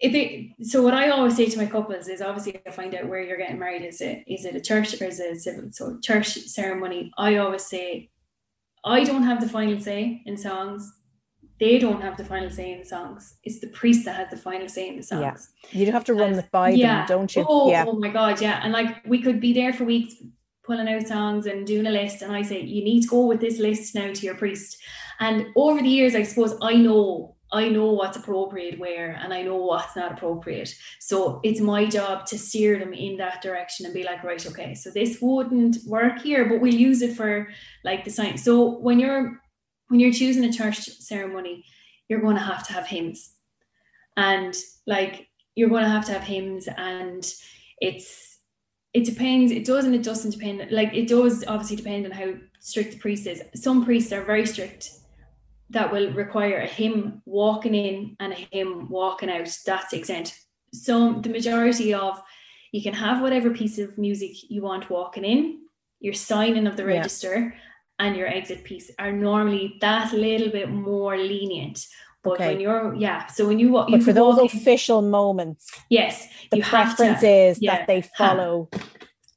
It, 0.00 0.52
so 0.62 0.80
what 0.80 0.94
I 0.94 1.08
always 1.08 1.34
say 1.34 1.46
to 1.46 1.58
my 1.58 1.66
couples 1.66 2.06
is 2.06 2.22
obviously 2.22 2.60
I 2.64 2.70
find 2.70 2.94
out 2.94 3.08
where 3.08 3.20
you're 3.20 3.36
getting 3.36 3.58
married. 3.58 3.82
Is 3.82 4.00
it 4.00 4.22
is 4.28 4.44
it 4.44 4.54
a 4.54 4.60
church 4.60 4.94
or 5.00 5.06
is 5.06 5.18
it 5.18 5.32
a 5.32 5.40
civil? 5.40 5.72
So 5.72 5.98
church 6.00 6.28
ceremony. 6.28 7.10
I 7.18 7.38
always 7.38 7.66
say 7.66 8.08
I 8.84 9.04
don't 9.04 9.24
have 9.24 9.40
the 9.40 9.48
final 9.48 9.80
say 9.80 10.22
in 10.26 10.36
songs. 10.36 10.92
They 11.60 11.78
don't 11.78 12.00
have 12.00 12.16
the 12.16 12.24
final 12.24 12.50
say 12.50 12.72
in 12.72 12.80
the 12.80 12.84
songs. 12.84 13.36
It's 13.42 13.60
the 13.60 13.68
priest 13.68 14.04
that 14.04 14.14
has 14.16 14.30
the 14.30 14.36
final 14.36 14.68
say 14.68 14.88
in 14.88 14.96
the 14.96 15.02
songs. 15.02 15.50
Yeah. 15.72 15.80
You 15.80 15.92
have 15.92 16.04
to 16.04 16.14
run 16.14 16.30
and, 16.30 16.38
it 16.38 16.50
by 16.52 16.70
yeah. 16.70 16.98
them, 16.98 17.18
don't 17.18 17.34
you? 17.34 17.44
Oh, 17.48 17.70
yeah. 17.70 17.84
oh 17.86 17.98
my 17.98 18.08
god, 18.08 18.40
yeah. 18.40 18.60
And 18.62 18.72
like 18.72 19.04
we 19.06 19.20
could 19.20 19.40
be 19.40 19.52
there 19.52 19.72
for 19.72 19.84
weeks 19.84 20.14
pulling 20.62 20.88
out 20.88 21.08
songs 21.08 21.46
and 21.46 21.66
doing 21.66 21.86
a 21.86 21.90
list. 21.90 22.22
And 22.22 22.32
I 22.32 22.42
say, 22.42 22.60
you 22.60 22.84
need 22.84 23.02
to 23.02 23.08
go 23.08 23.26
with 23.26 23.40
this 23.40 23.58
list 23.58 23.94
now 23.94 24.12
to 24.12 24.26
your 24.26 24.36
priest. 24.36 24.76
And 25.18 25.46
over 25.56 25.80
the 25.80 25.88
years, 25.88 26.14
I 26.14 26.22
suppose 26.22 26.56
I 26.62 26.74
know 26.74 27.36
I 27.50 27.68
know 27.68 27.92
what's 27.92 28.16
appropriate 28.16 28.78
where 28.78 29.12
and 29.12 29.32
I 29.32 29.42
know 29.42 29.56
what's 29.56 29.96
not 29.96 30.12
appropriate. 30.12 30.74
So 31.00 31.40
it's 31.42 31.60
my 31.60 31.86
job 31.86 32.26
to 32.26 32.38
steer 32.38 32.78
them 32.78 32.92
in 32.92 33.16
that 33.18 33.40
direction 33.40 33.86
and 33.86 33.94
be 33.94 34.04
like, 34.04 34.22
right, 34.22 34.44
okay, 34.46 34.74
so 34.74 34.90
this 34.90 35.18
wouldn't 35.20 35.78
work 35.86 36.20
here, 36.20 36.46
but 36.46 36.60
we'll 36.60 36.74
use 36.74 37.00
it 37.00 37.16
for 37.16 37.48
like 37.84 38.04
the 38.04 38.10
sign. 38.10 38.36
So 38.36 38.78
when 38.78 38.98
you're 39.00 39.40
when 39.88 40.00
you're 40.00 40.12
choosing 40.12 40.44
a 40.44 40.52
church 40.52 40.84
ceremony, 41.00 41.64
you're 42.08 42.20
going 42.20 42.36
to 42.36 42.42
have 42.42 42.66
to 42.66 42.74
have 42.74 42.86
hymns. 42.86 43.32
And 44.18 44.54
like 44.86 45.28
you're 45.54 45.70
going 45.70 45.84
to 45.84 45.90
have 45.90 46.04
to 46.06 46.12
have 46.12 46.24
hymns 46.24 46.68
and 46.76 47.26
it's 47.80 48.38
it 48.92 49.04
depends, 49.04 49.52
it 49.52 49.64
does 49.64 49.84
and 49.84 49.94
it 49.94 50.02
doesn't 50.02 50.32
depend. 50.32 50.70
Like 50.70 50.92
it 50.92 51.08
does 51.08 51.44
obviously 51.46 51.76
depend 51.76 52.04
on 52.04 52.12
how 52.12 52.34
strict 52.60 52.92
the 52.92 52.98
priest 52.98 53.26
is. 53.26 53.42
Some 53.54 53.84
priests 53.84 54.12
are 54.12 54.22
very 54.22 54.44
strict 54.44 54.90
that 55.70 55.92
will 55.92 56.12
require 56.12 56.60
a 56.60 56.66
hymn 56.66 57.22
walking 57.26 57.74
in 57.74 58.16
and 58.20 58.32
a 58.32 58.48
hymn 58.50 58.88
walking 58.88 59.30
out. 59.30 59.48
That's 59.66 59.92
exempt. 59.92 60.34
So 60.72 61.14
the 61.14 61.28
majority 61.28 61.94
of 61.94 62.22
you 62.72 62.82
can 62.82 62.94
have 62.94 63.22
whatever 63.22 63.50
piece 63.50 63.78
of 63.78 63.96
music 63.96 64.50
you 64.50 64.62
want 64.62 64.90
walking 64.90 65.24
in, 65.24 65.60
your 66.00 66.14
signing 66.14 66.66
of 66.66 66.76
the 66.76 66.84
register, 66.84 67.54
yeah. 67.54 68.06
and 68.06 68.16
your 68.16 68.26
exit 68.26 68.64
piece 68.64 68.90
are 68.98 69.12
normally 69.12 69.76
that 69.80 70.12
little 70.12 70.50
bit 70.50 70.70
more 70.70 71.16
lenient. 71.16 71.86
But 72.22 72.34
okay. 72.34 72.48
when 72.48 72.60
you're 72.60 72.94
yeah, 72.94 73.26
so 73.26 73.46
when 73.46 73.58
you 73.58 73.70
walk, 73.70 73.88
but 73.90 74.02
for 74.02 74.12
those 74.12 74.38
official 74.38 75.02
moments, 75.02 75.70
yes, 75.88 76.28
the 76.50 76.60
preference 76.62 77.20
to, 77.20 77.28
is 77.28 77.62
yeah, 77.62 77.78
that 77.78 77.86
they 77.86 78.02
follow. 78.02 78.68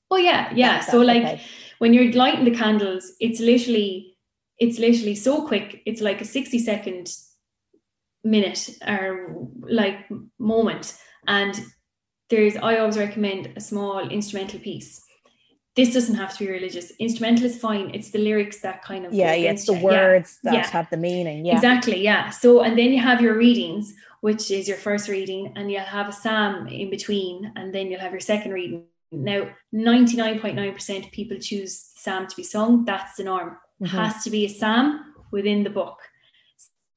Oh 0.09 0.17
yeah, 0.17 0.51
yeah. 0.53 0.81
so 0.81 0.99
like 0.99 1.23
okay. 1.23 1.41
when 1.77 1.93
you're 1.93 2.11
lighting 2.11 2.43
the 2.43 2.57
candles, 2.57 3.13
it's 3.19 3.39
literally 3.39 4.10
it's 4.61 4.77
literally 4.77 5.15
so 5.15 5.47
quick. 5.47 5.81
It's 5.87 6.01
like 6.01 6.21
a 6.21 6.25
60 6.25 6.59
second 6.59 7.09
minute 8.23 8.69
or 8.87 9.47
like 9.67 10.07
moment. 10.37 10.95
And 11.27 11.59
there's, 12.29 12.55
I 12.55 12.77
always 12.77 12.97
recommend 12.97 13.53
a 13.55 13.59
small 13.59 14.07
instrumental 14.07 14.59
piece. 14.59 15.03
This 15.75 15.93
doesn't 15.93 16.15
have 16.15 16.37
to 16.37 16.45
be 16.45 16.51
religious. 16.51 16.91
Instrumental 16.99 17.45
is 17.45 17.57
fine. 17.57 17.89
It's 17.95 18.11
the 18.11 18.19
lyrics 18.19 18.61
that 18.61 18.83
kind 18.83 19.05
of 19.05 19.13
yeah, 19.13 19.33
yeah, 19.33 19.51
it's 19.51 19.65
the 19.65 19.73
words 19.73 20.37
yeah, 20.43 20.51
that 20.51 20.57
yeah. 20.57 20.67
have 20.67 20.89
the 20.91 20.97
meaning. 20.97 21.45
Yeah, 21.45 21.55
exactly. 21.55 22.03
Yeah. 22.03 22.29
So 22.29 22.61
and 22.61 22.77
then 22.77 22.91
you 22.91 22.99
have 22.99 23.21
your 23.21 23.37
readings, 23.37 23.95
which 24.19 24.51
is 24.51 24.67
your 24.67 24.77
first 24.77 25.07
reading, 25.07 25.53
and 25.55 25.71
you'll 25.71 25.81
have 25.81 26.09
a 26.09 26.11
psalm 26.11 26.67
in 26.67 26.89
between, 26.89 27.53
and 27.55 27.73
then 27.73 27.89
you'll 27.89 28.01
have 28.01 28.11
your 28.11 28.19
second 28.19 28.51
reading. 28.51 28.83
Now, 29.13 29.49
99.9% 29.73 31.05
of 31.05 31.11
people 31.11 31.37
choose 31.37 31.91
psalm 31.95 32.27
to 32.27 32.35
be 32.35 32.43
sung. 32.43 32.85
That's 32.85 33.15
the 33.15 33.23
norm 33.23 33.57
mm-hmm. 33.81 33.97
has 33.97 34.23
to 34.23 34.29
be 34.29 34.45
a 34.45 34.49
psalm 34.49 35.13
within 35.31 35.63
the 35.63 35.69
book. 35.69 35.97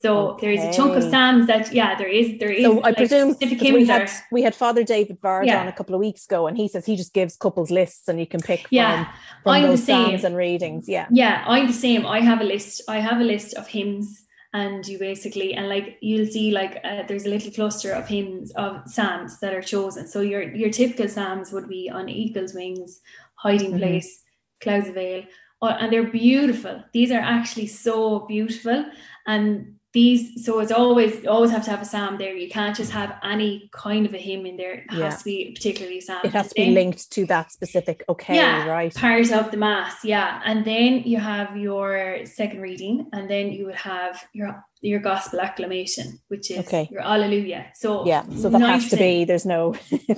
So 0.04 0.32
okay. 0.32 0.46
there 0.46 0.52
is 0.52 0.62
a 0.62 0.76
chunk 0.76 0.96
of 0.96 1.02
psalms 1.02 1.46
that 1.46 1.72
yeah 1.72 1.96
there 1.96 2.08
is 2.08 2.38
there 2.38 2.50
is. 2.50 2.62
So 2.62 2.80
I 2.80 2.90
like 2.90 2.96
presume 2.96 3.34
we 3.40 3.86
had 3.86 4.10
we 4.30 4.42
had 4.42 4.54
Father 4.54 4.84
David 4.84 5.18
Bard 5.18 5.46
yeah. 5.46 5.62
on 5.62 5.68
a 5.68 5.72
couple 5.72 5.94
of 5.94 5.98
weeks 5.98 6.26
ago, 6.26 6.46
and 6.46 6.58
he 6.58 6.68
says 6.68 6.84
he 6.84 6.94
just 6.94 7.14
gives 7.14 7.36
couples 7.36 7.70
lists, 7.70 8.06
and 8.06 8.20
you 8.20 8.26
can 8.26 8.40
pick 8.40 8.66
yeah. 8.68 9.04
from, 9.04 9.14
from 9.44 9.52
I'm 9.52 9.62
those 9.62 9.84
psalms 9.84 10.22
and 10.22 10.36
readings. 10.36 10.90
Yeah, 10.90 11.06
yeah, 11.10 11.42
I'm 11.46 11.66
the 11.68 11.72
same. 11.72 12.04
I 12.04 12.20
have 12.20 12.42
a 12.42 12.44
list. 12.44 12.82
I 12.86 12.98
have 12.98 13.18
a 13.18 13.24
list 13.24 13.54
of 13.54 13.66
hymns, 13.66 14.26
and 14.52 14.86
you 14.86 14.98
basically 14.98 15.54
and 15.54 15.70
like 15.70 15.96
you'll 16.02 16.26
see 16.26 16.50
like 16.50 16.80
uh, 16.84 17.04
there's 17.08 17.24
a 17.24 17.30
little 17.30 17.50
cluster 17.50 17.92
of 17.92 18.06
hymns 18.06 18.50
of 18.56 18.82
psalms 18.86 19.40
that 19.40 19.54
are 19.54 19.62
chosen. 19.62 20.06
So 20.06 20.20
your 20.20 20.42
your 20.42 20.68
typical 20.70 21.08
psalms 21.08 21.50
would 21.50 21.66
be 21.66 21.88
on 21.88 22.10
eagle's 22.10 22.52
wings, 22.52 23.00
hiding 23.36 23.70
mm-hmm. 23.70 23.78
place, 23.78 24.22
clouds 24.60 24.88
of 24.88 24.96
veil 24.96 25.24
Oh, 25.64 25.68
and 25.80 25.92
they're 25.92 26.10
beautiful. 26.10 26.84
These 26.92 27.10
are 27.10 27.20
actually 27.38 27.66
so 27.68 28.20
beautiful. 28.26 28.84
And 29.26 29.74
these 29.94 30.44
so 30.44 30.58
it's 30.58 30.72
always 30.72 31.24
always 31.24 31.52
have 31.52 31.64
to 31.64 31.70
have 31.70 31.80
a 31.80 31.84
psalm 31.84 32.18
there 32.18 32.34
you 32.34 32.48
can't 32.50 32.76
just 32.76 32.90
have 32.90 33.10
any 33.22 33.70
kind 33.72 34.04
of 34.06 34.12
a 34.12 34.18
hymn 34.18 34.44
in 34.44 34.56
there 34.56 34.74
it 34.74 34.84
Yeah. 34.90 35.04
has 35.04 35.18
to 35.20 35.24
be 35.24 35.52
particularly 35.54 36.00
psalm 36.00 36.18
It 36.24 36.32
has 36.32 36.48
to 36.48 36.54
be 36.56 36.70
linked 36.72 37.02
to 37.12 37.24
that 37.26 37.52
specific. 37.52 38.02
Okay, 38.08 38.34
Yeah, 38.34 38.66
right. 38.66 38.92
part 38.92 39.30
of 39.30 39.52
the 39.52 39.56
mass 39.56 39.94
yeah 40.04 40.42
and 40.44 40.64
then 40.64 40.90
you 41.10 41.18
have 41.18 41.56
your 41.56 42.26
second 42.26 42.60
reading 42.60 43.06
and 43.12 43.30
then 43.30 43.52
you 43.52 43.66
would 43.66 43.76
have 43.94 44.14
your 44.32 44.64
your 44.90 44.98
gospel 44.98 45.38
acclamation 45.40 46.06
which 46.26 46.50
is 46.50 46.58
Okay. 46.66 46.88
your 46.90 47.02
alleluia 47.02 47.66
so 47.82 48.04
Yeah, 48.04 48.24
so 48.40 48.46
that 48.50 48.60
has 48.62 48.88
to 48.90 48.96
be. 48.96 49.24
There's 49.24 49.46
no. 49.46 49.60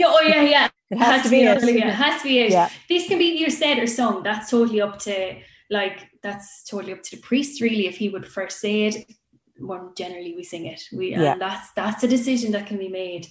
yeah, 0.01 0.07
oh 0.15 0.23
yeah 0.23 0.43
yeah 0.57 0.69
It 0.91 0.99
has, 0.99 1.23
to 1.25 1.29
be. 1.31 1.43
it. 1.43 1.49
alleluia 1.49 1.89
it 1.89 1.95
has 1.95 2.23
to 2.23 2.29
be 2.29 2.39
it 2.41 2.53
Yeah, 2.53 2.69
this 2.89 3.09
can 3.09 3.19
be 3.19 3.25
either 3.39 3.51
said 3.51 3.79
or 3.79 3.87
sung 3.87 4.23
that's 4.23 4.51
totally 4.51 4.81
up 4.81 4.99
to 5.01 5.37
like 5.69 6.09
that's 6.23 6.65
totally 6.65 6.93
up 6.93 7.03
to 7.03 7.17
the 7.17 7.23
priest 7.23 7.61
really 7.61 7.87
if 7.89 7.97
he 7.97 8.09
would 8.09 8.27
first 8.27 8.61
say 8.61 8.85
it. 8.85 9.13
Well 9.59 9.93
generally 9.97 10.35
we 10.37 10.45
sing 10.45 10.67
it. 10.67 10.83
We 10.93 11.11
Yeah. 11.11 11.33
and 11.33 11.41
that's 11.41 11.73
that's 11.73 12.05
a 12.05 12.09
decision 12.09 12.53
that 12.53 12.67
can 12.67 12.79
be 12.79 12.89
made 12.89 13.27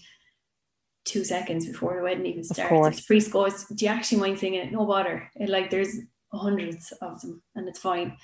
two 1.05 1.23
seconds 1.23 1.67
before 1.67 1.95
the 1.97 2.03
wedding 2.03 2.25
even 2.25 2.43
starts. 2.43 2.87
if 2.89 2.95
the 2.97 3.07
priest 3.07 3.31
goes 3.31 3.65
do 3.65 3.85
you 3.85 3.91
actually 3.91 4.19
mind 4.21 4.39
singing 4.39 4.61
it? 4.65 4.71
No 4.71 4.85
bother. 4.85 5.29
It, 5.35 5.49
like 5.49 5.69
there's 5.69 5.95
hundreds 6.33 6.91
of 7.01 7.21
them 7.21 7.41
and 7.55 7.67
it's 7.69 7.79
fine. 7.79 8.17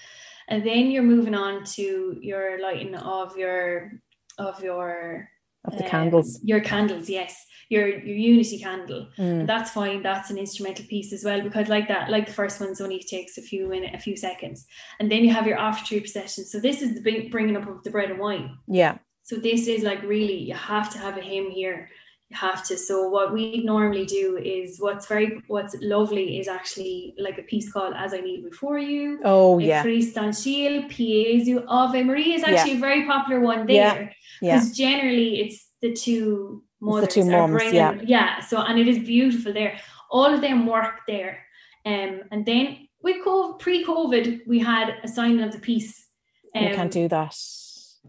And 0.50 0.66
then 0.66 0.92
you're 0.92 1.04
moving 1.04 1.36
on 1.36 1.64
to 1.76 2.18
your 2.22 2.62
lighting 2.62 2.96
of 2.96 3.38
your 3.38 3.94
of 4.38 4.62
your 4.62 5.30
of 5.66 5.78
the 5.78 5.84
um, 5.84 5.90
candles. 5.90 6.40
your 6.44 6.62
candles 6.62 7.10
yes. 7.10 7.46
Your 7.70 7.88
your 7.88 8.18
unity 8.18 8.60
candle. 8.60 9.08
Mm, 9.18 9.48
that's 9.48 9.72
fine. 9.72 10.04
That's 10.04 10.30
an 10.30 10.38
instrumental 10.38 10.86
piece 10.88 11.14
as 11.14 11.24
well 11.24 11.42
because 11.42 11.70
like 11.70 11.88
that 11.88 12.10
like 12.10 12.28
the 12.28 12.34
first 12.34 12.60
one's 12.60 12.82
only 12.82 13.00
takes 13.00 13.38
a 13.38 13.42
few 13.42 13.70
minutes 13.70 13.96
a 13.96 14.00
few 14.00 14.18
seconds. 14.18 14.68
And 15.00 15.10
then 15.10 15.24
you 15.24 15.32
have 15.32 15.48
your 15.48 15.58
after 15.58 15.98
procession. 15.98 16.44
So 16.44 16.60
this 16.60 16.82
is 16.82 17.02
the 17.02 17.30
bringing 17.30 17.56
up 17.56 17.70
of 17.70 17.82
the 17.84 17.90
bread 17.90 18.12
and 18.12 18.20
wine. 18.20 18.58
Yeah, 18.68 18.98
so 19.24 19.38
this 19.38 19.68
is 19.68 19.84
like 19.84 20.02
really 20.04 20.36
you 20.36 20.54
have 20.54 20.92
to 20.92 20.98
have 20.98 21.18
a 21.18 21.22
hymn 21.22 21.50
here 21.52 21.90
you 22.32 22.38
have 22.38 22.64
to 22.64 22.78
so 22.78 23.08
what 23.08 23.34
we 23.34 23.64
normally 23.64 24.06
do 24.06 24.38
is 24.38 24.80
what's 24.80 25.06
very 25.08 25.42
what's 25.48 25.76
lovely 25.82 26.40
is 26.40 26.48
actually 26.48 27.14
like 27.18 27.38
a 27.38 27.44
piece 27.44 27.72
called 27.72 27.94
as 27.98 28.14
i 28.14 28.20
kneel 28.20 28.42
before 28.50 28.78
you 28.80 29.20
Oh 29.24 29.60
yeah, 29.60 29.82
Christ 29.82 30.16
Anshil, 30.16 30.84
Pie 30.90 31.40
Jesu, 31.40 31.64
Ave 31.68 32.04
Maria 32.04 32.36
is 32.36 32.42
Yeah. 32.42 32.50
actually 32.50 32.78
a 32.78 32.80
very 32.80 33.06
popular 33.06 33.40
one 33.42 33.68
Yeah, 33.68 33.94
there 33.94 34.16
yeah. 34.42 34.56
because 34.56 34.76
generally 34.78 35.42
it's 35.42 35.68
the 35.82 35.94
two 35.94 36.64
mothers 36.80 37.08
the 37.08 37.22
two 37.22 37.26
mums, 37.26 37.52
bringing, 37.52 37.76
yeah. 37.76 37.96
yeah. 38.16 38.40
So 38.40 38.62
and 38.62 38.80
it 38.80 38.88
is 38.88 39.00
beautiful 39.00 39.54
there. 39.54 39.74
All 40.10 40.34
of 40.34 40.42
them 40.42 40.66
work 40.66 40.96
there, 41.08 41.46
um, 41.86 42.22
and 42.32 42.46
then 42.46 42.66
with 43.02 43.18
COVID, 43.26 43.60
pre-COVID, 43.60 44.48
we 44.48 44.60
had 44.60 44.88
a 45.04 45.08
signing 45.08 45.42
of 45.42 45.52
the 45.52 45.60
peace. 45.60 46.08
you 46.54 46.76
can't 46.76 46.92
do 46.92 47.08
that. 47.08 47.36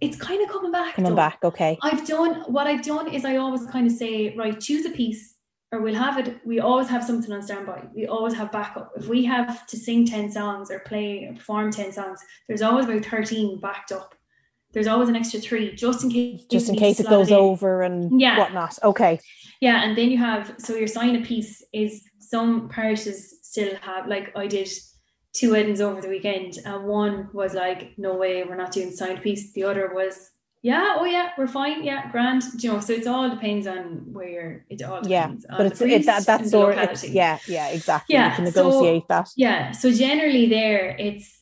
It's 0.01 0.17
kind 0.17 0.43
of 0.43 0.49
coming 0.49 0.73
back. 0.73 0.95
Coming 0.95 1.11
though. 1.13 1.17
back. 1.17 1.39
Okay. 1.45 1.79
I've 1.83 2.07
done 2.07 2.43
what 2.47 2.67
I've 2.67 2.83
done 2.83 3.13
is 3.13 3.25
I 3.25 3.37
always 3.37 3.67
kind 3.67 3.87
of 3.87 3.93
say, 3.93 4.35
right, 4.37 4.59
choose 4.59 4.87
a 4.87 4.91
piece 4.91 5.35
or 5.71 5.81
we'll 5.81 5.95
have 5.95 6.19
it. 6.19 6.39
We 6.45 6.61
always 6.61 6.89
have 6.89 7.05
something 7.05 7.33
on 7.33 7.43
standby. 7.43 7.85
We 7.95 8.07
always 8.07 8.35
have 8.35 8.51
backup. 8.53 8.93
If 8.97 9.07
we 9.09 9.25
have 9.27 9.67
to 9.67 9.77
sing 9.77 10.07
10 10.07 10.33
songs 10.33 10.71
or 10.71 10.81
play 10.81 11.27
or 11.31 11.35
perform 11.35 11.71
10 11.71 11.93
songs, 11.93 12.21
there's 12.49 12.63
always 12.63 12.87
about 12.87 13.05
13 13.05 13.61
backed 13.61 13.93
up. 13.93 14.15
There's 14.73 14.87
always 14.87 15.11
an 15.11 15.17
extra 15.17 15.39
three 15.39 15.75
just 15.75 16.03
in 16.03 16.11
case. 16.11 16.45
Just 16.51 16.69
in 16.71 16.77
case 16.77 16.99
it 16.99 17.09
goes 17.09 17.29
in. 17.31 17.35
over 17.37 17.83
and 17.83 18.19
Yeah. 18.21 18.39
whatnot. 18.39 18.79
Okay. 18.83 19.21
Yeah, 19.61 19.85
and 19.85 19.97
then 19.97 20.11
you 20.11 20.17
have 20.19 20.55
so 20.59 20.75
your 20.75 20.87
sign 20.87 21.15
of 21.15 21.25
peace 21.25 21.63
is 21.75 22.03
some 22.19 22.69
parishes 22.71 23.39
still 23.43 23.77
have 23.83 24.07
like 24.07 24.33
I 24.35 24.47
did 24.47 24.69
two 25.33 25.53
weddings 25.53 25.81
over 25.81 26.01
the 26.01 26.09
weekend, 26.09 26.59
and 26.65 26.85
one 26.85 27.29
was 27.33 27.55
like, 27.55 27.95
no 27.99 28.15
way, 28.15 28.45
we're 28.45 28.57
not 28.57 28.73
doing 28.73 28.91
sign 28.91 29.19
piece." 29.19 29.53
The 29.53 29.65
other 29.65 29.91
was, 29.95 30.31
yeah, 30.63 30.97
oh 30.99 31.05
yeah, 31.05 31.31
we're 31.39 31.47
fine, 31.49 31.83
yeah, 31.83 32.11
grand. 32.13 32.43
Do 32.59 32.67
you 32.67 32.73
know, 32.73 32.81
so 32.81 32.93
it 32.93 33.07
all 33.07 33.29
depends 33.31 33.67
on 33.67 33.83
where 34.13 34.29
you're. 34.29 34.65
It 34.71 34.83
all 34.83 35.01
Yeah, 35.07 35.23
depends 35.27 35.47
on 35.47 35.57
But 35.59 35.67
it's 35.67 35.81
it, 35.81 36.07
that 36.07 36.27
that's 36.27 36.51
sort 36.51 36.77
yeah, 37.09 37.39
yeah, 37.47 37.69
exactly. 37.69 38.15
Yeah, 38.15 38.31
You 38.31 38.37
can 38.37 38.53
so- 38.53 38.65
negotiate 38.69 39.09
that. 39.09 39.29
Yeah, 39.37 39.73
so 39.73 39.91
generally 39.93 40.47
there 40.49 40.95
it's 40.99 41.39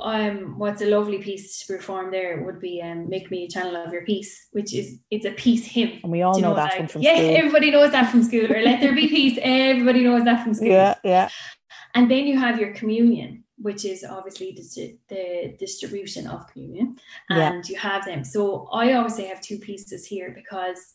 um 0.00 0.58
what's 0.60 0.80
a 0.80 0.86
lovely 0.86 1.18
piece 1.18 1.58
to 1.58 1.72
perform 1.72 2.12
there 2.12 2.44
would 2.44 2.60
be 2.60 2.80
um 2.80 3.08
make 3.08 3.32
me 3.32 3.44
a 3.44 3.48
channel 3.48 3.74
of 3.76 3.92
your 3.92 4.04
peace, 4.06 4.46
which 4.52 4.72
is 4.72 4.98
it's 5.10 5.26
a 5.26 5.32
peace 5.32 5.66
hymn. 5.66 5.98
And 6.04 6.12
we 6.12 6.22
all 6.22 6.36
you 6.36 6.42
know, 6.42 6.54
that 6.54 6.70
like- 6.70 6.78
one 6.78 6.88
from 6.88 7.02
yeah, 7.02 7.16
school. 7.16 7.36
everybody 7.36 7.70
knows 7.72 7.90
that 7.90 8.08
from 8.10 8.22
school. 8.22 8.46
Or 8.52 8.62
let 8.62 8.80
there 8.80 8.94
be 8.94 9.08
peace. 9.08 9.38
Everybody 9.42 10.04
knows 10.04 10.22
that 10.24 10.44
from 10.44 10.54
school. 10.54 10.68
Yeah, 10.68 10.94
yeah. 11.02 11.28
And 11.94 12.10
then 12.10 12.26
you 12.26 12.38
have 12.38 12.58
your 12.58 12.72
communion, 12.74 13.44
which 13.58 13.84
is 13.84 14.04
obviously 14.04 14.52
the, 14.52 14.96
the 15.08 15.56
distribution 15.58 16.26
of 16.26 16.46
communion, 16.50 16.96
Yeah. 17.30 17.52
and 17.52 17.68
you 17.68 17.76
have 17.78 18.04
them. 18.04 18.24
So 18.24 18.68
I 18.72 18.92
always 18.94 19.14
say 19.16 19.26
I 19.26 19.28
have 19.28 19.40
two 19.42 19.58
pieces 19.58 20.06
here 20.06 20.32
because 20.34 20.94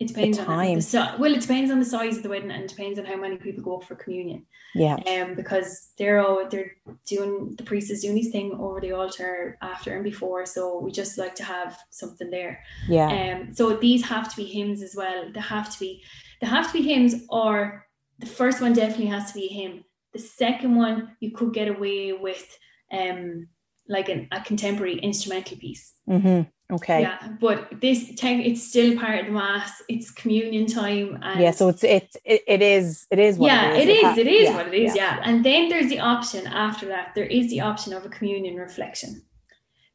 it 0.00 0.08
depends 0.08 0.38
on 0.38 0.46
time. 0.46 0.76
the 0.76 0.80
si- 0.82 1.16
well, 1.18 1.34
it 1.34 1.40
depends 1.40 1.72
on 1.72 1.80
the 1.80 1.84
size 1.84 2.16
of 2.16 2.22
the 2.22 2.28
wedding 2.28 2.52
and 2.52 2.62
it 2.62 2.68
depends 2.70 3.00
on 3.00 3.04
how 3.04 3.16
many 3.16 3.36
people 3.36 3.64
go 3.64 3.78
up 3.78 3.84
for 3.84 3.96
communion. 3.96 4.46
Yeah. 4.74 4.94
Um, 4.94 5.34
because 5.34 5.90
they're 5.98 6.24
all 6.24 6.48
they're 6.48 6.70
doing 7.06 7.54
the 7.56 7.64
priest 7.64 7.90
is 7.90 8.02
doing 8.02 8.16
his 8.16 8.30
thing 8.30 8.52
over 8.60 8.80
the 8.80 8.92
altar 8.92 9.58
after 9.60 9.94
and 9.94 10.04
before, 10.04 10.46
so 10.46 10.78
we 10.78 10.92
just 10.92 11.18
like 11.18 11.34
to 11.36 11.44
have 11.44 11.76
something 11.90 12.30
there. 12.30 12.62
Yeah. 12.88 13.08
Um, 13.40 13.52
so 13.54 13.76
these 13.76 14.04
have 14.04 14.30
to 14.30 14.36
be 14.36 14.44
hymns 14.44 14.82
as 14.82 14.94
well. 14.94 15.30
They 15.34 15.40
have 15.40 15.68
to 15.74 15.80
be, 15.80 16.04
they 16.40 16.46
have 16.46 16.68
to 16.68 16.72
be 16.74 16.82
hymns, 16.88 17.24
or 17.28 17.84
the 18.20 18.26
first 18.26 18.60
one 18.60 18.74
definitely 18.74 19.06
has 19.06 19.32
to 19.32 19.34
be 19.34 19.46
a 19.50 19.52
hymn. 19.52 19.84
The 20.12 20.18
second 20.18 20.76
one 20.76 21.16
you 21.20 21.32
could 21.32 21.52
get 21.52 21.68
away 21.68 22.12
with, 22.12 22.58
um, 22.92 23.48
like 23.88 24.08
an, 24.08 24.28
a 24.32 24.40
contemporary 24.40 24.98
instrumental 24.98 25.56
piece. 25.58 25.94
hmm 26.06 26.42
Okay. 26.70 27.00
Yeah. 27.00 27.16
Yeah, 27.22 27.28
but 27.40 27.80
this 27.80 28.14
tech, 28.14 28.44
it's 28.44 28.62
still 28.62 28.98
part 28.98 29.20
of 29.20 29.26
the 29.26 29.32
mass. 29.32 29.80
It's 29.88 30.10
communion 30.10 30.66
time, 30.66 31.18
and 31.22 31.40
yeah, 31.40 31.50
so 31.50 31.68
it's 31.68 31.82
it's 31.82 32.14
it, 32.26 32.42
it 32.46 32.60
is 32.60 33.06
it 33.10 33.18
is 33.18 33.38
what 33.38 33.46
yeah, 33.46 33.72
it 33.72 33.88
is. 33.88 33.88
It 33.88 34.04
is, 34.04 34.18
it 34.18 34.26
is 34.26 34.48
yeah, 34.48 34.54
what 34.54 34.66
it 34.68 34.74
is. 34.74 34.94
Yeah. 34.94 35.20
and 35.24 35.42
then 35.42 35.70
there's 35.70 35.88
the 35.88 36.00
option 36.00 36.46
after 36.46 36.84
that. 36.88 37.14
There 37.14 37.24
is 37.24 37.48
the 37.48 37.62
option 37.62 37.94
of 37.94 38.04
a 38.04 38.10
communion 38.10 38.56
reflection. 38.56 39.22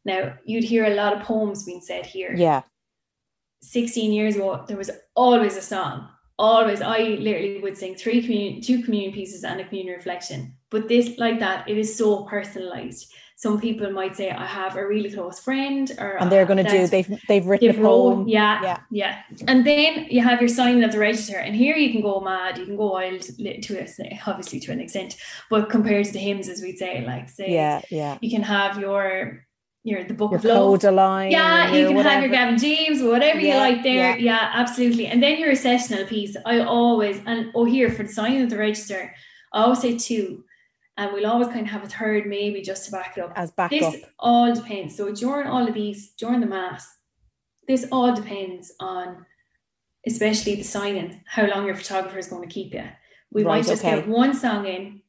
Now 0.03 0.33
you'd 0.45 0.63
hear 0.63 0.85
a 0.85 0.95
lot 0.95 1.13
of 1.13 1.21
poems 1.21 1.63
being 1.63 1.81
said 1.81 2.07
here. 2.07 2.33
Yeah. 2.35 2.63
16 3.61 4.11
years 4.11 4.35
ago, 4.35 4.65
there 4.67 4.77
was 4.77 4.91
always 5.15 5.55
a 5.55 5.61
song. 5.61 6.09
Always, 6.43 6.81
I 6.81 6.99
literally 7.27 7.59
would 7.63 7.77
sing 7.77 7.95
three 7.95 8.21
communion, 8.21 8.61
two 8.61 8.83
communion 8.83 9.13
pieces 9.13 9.43
and 9.45 9.61
a 9.61 9.65
communion 9.67 9.95
reflection. 9.95 10.39
But 10.69 10.87
this, 10.89 11.17
like 11.17 11.39
that, 11.39 11.69
it 11.69 11.77
is 11.77 11.95
so 12.01 12.23
personalized. 12.35 13.13
Some 13.37 13.59
people 13.59 13.89
might 13.91 14.15
say, 14.15 14.27
"I 14.29 14.45
have 14.45 14.75
a 14.75 14.85
really 14.93 15.11
close 15.15 15.39
friend," 15.39 15.85
or 16.03 16.11
And 16.21 16.31
they're 16.31 16.45
going 16.51 16.63
to 16.65 16.69
do 16.77 16.87
they've 16.87 17.11
they've 17.29 17.45
written 17.45 17.69
a 17.69 17.73
poem. 17.73 18.27
yeah, 18.27 18.61
Yeah. 18.67 18.79
yeah, 19.01 19.13
And 19.51 19.65
then 19.65 19.91
you 20.15 20.21
have 20.29 20.39
your 20.43 20.51
signing 20.59 20.83
of 20.83 20.91
the 20.91 20.99
register, 20.99 21.37
and 21.45 21.53
here 21.63 21.75
you 21.83 21.89
can 21.93 22.01
go 22.01 22.19
mad, 22.19 22.57
you 22.57 22.65
can 22.65 22.77
go 22.77 22.89
wild 22.97 23.21
to 23.21 23.71
a, 23.81 24.19
obviously 24.31 24.59
to 24.65 24.71
an 24.75 24.79
extent, 24.85 25.11
but 25.49 25.69
compared 25.69 26.05
to 26.07 26.13
the 26.13 26.23
hymns, 26.27 26.47
as 26.53 26.61
we'd 26.61 26.77
say, 26.85 26.93
like 27.11 27.29
say, 27.29 27.49
Yeah, 27.61 27.81
yeah. 27.89 28.17
you 28.21 28.29
can 28.35 28.43
have 28.43 28.79
your 28.85 29.45
your 29.83 30.03
the 30.05 30.13
book 30.13 30.31
Your 30.31 30.39
of 30.39 30.45
love, 30.45 30.55
yeah, 31.31 31.71
you 31.73 31.87
can 31.87 31.97
have 31.97 32.21
your 32.21 32.31
Gavin 32.31 32.57
James, 32.57 33.01
whatever 33.03 33.39
you 33.39 33.53
like 33.55 33.83
there. 33.83 34.17
yeah. 34.17 34.39
Yeah. 34.39 34.51
absolutely. 34.53 35.07
And 35.07 35.21
then 35.21 35.39
your 35.39 35.49
recessional 35.49 36.05
piece. 36.05 36.35
I 36.45 36.59
always 36.61 37.21
and 37.25 37.51
oh 37.53 37.65
here 37.65 37.89
for 37.91 38.03
the 38.03 38.09
signing 38.13 38.41
of 38.43 38.49
the 38.49 38.57
register, 38.57 39.13
I 39.51 39.63
always 39.63 39.79
say 39.81 39.97
two, 39.97 40.43
and 40.97 41.11
we'll 41.11 41.27
always 41.27 41.47
kind 41.49 41.61
of 41.61 41.67
have 41.67 41.83
a 41.83 41.87
third 41.89 42.27
maybe 42.27 42.61
just 42.61 42.85
to 42.85 42.91
back 42.91 43.17
it 43.17 43.21
up. 43.23 43.33
as 43.35 43.51
backup. 43.51 43.71
This 43.91 44.03
all 44.19 44.53
depends. 44.53 44.95
So 44.95 45.13
during 45.13 45.47
all 45.47 45.67
of 45.67 45.73
these, 45.73 46.11
during 46.17 46.39
the 46.39 46.47
mass, 46.47 46.87
this 47.67 47.85
all 47.91 48.13
depends 48.15 48.71
on, 48.79 49.25
especially 50.07 50.55
the 50.55 50.63
signing, 50.63 51.21
how 51.25 51.45
long 51.47 51.65
your 51.65 51.75
photographer 51.75 52.17
is 52.19 52.27
going 52.27 52.47
to 52.47 52.53
keep 52.53 52.73
you. 52.73 52.83
We 53.31 53.43
Right, 53.43 53.57
might 53.57 53.65
just 53.65 53.83
okay. 53.83 53.97
get 53.97 54.07
one 54.07 54.33
song 54.33 54.65
in. 54.65 55.01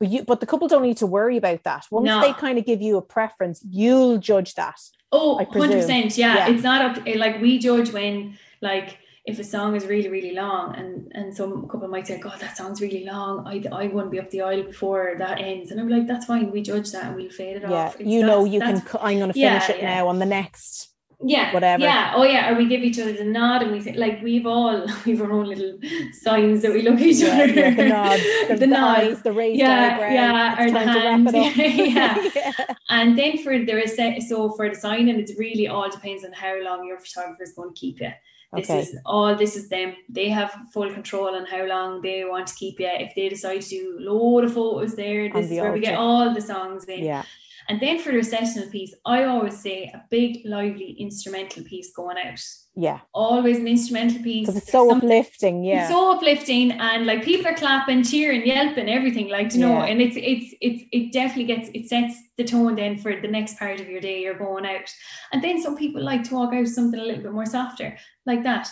But 0.00 0.08
you 0.08 0.24
but 0.24 0.40
the 0.40 0.46
couple 0.46 0.66
don't 0.66 0.82
need 0.82 0.96
to 0.96 1.06
worry 1.06 1.36
about 1.36 1.62
that. 1.64 1.86
Once 1.90 2.06
No. 2.06 2.20
they 2.22 2.32
kind 2.32 2.58
of 2.58 2.64
give 2.64 2.80
you 2.80 2.96
a 2.96 3.02
preference, 3.02 3.62
you'll 3.68 4.16
judge 4.18 4.54
that. 4.54 4.80
Oh, 5.12 5.38
I 5.38 5.44
100%. 5.44 6.16
Yeah, 6.16 6.36
Yeah. 6.36 6.48
It's 6.48 6.62
not 6.62 6.80
up 6.98 7.04
to, 7.04 7.18
like 7.18 7.40
we 7.40 7.58
judge 7.58 7.92
when 7.92 8.38
like 8.62 8.96
if 9.26 9.38
a 9.38 9.44
song 9.44 9.76
is 9.76 9.84
really, 9.84 10.08
really 10.08 10.32
long 10.32 10.74
and 10.74 11.12
and 11.14 11.36
some 11.36 11.68
couple 11.68 11.86
might 11.88 12.06
say, 12.06 12.18
God, 12.18 12.40
that 12.40 12.56
song's 12.56 12.80
really 12.80 13.04
long. 13.04 13.46
I 13.46 13.62
I 13.70 13.88
won't 13.88 14.10
be 14.10 14.18
up 14.18 14.30
the 14.30 14.40
aisle 14.40 14.62
before 14.62 15.16
that 15.18 15.38
ends. 15.38 15.70
And 15.70 15.78
I'm 15.78 15.88
like, 15.90 16.06
that's 16.06 16.24
fine. 16.24 16.50
We 16.50 16.62
judge 16.62 16.90
that 16.92 17.04
and 17.04 17.16
we'll 17.16 17.30
fade 17.30 17.56
it 17.58 17.62
Yeah. 17.68 17.72
off. 17.84 17.94
It's- 17.96 18.08
You 18.08 18.22
know 18.24 18.44
you 18.46 18.60
can 18.60 18.82
I'm 19.02 19.18
gonna 19.18 19.34
Yeah, 19.36 19.58
finish 19.60 19.68
it 19.76 19.82
yeah. 19.82 19.94
now 19.96 20.08
on 20.08 20.18
the 20.18 20.26
next 20.26 20.88
yeah 21.22 21.52
whatever. 21.52 21.82
yeah 21.82 22.12
oh 22.16 22.22
yeah 22.22 22.50
or 22.50 22.54
we 22.56 22.66
give 22.66 22.82
each 22.82 22.98
other 22.98 23.12
the 23.12 23.24
nod 23.24 23.62
and 23.62 23.72
we 23.72 23.80
say 23.80 23.92
like 23.92 24.22
we've 24.22 24.46
all 24.46 24.86
we've 25.04 25.20
our 25.20 25.30
own 25.30 25.46
little 25.46 25.78
signs 26.12 26.62
that 26.62 26.72
we 26.72 26.80
look 26.82 26.94
at 26.94 27.02
each 27.02 27.16
yeah, 27.18 27.34
other 27.34 27.46
yeah, 27.48 27.74
the 27.74 27.88
nods, 27.88 28.22
the, 28.48 28.54
the 28.54 28.56
the 28.60 28.66
nods. 28.66 29.00
eyes, 29.00 29.22
the 29.22 29.32
raised 29.32 29.58
Yeah, 29.60 29.92
eyebrow. 29.94 30.10
yeah, 30.10 30.56
it's 30.58 30.72
or 30.72 30.78
the 30.78 30.84
time 30.84 31.26
to 31.26 31.32
wrap 31.32 31.34
it 31.34 31.52
hands. 31.52 32.36
up. 32.36 32.66
Yeah. 32.68 32.74
and 32.88 33.18
then 33.18 33.36
for 33.38 33.58
the 33.58 33.72
rece- 33.72 34.22
so 34.22 34.50
for 34.52 34.68
the 34.70 34.74
sign 34.74 35.08
and 35.10 35.20
it 35.20 35.30
really 35.38 35.68
all 35.68 35.90
depends 35.90 36.24
on 36.24 36.32
how 36.32 36.58
long 36.62 36.86
your 36.86 36.98
photographer 36.98 37.42
is 37.42 37.52
going 37.52 37.74
to 37.74 37.78
keep 37.78 38.00
you 38.00 38.10
this 38.54 38.68
Okay. 38.68 38.80
is 38.80 38.96
all 39.06 39.36
this 39.36 39.54
is 39.56 39.68
them 39.68 39.94
they 40.08 40.28
have 40.28 40.50
full 40.72 40.90
control 40.92 41.36
on 41.36 41.44
how 41.46 41.64
long 41.66 42.00
they 42.02 42.24
want 42.24 42.46
to 42.48 42.54
keep 42.54 42.80
you 42.80 42.88
if 42.88 43.14
they 43.14 43.28
decide 43.28 43.60
to 43.62 43.68
do 43.68 43.98
a 43.98 44.02
load 44.10 44.44
of 44.44 44.54
photos 44.54 44.96
there 44.96 45.30
this 45.32 45.48
the 45.48 45.54
is 45.56 45.60
where 45.60 45.72
we 45.72 45.80
get 45.80 45.94
all 45.96 46.34
the 46.34 46.40
songs 46.40 46.84
in 46.86 47.04
yeah. 47.04 47.22
And 47.70 47.78
then 47.80 48.00
for 48.00 48.10
the 48.10 48.16
recessional 48.16 48.68
piece, 48.68 48.92
I 49.06 49.24
always 49.24 49.56
say 49.56 49.84
a 49.94 50.02
big, 50.10 50.40
lively 50.44 50.96
instrumental 50.98 51.62
piece 51.62 51.92
going 51.92 52.16
out. 52.18 52.40
Yeah. 52.74 52.98
Always 53.14 53.58
an 53.58 53.68
instrumental 53.68 54.20
piece. 54.24 54.48
Because 54.48 54.60
it's 54.60 54.72
so 54.72 54.90
uplifting. 54.90 55.62
Yeah. 55.62 55.82
It's 55.82 55.90
so 55.90 56.16
uplifting 56.16 56.72
and 56.72 57.06
like 57.06 57.22
people 57.22 57.46
are 57.46 57.54
clapping, 57.54 58.02
cheering, 58.02 58.44
yelping, 58.44 58.88
everything, 58.88 59.28
like 59.28 59.54
you 59.54 59.60
yeah. 59.60 59.68
know, 59.68 59.80
and 59.82 60.02
it's 60.02 60.16
it's 60.16 60.52
it's 60.60 60.82
it 60.90 61.12
definitely 61.12 61.44
gets 61.44 61.68
it 61.72 61.88
sets 61.88 62.16
the 62.36 62.42
tone 62.42 62.74
then 62.74 62.98
for 62.98 63.20
the 63.20 63.28
next 63.28 63.56
part 63.56 63.80
of 63.80 63.88
your 63.88 64.00
day 64.00 64.20
you're 64.20 64.34
going 64.34 64.66
out. 64.66 64.92
And 65.32 65.40
then 65.40 65.62
some 65.62 65.76
people 65.76 66.02
like 66.02 66.24
to 66.24 66.34
walk 66.34 66.52
out 66.52 66.66
something 66.66 66.98
a 66.98 67.04
little 67.04 67.22
bit 67.22 67.32
more 67.32 67.46
softer, 67.46 67.96
like 68.26 68.42
that. 68.42 68.68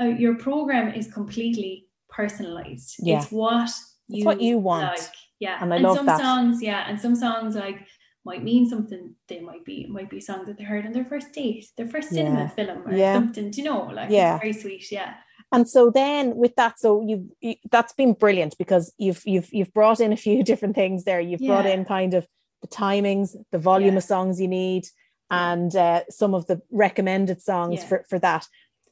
Uh, 0.00 0.06
your 0.06 0.34
program 0.34 0.92
is 0.92 1.06
completely 1.12 1.86
personalized. 2.08 2.96
Yeah. 2.98 3.22
It's 3.22 3.30
what 3.30 3.70
you 4.08 4.16
it's 4.16 4.26
what 4.26 4.40
you 4.40 4.58
want. 4.58 4.98
Like. 4.98 5.08
Yeah. 5.38 5.58
And 5.60 5.72
I 5.72 5.76
and 5.76 5.84
love 5.84 5.96
some 5.96 6.06
that. 6.06 6.20
songs, 6.20 6.60
yeah, 6.60 6.86
and 6.88 7.00
some 7.00 7.14
songs 7.14 7.54
like 7.54 7.86
might 8.24 8.42
mean 8.42 8.68
something. 8.68 9.14
They 9.28 9.40
might 9.40 9.64
be 9.64 9.86
might 9.86 10.10
be 10.10 10.20
songs 10.20 10.46
that 10.46 10.58
they 10.58 10.64
heard 10.64 10.86
on 10.86 10.92
their 10.92 11.04
first 11.04 11.32
date, 11.32 11.66
their 11.76 11.88
first 11.88 12.10
cinema 12.10 12.40
yeah. 12.40 12.48
film, 12.48 12.86
or 12.86 12.94
yeah. 12.94 13.14
something. 13.14 13.50
Do 13.50 13.60
you 13.60 13.68
know? 13.68 13.84
Like 13.86 14.10
yeah. 14.10 14.38
very 14.38 14.52
sweet. 14.52 14.90
Yeah. 14.90 15.14
And 15.50 15.68
so 15.68 15.90
then 15.90 16.36
with 16.36 16.54
that, 16.56 16.78
so 16.78 17.02
you've 17.02 17.26
you, 17.40 17.56
that's 17.70 17.92
been 17.92 18.14
brilliant 18.14 18.56
because 18.58 18.92
you've 18.98 19.22
you've 19.26 19.52
you've 19.52 19.72
brought 19.74 20.00
in 20.00 20.12
a 20.12 20.16
few 20.16 20.42
different 20.50 20.74
things 20.74 21.04
there. 21.04 21.20
You've 21.20 21.40
yeah. 21.40 21.48
brought 21.48 21.66
in 21.66 21.84
kind 21.84 22.14
of 22.14 22.26
the 22.62 22.68
timings, 22.68 23.36
the 23.50 23.58
volume 23.58 23.96
of 23.96 24.04
songs 24.04 24.40
you 24.40 24.48
need, 24.48 24.86
and 25.30 25.74
uh, 25.74 26.02
some 26.08 26.34
of 26.34 26.46
the 26.46 26.62
recommended 26.70 27.42
songs 27.42 27.82
for, 27.82 28.04
for 28.08 28.18
that. 28.20 28.46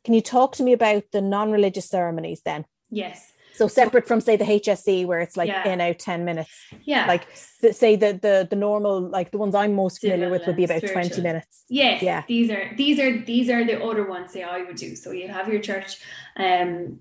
Can 0.05 0.15
you 0.15 0.23
talk 0.23 0.57
to 0.57 0.63
me 0.63 0.73
about 0.73 1.05
the 1.13 1.21
non-religious 1.21 1.89
ceremonies 1.89 2.41
then? 2.43 2.65
Yes. 2.91 3.33
So 3.55 3.69
separate 3.69 4.07
from 4.07 4.21
say 4.21 4.37
the 4.37 4.45
HSE 4.45 5.07
where 5.07 5.21
it's 5.21 5.37
like 5.37 5.49
Yeah. 5.49 5.69
in 5.69 5.81
out 5.81 5.99
10 5.99 6.25
minutes. 6.25 6.51
Yeah. 6.85 7.07
Like 7.07 7.27
the, 7.61 7.73
say 7.73 7.97
the 7.97 8.13
the 8.21 8.47
the 8.49 8.57
normal 8.57 9.01
like 9.01 9.31
the 9.31 9.39
ones 9.39 9.55
I'm 9.55 9.75
most 9.75 10.01
familiar 10.01 10.25
Civil 10.27 10.39
with 10.39 10.47
would 10.47 10.57
be 10.57 10.65
about 10.65 10.83
20 10.87 11.21
minutes. 11.21 11.65
Yes, 11.69 12.03
Yeah. 12.03 12.23
these 12.27 12.51
are 12.51 12.71
these 12.77 12.99
are 12.99 13.19
these 13.25 13.49
are 13.51 13.65
the 13.65 13.83
other 13.83 14.09
ones 14.09 14.33
that 14.33 14.45
I 14.45 14.63
would 14.63 14.77
do. 14.77 14.97
So 14.97 15.11
you 15.13 15.29
have 15.29 15.49
your 15.49 15.61
church 15.61 15.99
um 16.37 17.01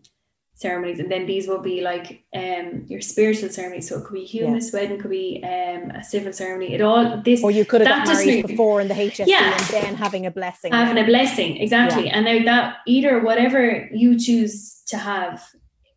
ceremonies 0.55 0.99
and 0.99 1.09
then 1.09 1.25
these 1.25 1.47
will 1.47 1.61
be 1.61 1.79
like 1.79 2.25
um 2.35 2.83
your 2.87 2.99
spiritual 2.99 3.47
ceremonies. 3.49 3.87
So 3.87 3.99
it 3.99 4.03
could 4.03 4.15
be 4.15 4.23
a 4.23 4.27
humanist 4.27 4.73
wedding, 4.73 4.99
could 4.99 5.11
be 5.11 5.41
um 5.43 5.91
a 5.91 6.03
civil 6.03 6.33
ceremony. 6.33 6.73
It 6.73 6.81
all 6.81 7.21
this 7.23 7.41
Or 7.43 7.51
you 7.51 7.63
could 7.63 7.79
have 7.81 8.05
got 8.05 8.07
married 8.13 8.45
before 8.47 8.81
in 8.81 8.89
the 8.89 8.93
HSE 8.95 9.27
Yeah. 9.27 9.55
and 9.57 9.65
then 9.67 9.95
having 9.95 10.25
a 10.25 10.31
blessing. 10.31 10.73
having 10.73 11.01
a 11.01 11.05
blessing, 11.07 11.57
exactly. 11.57 12.09
And 12.09 12.25
now 12.25 12.43
that 12.51 12.77
either 12.85 13.21
whatever 13.21 13.87
you 13.93 14.19
choose 14.19 14.81
to 14.87 14.97
have, 14.97 15.41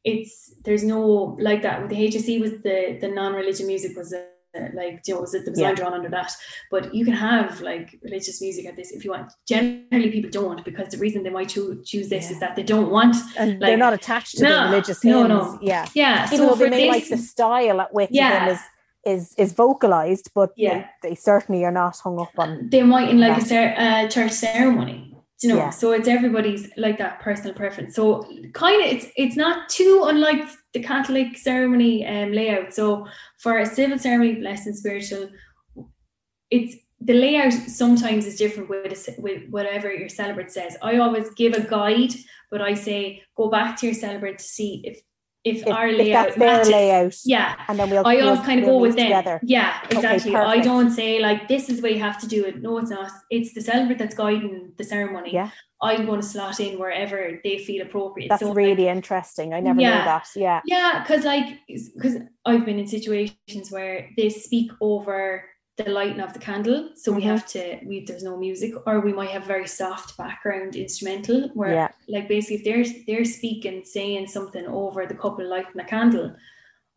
it's 0.04 0.52
there's 0.64 0.84
no 0.84 1.36
like 1.40 1.62
that 1.62 1.80
with 1.80 1.90
the 1.90 1.96
HSE 2.08 2.40
was 2.40 2.52
the 2.62 2.98
the 3.00 3.08
non-religion 3.08 3.66
music 3.66 3.96
was 3.96 4.12
a 4.12 4.24
like 4.74 5.00
you 5.06 5.14
know, 5.14 5.20
was 5.22 5.32
it 5.32 5.44
the 5.46 5.50
was 5.50 5.60
Yeah. 5.60 5.72
drawn 5.72 5.94
under 5.94 6.10
that 6.10 6.30
but 6.70 6.94
you 6.94 7.04
can 7.06 7.14
have 7.14 7.62
like 7.62 7.98
religious 8.02 8.42
music 8.42 8.66
at 8.66 8.76
this 8.76 8.90
if 8.92 9.02
you 9.04 9.10
want 9.12 9.32
generally 9.48 10.10
people 10.10 10.30
don't 10.30 10.62
because 10.62 10.88
the 10.88 10.98
reason 10.98 11.22
they 11.22 11.30
might 11.30 11.48
choo- 11.48 11.80
choose 11.86 12.08
this 12.10 12.26
Yeah. 12.26 12.32
is 12.32 12.40
that 12.40 12.54
they 12.56 12.62
don't 12.62 12.90
want 12.90 13.16
and 13.38 13.62
they're 13.62 13.78
not 13.78 13.94
attached 13.94 14.36
to 14.36 14.42
the 14.42 14.48
No, 14.50 14.64
religious 14.70 15.00
hymns. 15.02 15.14
no, 15.14 15.26
no. 15.26 15.58
Yeah. 15.62 15.86
yeah 15.94 16.26
Even 16.26 16.36
so 16.38 16.46
though 16.48 16.54
they 16.56 16.68
may 16.68 16.88
like 16.90 17.08
the 17.08 17.16
style 17.16 17.80
at 17.80 17.94
which 17.94 18.10
Yeah. 18.10 18.30
them 18.46 18.48
is 18.54 18.60
is 19.04 19.34
is 19.38 19.52
vocalized, 19.52 20.30
but 20.34 20.50
Yeah. 20.56 20.86
they, 21.02 21.08
they 21.08 21.14
certainly 21.14 21.64
are 21.64 21.72
not 21.72 21.96
hung 22.04 22.20
up 22.20 22.32
on 22.38 22.68
they 22.70 22.82
might 22.82 23.08
in 23.08 23.18
like 23.20 23.38
a 23.42 23.44
cer- 23.44 23.74
uh, 23.78 24.06
church 24.08 24.32
ceremony 24.32 25.12
you 25.42 25.48
know 25.50 25.57
Yeah. 25.57 25.70
so 25.70 25.92
it's 25.92 26.09
everybody's 26.09 26.70
like 26.76 26.98
that 26.98 27.20
personal 27.20 27.55
preference. 27.55 27.94
So 27.94 28.22
kind 28.52 28.83
of 28.83 28.90
it's 28.92 29.07
it's 29.16 29.37
not 29.37 29.68
too 29.68 30.05
unlike 30.07 30.48
the 30.72 30.81
catholic 30.83 31.37
ceremony 31.37 32.07
um, 32.07 32.33
layout. 32.33 32.72
So 32.74 33.07
for 33.38 33.59
a 33.59 33.66
civil 33.66 33.98
ceremony 33.98 34.40
less 34.40 34.64
than 34.64 34.74
spiritual 34.74 35.31
it's 36.50 36.76
the 37.00 37.14
layout 37.14 37.52
sometimes 37.52 38.26
is 38.26 38.37
different 38.37 38.68
with, 38.68 39.09
a 39.09 39.20
with 39.20 39.48
whatever 39.50 39.92
your 39.92 40.09
celebrant 40.09 40.52
says. 40.52 40.76
I 40.83 40.98
always 40.98 41.31
give 41.31 41.55
a 41.55 41.62
guide 41.62 42.14
but 42.52 42.61
i 42.61 42.74
say 42.74 43.20
go 43.35 43.48
back 43.48 43.76
to 43.76 43.87
your 43.87 43.94
celebrant 43.94 44.38
to 44.38 44.44
see 44.44 44.83
if 44.85 45.00
if, 45.44 45.59
if, 45.66 45.68
our 45.68 45.88
if 45.88 45.98
layout 45.98 46.24
that's 46.26 46.38
their 46.38 46.48
matches. 46.59 46.72
layout. 46.72 47.16
yeah 47.24 47.57
And 47.68 47.78
then 47.78 47.90
we'll 47.90 48.07
I 48.07 48.14
we'll- 48.16 48.28
always 48.31 48.46
kind 48.46 48.61
of 48.61 48.66
we'll 48.66 48.78
go 48.78 48.83
with 48.83 48.96
them. 48.96 49.07
together. 49.07 49.40
Yeah, 49.42 49.76
Okay, 49.87 49.96
exactly. 50.14 50.37
I 50.37 50.59
don't 50.61 50.90
say 50.90 51.18
like 51.20 51.48
this 51.48 51.68
is 51.68 51.76
the 51.78 51.83
way 51.83 51.94
you 51.94 52.00
have 52.00 52.18
to 52.20 52.28
do 52.28 52.44
it. 52.44 52.62
No, 52.62 52.78
it's 52.78 52.90
not. 52.90 53.11
It's 53.31 53.52
the 53.55 53.61
celebrant 53.61 53.98
that's 53.98 54.14
guiding 54.14 54.72
the 54.78 54.85
ceremony. 54.85 55.33
Yeah. 55.33 55.50
I'm 55.85 56.07
going 56.07 56.20
to 56.20 56.26
slot 56.26 56.61
in 56.61 56.78
wherever 56.78 57.40
they 57.42 57.59
feel 57.59 57.83
appropriate. 57.83 58.28
That's 58.28 58.40
So, 58.42 58.48
like, 58.50 58.57
really 58.57 58.87
interesting. 58.87 59.52
I 59.52 59.59
never 59.59 59.78
knew 59.78 59.87
that. 59.90 60.28
Yeah. 60.37 60.61
yeah, 60.64 61.02
because 61.02 61.24
like 61.24 61.46
because 61.66 62.18
I've 62.46 62.64
been 62.64 62.78
in 62.78 62.87
situations 62.87 63.72
where 63.72 64.09
they 64.16 64.28
speak 64.28 64.70
over 64.81 65.44
the 65.78 65.88
lighting 65.90 66.20
of 66.20 66.32
the 66.35 66.38
candle, 66.38 66.90
so 66.96 67.11
we 67.12 67.22
Mhm. 67.22 67.30
have 67.32 67.46
to 67.46 67.78
we 67.87 68.04
there's 68.04 68.22
no 68.22 68.37
music, 68.37 68.72
or 68.87 69.00
we 69.00 69.12
might 69.12 69.30
have 69.30 69.44
very 69.46 69.66
soft 69.66 70.16
background 70.18 70.76
instrumental 70.76 71.48
where 71.54 71.72
Yeah. 71.74 71.88
like 72.08 72.28
basically 72.28 72.56
if 72.56 72.64
they're 72.64 72.85
they're 73.06 73.24
speaking 73.24 73.82
saying 73.85 74.26
something 74.26 74.66
over 74.66 75.06
the 75.06 75.14
couple 75.14 75.46
lighting 75.48 75.72
the 75.82 75.85
candle, 75.85 76.28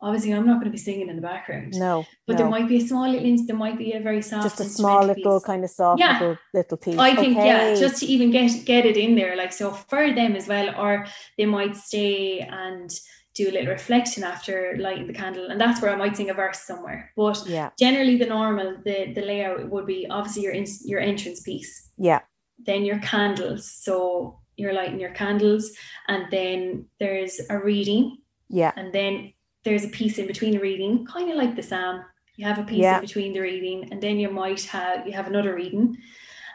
obviously 0.02 0.32
I'm 0.34 0.46
not 0.46 0.56
going 0.60 0.66
to 0.72 0.78
be 0.78 0.86
singing 0.88 1.08
in 1.08 1.16
the 1.16 1.22
background. 1.22 1.72
No. 1.78 2.04
But 2.26 2.34
no. 2.34 2.38
there 2.38 2.50
might 2.50 2.68
be 2.68 2.76
a 2.76 2.86
small 2.86 3.08
little, 3.10 3.46
there 3.46 3.56
might 3.56 3.78
be 3.78 3.92
a 3.94 4.00
very 4.00 4.20
soft, 4.20 4.44
just 4.44 4.60
a 4.60 4.64
small 4.64 5.06
little 5.06 5.38
piece. 5.38 5.46
kind 5.46 5.64
of 5.64 5.70
soft 5.70 5.98
Yeah. 6.00 6.18
little 6.20 6.38
little 6.52 6.76
piece. 6.76 6.98
I 6.98 7.14
think 7.16 7.34
yeah, 7.38 7.74
just 7.74 7.96
to 8.00 8.06
even 8.14 8.30
get 8.30 8.50
get 8.66 8.84
it 8.84 8.98
in 8.98 9.14
there, 9.14 9.36
like 9.36 9.52
so 9.54 9.70
for 9.70 10.12
them 10.12 10.36
as 10.36 10.46
well, 10.52 10.68
or 10.78 11.06
they 11.38 11.46
might 11.46 11.76
stay 11.76 12.40
and 12.40 12.90
do 13.36 13.50
a 13.50 13.52
little 13.52 13.68
reflection 13.72 14.24
after 14.24 14.76
lighting 14.78 15.06
the 15.06 15.12
candle, 15.12 15.48
and 15.50 15.60
that's 15.60 15.80
where 15.82 15.92
I 15.92 15.96
might 15.96 16.16
sing 16.16 16.30
a 16.30 16.34
verse 16.34 16.60
somewhere. 16.60 17.12
But 17.16 17.42
yeah. 17.46 17.70
generally, 17.78 18.16
the 18.16 18.26
normal 18.26 18.76
the 18.84 19.12
the 19.14 19.20
layout 19.22 19.68
would 19.70 19.86
be 19.86 20.06
obviously 20.08 20.42
your 20.44 20.52
in, 20.52 20.66
your 20.84 21.00
entrance 21.00 21.40
piece, 21.40 21.90
Yeah. 21.98 22.20
then 22.58 22.84
your 22.84 22.98
candles. 23.00 23.70
So 23.70 24.40
you're 24.56 24.72
lighting 24.72 24.98
your 25.00 25.10
candles, 25.12 25.70
and 26.08 26.24
then 26.30 26.86
there's 26.98 27.40
a 27.50 27.58
reading, 27.58 28.16
Yeah. 28.48 28.72
and 28.76 28.92
then 28.92 29.32
there's 29.64 29.84
a 29.84 29.88
piece 29.88 30.16
in 30.18 30.26
between 30.26 30.52
the 30.52 30.60
reading, 30.60 31.04
kind 31.04 31.30
of 31.30 31.36
like 31.36 31.56
the 31.56 31.62
psalm. 31.62 32.02
You 32.36 32.46
have 32.46 32.58
a 32.58 32.64
piece 32.64 32.78
Yeah. 32.86 32.96
in 32.96 33.00
between 33.02 33.32
the 33.34 33.40
reading, 33.40 33.88
and 33.90 34.00
then 34.02 34.18
you 34.18 34.30
might 34.30 34.62
have 34.76 35.06
you 35.06 35.12
have 35.12 35.26
another 35.26 35.54
reading, 35.54 35.96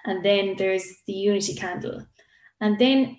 and 0.05 0.25
then 0.25 0.55
there's 0.57 0.85
the 1.05 1.13
unity 1.13 1.53
candle, 1.53 2.07
and 2.59 2.79
then 2.79 3.17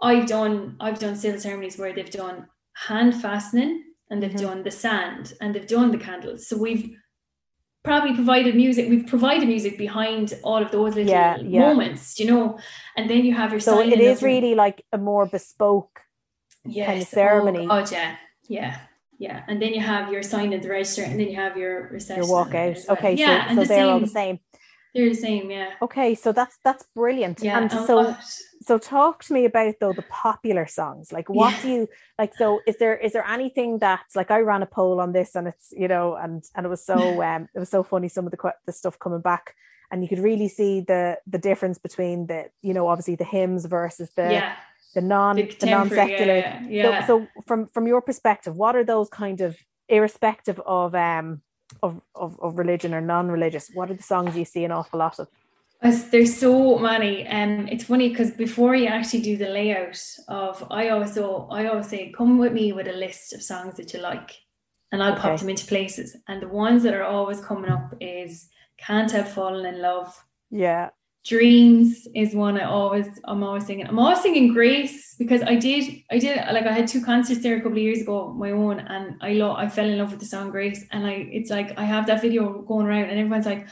I've 0.00 0.26
done 0.26 0.76
I've 0.80 0.98
done 0.98 1.14
civil 1.16 1.38
ceremonies 1.40 1.76
where 1.78 1.92
they've 1.92 2.10
done 2.24 2.46
hand 2.74 3.14
fastening 3.20 3.84
and 4.10 4.22
they've 4.22 4.30
Mhm. 4.32 4.40
done 4.40 4.62
the 4.62 4.70
sand 4.70 5.34
and 5.40 5.54
they've 5.54 5.66
done 5.66 5.90
the 5.90 5.98
candles. 5.98 6.46
So 6.48 6.56
we've 6.56 6.96
probably 7.84 8.14
provided 8.14 8.54
music. 8.54 8.88
We've 8.88 9.06
provided 9.06 9.48
music 9.48 9.76
behind 9.76 10.34
all 10.44 10.62
of 10.62 10.70
those 10.70 10.94
little 10.94 11.10
Yeah, 11.10 11.36
yeah. 11.38 11.60
moments, 11.60 12.18
you 12.20 12.26
know. 12.26 12.58
And 12.96 13.10
then 13.10 13.24
you 13.24 13.34
have 13.34 13.50
your 13.50 13.60
So 13.60 13.80
it 13.80 14.00
is 14.00 14.22
really 14.22 14.54
like 14.54 14.84
a 14.92 14.98
more 14.98 15.26
bespoke 15.26 16.00
yes. 16.64 16.86
kind 16.86 17.02
of 17.02 17.08
ceremony. 17.08 17.66
Oh, 17.68 17.84
yeah, 17.90 18.16
yeah, 18.48 18.78
yeah. 19.18 19.42
And 19.48 19.60
then 19.60 19.74
you 19.74 19.80
have 19.80 20.12
your 20.12 20.22
sign 20.22 20.52
at 20.52 20.62
the 20.62 20.68
register, 20.68 21.02
and 21.02 21.18
then 21.18 21.28
you 21.28 21.36
have 21.36 21.56
your 21.56 21.88
reception. 21.88 22.24
your 22.24 22.32
walkout. 22.46 22.76
well. 22.86 22.96
Okay, 22.96 23.14
yeah, 23.14 23.48
so 23.48 23.54
so 23.56 23.60
the 23.62 23.66
they're 23.66 23.78
same, 23.78 23.92
all 23.92 24.00
the 24.00 24.06
same. 24.06 24.38
They're 24.94 25.08
the 25.08 25.14
same, 25.14 25.50
yeah. 25.50 25.70
Okay, 25.82 26.14
so 26.14 26.32
that's 26.32 26.58
that's 26.62 26.84
brilliant. 26.94 27.40
Yeah. 27.42 27.58
and 27.58 27.72
and 27.72 27.86
so 27.86 28.14
so 28.62 28.78
talk 28.78 29.24
to 29.24 29.32
me 29.32 29.44
about 29.44 29.74
though 29.80 29.92
the 29.92 30.02
popular 30.02 30.66
songs 30.66 31.12
like 31.12 31.28
what 31.28 31.52
Yeah. 31.52 31.62
do 31.62 31.68
you 31.68 31.88
like 32.18 32.34
so 32.34 32.60
is 32.66 32.76
there 32.78 32.96
is 32.96 33.12
there 33.12 33.26
anything 33.26 33.78
that's 33.78 34.14
like 34.16 34.30
i 34.30 34.38
ran 34.40 34.62
a 34.62 34.66
poll 34.66 35.00
on 35.00 35.12
this 35.12 35.34
and 35.34 35.48
it's 35.48 35.72
you 35.76 35.88
know 35.88 36.14
and 36.14 36.44
and 36.54 36.66
it 36.66 36.68
was 36.68 36.84
so 36.84 37.22
um 37.30 37.48
it 37.54 37.58
was 37.58 37.68
so 37.70 37.82
funny 37.82 38.08
some 38.08 38.26
of 38.26 38.30
the 38.32 38.54
the 38.66 38.72
stuff 38.72 38.98
coming 38.98 39.20
back 39.20 39.54
and 39.90 40.02
you 40.02 40.08
could 40.08 40.18
really 40.18 40.48
see 40.48 40.80
the 40.80 41.18
the 41.26 41.38
difference 41.38 41.78
between 41.78 42.26
the 42.26 42.46
you 42.62 42.74
know 42.74 42.88
obviously 42.88 43.16
the 43.16 43.24
hymns 43.24 43.66
versus 43.66 44.10
the 44.16 44.32
yeah, 44.32 44.54
the 44.94 45.00
non 45.00 45.36
the, 45.36 45.56
the 45.60 45.66
non-secular 45.66 46.36
yeah, 46.38 46.62
yeah. 46.68 47.06
so, 47.06 47.20
so 47.20 47.42
from 47.46 47.66
from 47.68 47.86
your 47.86 48.00
perspective 48.00 48.56
what 48.56 48.76
are 48.76 48.84
those 48.84 49.08
kind 49.08 49.40
of 49.40 49.56
irrespective 49.88 50.60
of 50.60 50.94
um 50.94 51.42
of, 51.82 52.00
of, 52.14 52.38
of 52.40 52.58
religion 52.58 52.92
or 52.94 53.00
non-religious 53.00 53.70
what 53.74 53.90
are 53.90 53.94
the 53.94 54.02
songs 54.02 54.36
you 54.36 54.44
see 54.44 54.64
an 54.64 54.72
awful 54.72 54.98
lot 54.98 55.18
of 55.18 55.28
there's 55.82 56.36
so 56.36 56.78
many, 56.78 57.24
and 57.24 57.68
it's 57.68 57.84
funny 57.84 58.08
because 58.08 58.30
before 58.30 58.74
you 58.76 58.86
actually 58.86 59.22
do 59.22 59.36
the 59.36 59.48
layout 59.48 60.00
of, 60.28 60.64
I 60.70 60.90
always 60.90 61.14
so 61.14 61.48
I 61.50 61.66
always 61.66 61.88
say, 61.88 62.12
come 62.16 62.38
with 62.38 62.52
me 62.52 62.72
with 62.72 62.86
a 62.86 62.92
list 62.92 63.32
of 63.32 63.42
songs 63.42 63.76
that 63.76 63.92
you 63.92 64.00
like, 64.00 64.30
and 64.92 65.02
I'll 65.02 65.12
Okay. 65.14 65.22
pop 65.22 65.40
them 65.40 65.48
into 65.50 65.66
places. 65.66 66.16
And 66.28 66.40
the 66.40 66.48
ones 66.48 66.82
that 66.84 66.94
are 66.94 67.04
always 67.04 67.40
coming 67.40 67.70
up 67.70 67.94
is 68.00 68.48
"Can't 68.78 69.10
Help 69.10 69.26
Falling 69.26 69.66
in 69.66 69.80
Love," 69.82 70.16
yeah 70.50 70.90
"Dreams" 71.26 72.06
is 72.14 72.34
one 72.34 72.60
I 72.60 72.64
always 72.64 73.08
I'm 73.24 73.42
always 73.42 73.66
singing. 73.66 73.86
I'm 73.88 73.98
always 73.98 74.20
singing 74.22 74.52
"Grace" 74.54 75.14
because 75.18 75.42
I 75.42 75.56
did 75.56 75.84
I 76.12 76.18
did 76.18 76.36
like 76.52 76.66
I 76.66 76.72
had 76.72 76.86
two 76.88 77.02
concerts 77.04 77.42
there 77.42 77.56
a 77.56 77.60
couple 77.60 77.78
of 77.78 77.82
years 77.88 78.02
ago, 78.02 78.32
my 78.44 78.52
own, 78.52 78.78
and 78.80 79.16
I 79.20 79.32
love 79.32 79.56
I 79.56 79.68
fell 79.68 79.86
in 79.88 79.98
love 79.98 80.10
with 80.12 80.20
the 80.20 80.26
song 80.26 80.50
"Grace," 80.50 80.84
and 80.92 81.06
I 81.06 81.14
it's 81.38 81.50
like 81.50 81.76
I 81.76 81.84
have 81.84 82.06
that 82.06 82.22
video 82.22 82.62
going 82.62 82.86
around, 82.86 83.10
and 83.10 83.18
everyone's 83.18 83.46
like. 83.46 83.66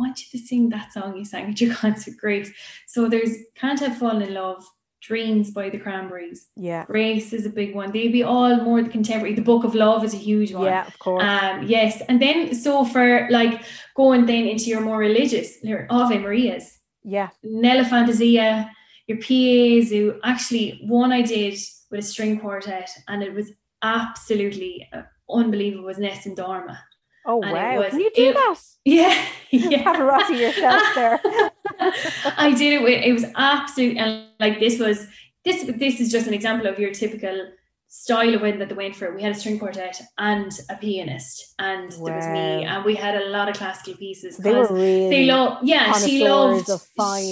Want 0.00 0.18
you 0.20 0.38
to 0.38 0.46
sing 0.46 0.70
that 0.70 0.92
song 0.94 1.16
you 1.16 1.24
sang 1.26 1.50
at 1.50 1.60
your 1.60 1.74
concert, 1.74 2.16
Grace. 2.16 2.50
So 2.86 3.08
there's 3.08 3.34
Can't 3.54 3.78
Help 3.78 3.94
Falling 3.94 4.26
in 4.26 4.32
Love, 4.34 4.64
Dreams 5.02 5.50
by 5.50 5.68
the 5.68 5.78
Cranberries. 5.78 6.48
Yeah. 6.56 6.86
Grace 6.86 7.34
is 7.34 7.44
a 7.44 7.50
big 7.50 7.74
one. 7.74 7.92
They'd 7.92 8.12
be 8.12 8.22
all 8.22 8.56
more 8.56 8.82
the 8.82 8.88
contemporary. 8.88 9.34
The 9.34 9.42
Book 9.42 9.64
of 9.64 9.74
Love 9.74 10.02
is 10.04 10.14
a 10.14 10.18
huge 10.18 10.52
one. 10.52 10.64
Yeah, 10.64 10.86
of 10.86 10.98
course. 10.98 11.22
Um, 11.22 11.66
yes. 11.66 12.02
And 12.08 12.20
then 12.20 12.54
so 12.54 12.84
for 12.84 13.28
like 13.30 13.62
going 13.94 14.24
then 14.24 14.46
into 14.46 14.64
your 14.64 14.80
more 14.80 14.98
religious 14.98 15.58
Ave 15.90 16.18
Marias. 16.18 16.78
Yeah. 17.02 17.28
Nella 17.42 17.84
Fantasia, 17.84 18.70
your 19.06 19.18
PAs 19.18 19.90
who 19.90 20.14
actually 20.24 20.80
one 20.86 21.12
I 21.12 21.22
did 21.22 21.58
with 21.90 22.00
a 22.00 22.02
string 22.02 22.40
quartet 22.40 22.90
and 23.08 23.22
it 23.22 23.34
was 23.34 23.52
absolutely 23.82 24.88
uh, 24.92 25.02
unbelievable 25.30 25.84
was 25.84 25.98
Nessun 25.98 26.34
Dorma. 26.34 26.78
Oh 27.26 27.36
wow! 27.36 27.78
was- 27.78 27.90
Can 27.90 28.00
you 28.00 28.10
do 28.14 28.30
it- 28.30 28.34
that? 28.34 28.56
Yeah. 28.84 29.26
yeah. 29.50 29.84
Pavarotti 29.84 30.38
yourself 30.40 30.82
there. 30.94 31.20
I 32.38 32.54
did 32.56 32.72
it 32.74 32.82
with 32.82 33.04
it 33.04 33.12
was 33.12 33.26
absolute 33.36 33.96
and 33.98 34.26
like 34.38 34.58
this 34.58 34.78
was 34.78 35.06
this 35.44 35.64
this 35.76 36.00
is 36.00 36.10
just 36.10 36.26
an 36.26 36.34
example 36.34 36.66
of 36.66 36.78
your 36.78 36.92
typical 36.92 37.50
style 37.92 38.34
of 38.36 38.40
wedding 38.40 38.60
that 38.60 38.68
they 38.68 38.74
went 38.76 38.94
for. 38.94 39.12
We 39.12 39.20
had 39.22 39.32
a 39.32 39.34
string 39.34 39.58
quartet 39.58 40.00
and 40.16 40.52
a 40.70 40.76
pianist 40.76 41.54
and 41.58 41.90
there 41.90 42.14
was 42.14 42.28
me 42.28 42.64
and 42.64 42.84
we 42.84 42.94
had 42.94 43.16
a 43.20 43.26
lot 43.30 43.48
of 43.48 43.56
classical 43.56 43.94
pieces. 43.94 44.36
They 44.36 44.52
were 44.54 44.68
really. 44.72 45.10
they 45.10 45.24
love 45.24 45.58
yeah 45.64 45.92
she 46.06 46.20
loved 46.24 46.68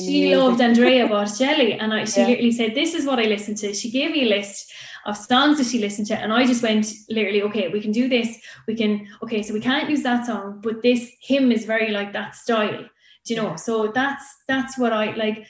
she 0.05 0.21
music. 0.23 0.37
loved 0.39 0.61
Andrea 0.61 1.07
Botticelli 1.07 1.75
and 1.81 1.95
I, 1.95 2.05
she 2.05 2.21
Yeah. 2.21 2.27
literally 2.29 2.53
said 2.53 2.75
this 2.75 2.95
is 2.95 3.07
what 3.07 3.21
I 3.21 3.27
listened 3.35 3.59
to 3.59 3.73
she 3.73 3.89
gave 3.91 4.11
me 4.11 4.23
a 4.25 4.29
list 4.37 4.73
of 5.07 5.17
songs 5.17 5.59
that 5.59 5.69
she 5.69 5.79
listened 5.79 6.09
to 6.09 6.17
and 6.19 6.33
I 6.33 6.45
just 6.45 6.63
went 6.63 6.87
literally 7.09 7.43
okay 7.45 7.69
we 7.69 7.81
can 7.81 7.93
do 7.93 8.09
this 8.09 8.29
we 8.67 8.75
can 8.75 9.07
okay 9.23 9.43
so 9.45 9.55
we 9.55 9.61
can't 9.61 9.89
use 9.89 10.03
that 10.03 10.27
song 10.27 10.61
but 10.63 10.83
this 10.83 11.09
hymn 11.21 11.53
is 11.53 11.65
very 11.67 11.91
like 11.93 12.13
that 12.15 12.35
style 12.35 12.83
do 13.25 13.35
you 13.35 13.41
know 13.41 13.55
so 13.57 13.93
that's 13.95 14.25
that's 14.49 14.77
what 14.77 14.93
I 14.93 15.13
like 15.15 15.47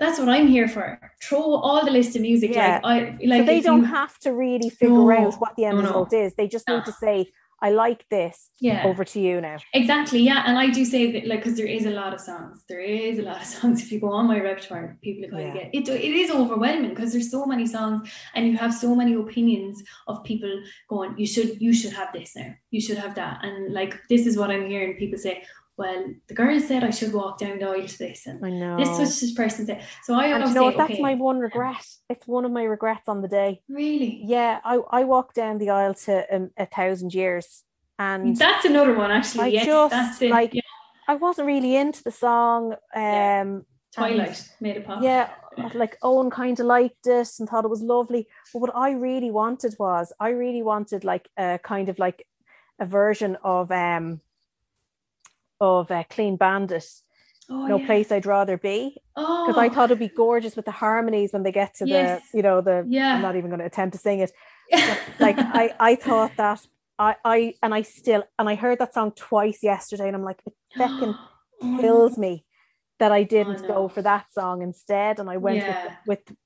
that's 0.00 0.18
what 0.18 0.28
I'm 0.28 0.48
here 0.48 0.68
for 0.68 0.98
throw 1.22 1.54
all 1.66 1.84
the 1.84 1.90
list 1.90 2.16
of 2.16 2.22
music 2.22 2.50
Yeah. 2.54 2.80
like 2.82 3.02
I 3.22 3.26
like 3.32 3.40
so 3.42 3.46
they 3.46 3.60
don't 3.60 3.80
you- 3.82 3.94
have 4.00 4.18
to 4.20 4.32
really 4.32 4.70
figure 4.70 4.96
No. 5.14 5.26
out 5.26 5.34
what 5.42 5.52
the 5.56 5.64
end 5.66 5.76
No, 5.76 5.82
no. 5.82 5.88
result 5.88 6.12
is. 6.12 6.34
They 6.34 6.48
just 6.48 6.68
need 6.68 6.84
to 6.84 6.92
say, 6.92 7.16
"I 7.66 7.70
like 7.70 8.02
this." 8.16 8.36
yeah 8.68 8.84
Over 8.90 9.04
to 9.12 9.18
you 9.26 9.34
now. 9.40 9.58
Exactly, 9.80 10.20
yeah, 10.30 10.40
and 10.46 10.54
I 10.64 10.66
do 10.78 10.82
say 10.84 11.02
that, 11.12 11.22
like, 11.30 11.40
because 11.40 11.56
there 11.60 11.72
is 11.78 11.84
a 11.86 11.94
lot 12.00 12.12
of 12.16 12.20
songs. 12.20 12.64
There 12.70 12.80
is 12.80 13.18
a 13.22 13.22
lot 13.30 13.38
of 13.42 13.46
songs. 13.56 13.76
If 13.84 13.88
you 13.92 14.00
go 14.06 14.10
on 14.18 14.26
my 14.32 14.38
repertoire, 14.40 14.86
people 15.06 15.22
are 15.26 15.30
going 15.36 15.46
Yeah. 15.48 15.58
get 15.70 15.74
it. 15.78 15.88
It 16.08 16.14
is 16.22 16.30
overwhelming 16.40 16.90
because 16.94 17.10
there's 17.12 17.30
so 17.36 17.42
many 17.52 17.66
songs, 17.76 18.00
and 18.34 18.42
you 18.48 18.54
have 18.64 18.72
so 18.84 18.88
many 19.00 19.12
opinions 19.14 19.74
of 20.10 20.14
people 20.30 20.52
going. 20.92 21.10
You 21.22 21.26
should, 21.34 21.50
you 21.66 21.72
should 21.78 21.92
have 22.00 22.10
this 22.12 22.30
now. 22.40 22.50
You 22.74 22.80
should 22.84 22.98
have 23.04 23.14
that, 23.20 23.34
and 23.46 23.72
like 23.78 23.92
this 24.10 24.26
is 24.28 24.34
what 24.38 24.50
I'm 24.54 24.66
hearing 24.72 24.94
people 25.02 25.18
say. 25.18 25.34
Well, 25.76 26.04
the 26.28 26.34
girl 26.34 26.60
said 26.60 26.84
I 26.84 26.90
should 26.90 27.12
walk 27.14 27.38
down 27.38 27.58
the 27.58 27.66
aisle 27.66 27.86
to 27.86 27.98
this, 27.98 28.26
and 28.26 28.44
I 28.44 28.50
know. 28.50 28.76
this 28.76 28.98
was 28.98 29.20
this 29.20 29.32
person 29.32 29.66
said. 29.66 29.84
So 30.02 30.14
I 30.14 30.26
and 30.26 30.48
you 30.48 30.54
know 30.54 30.60
say, 30.60 30.60
what? 30.60 30.76
That's 30.76 30.92
okay, 30.92 31.02
my 31.02 31.14
one 31.14 31.38
regret. 31.38 31.84
It's 32.10 32.26
one 32.26 32.44
of 32.44 32.52
my 32.52 32.64
regrets 32.64 33.08
on 33.08 33.22
the 33.22 33.28
day. 33.28 33.62
really. 33.68 34.20
Yeah, 34.24 34.60
I, 34.64 34.80
I 34.90 35.04
walked 35.04 35.36
down 35.36 35.58
the 35.58 35.70
aisle 35.70 35.94
to 35.94 36.34
um, 36.34 36.50
a 36.58 36.66
thousand 36.66 37.14
years, 37.14 37.64
and 37.98 38.36
That's 38.36 38.64
another 38.66 38.94
one, 38.94 39.10
actually. 39.10 39.44
I 39.44 39.46
yes, 39.48 39.66
just, 39.66 39.90
that's 39.90 40.22
it. 40.22 40.30
like, 40.30 40.54
yeah. 40.54 40.60
I 41.08 41.14
wasn't 41.14 41.46
really 41.46 41.74
into 41.76 42.02
the 42.02 42.10
song. 42.10 42.74
Yeah. 42.94 43.40
Um, 43.42 43.64
Twilight 43.94 44.48
made 44.60 44.76
it 44.78 44.86
pop. 44.86 45.02
yeah, 45.02 45.30
like 45.74 45.98
Owen 46.02 46.30
kind 46.30 46.58
of 46.58 46.64
liked 46.64 47.06
it 47.06 47.28
and 47.38 47.48
thought 47.48 47.64
it 47.64 47.70
was 47.70 47.82
lovely. 47.82 48.26
But 48.52 48.60
what 48.60 48.74
I 48.74 48.92
really 48.92 49.30
wanted 49.30 49.74
was, 49.78 50.12
I 50.18 50.30
really 50.30 50.62
wanted 50.62 51.04
like 51.04 51.28
a 51.36 51.60
kind 51.62 51.90
of 51.90 51.98
like 51.98 52.26
a 52.78 52.86
version 52.86 53.36
of 53.44 53.70
um 53.70 54.20
of 55.62 55.90
uh, 55.90 56.02
Clean 56.10 56.36
Bandit, 56.36 56.84
Oh, 57.48 57.66
No 57.66 57.78
yeah. 57.78 57.86
Place 57.86 58.12
I'd 58.12 58.26
Rather 58.26 58.56
Be, 58.58 58.96
Oh, 59.16 59.46
because 59.46 59.58
I 59.60 59.68
thought 59.68 59.86
it'd 59.90 59.98
be 59.98 60.08
gorgeous 60.08 60.54
with 60.56 60.64
the 60.64 60.70
harmonies 60.70 61.32
when 61.32 61.42
they 61.42 61.52
get 61.52 61.74
to 61.76 61.86
Yes. 61.86 62.22
the, 62.32 62.38
you 62.38 62.42
know, 62.42 62.60
the. 62.60 62.84
Yeah. 62.88 63.14
I'm 63.14 63.22
not 63.22 63.36
even 63.36 63.50
going 63.50 63.60
to 63.60 63.66
attempt 63.66 63.94
to 63.94 63.98
sing 64.00 64.20
it. 64.20 64.32
Like 65.20 65.36
I, 65.38 65.74
I 65.80 65.94
thought 65.96 66.32
that. 66.36 66.60
I, 66.98 67.16
I 67.24 67.54
and 67.62 67.74
I 67.74 67.82
still 67.82 68.22
and 68.38 68.48
I 68.48 68.54
heard 68.54 68.78
that 68.78 68.94
song 68.94 69.12
twice 69.16 69.60
yesterday 69.62 70.06
and 70.06 70.14
I'm 70.16 70.22
like 70.22 70.40
it 70.46 70.52
fucking 70.76 71.14
Oh, 71.62 71.78
kills 71.80 72.16
me 72.18 72.44
that 73.00 73.10
I 73.12 73.22
didn't 73.24 73.62
no. 73.62 73.68
go 73.68 73.88
for 73.88 74.02
that 74.02 74.32
song 74.32 74.62
instead 74.62 75.18
and 75.18 75.28
I 75.28 75.36
went 75.38 75.58
Yeah. 75.58 75.96
with, 76.06 76.18
with 76.28 76.36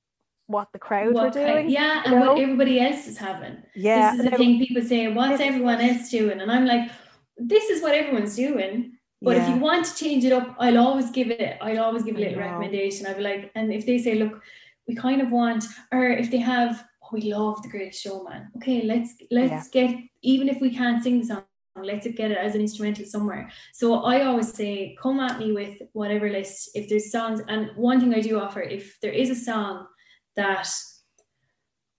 what 0.47 0.69
the 0.73 0.79
crowd 0.79 1.13
what 1.13 1.25
were 1.25 1.31
kind- 1.31 1.53
doing. 1.53 1.69
yeah, 1.69 2.01
and 2.05 2.19
what 2.21 2.39
everybody 2.39 2.79
else 2.79 3.07
is 3.07 3.17
having. 3.17 3.57
Yeah, 3.75 4.11
this 4.15 4.25
is 4.25 4.31
the 4.31 4.37
thing 4.37 4.57
people 4.65 4.81
say, 4.81 5.07
what's 5.11 5.41
everyone 5.41 5.79
else 5.81 6.09
doing? 6.09 6.39
And 6.41 6.51
I'm 6.51 6.65
like, 6.65 6.89
this 7.37 7.69
is 7.69 7.81
what 7.83 7.93
everyone's 7.93 8.35
doing. 8.35 8.93
But 9.21 9.37
if 9.37 9.49
you 9.49 9.55
want 9.55 9.85
to 9.85 9.95
change 9.95 10.25
it 10.25 10.31
up, 10.31 10.55
I'll 10.59 10.77
always 10.77 11.09
give 11.09 11.31
it, 11.31 11.57
I'll 11.59 11.83
always 11.83 12.03
give 12.03 12.17
a 12.17 12.19
little 12.19 12.39
recommendation. 12.39 13.07
I'll 13.07 13.15
be 13.15 13.21
like, 13.21 13.51
and 13.55 13.73
if 13.73 13.85
they 13.85 13.97
say, 13.97 14.15
look, 14.15 14.41
we 14.87 14.95
kind 14.95 15.21
of 15.21 15.31
want, 15.31 15.65
or 15.91 16.07
if 16.07 16.29
they 16.29 16.37
have, 16.37 16.85
oh, 17.03 17.09
we 17.13 17.33
love 17.33 17.61
the 17.63 17.69
greatest 17.69 18.01
showman. 18.01 18.49
Okay, 18.57 18.83
let's 18.83 19.15
let's 19.31 19.69
get, 19.69 19.97
even 20.21 20.47
if 20.49 20.61
we 20.61 20.69
can't 20.73 21.03
sing 21.03 21.19
the 21.19 21.25
song, 21.25 21.43
let's 21.81 22.07
get 22.07 22.31
it 22.31 22.37
as 22.37 22.53
an 22.53 22.61
instrumental 22.61 23.05
somewhere. 23.05 23.49
So 23.73 24.03
I 24.03 24.23
always 24.25 24.53
say, 24.53 24.95
come 25.01 25.19
at 25.19 25.39
me 25.39 25.51
with 25.51 25.81
whatever 25.93 26.29
list. 26.29 26.71
If 26.75 26.87
there's 26.87 27.11
songs, 27.11 27.41
and 27.47 27.71
one 27.75 27.99
thing 27.99 28.13
I 28.13 28.21
do 28.21 28.39
offer, 28.39 28.61
if 28.61 28.99
there 29.01 29.11
is 29.11 29.31
a 29.31 29.35
song 29.35 29.87
that 30.35 30.69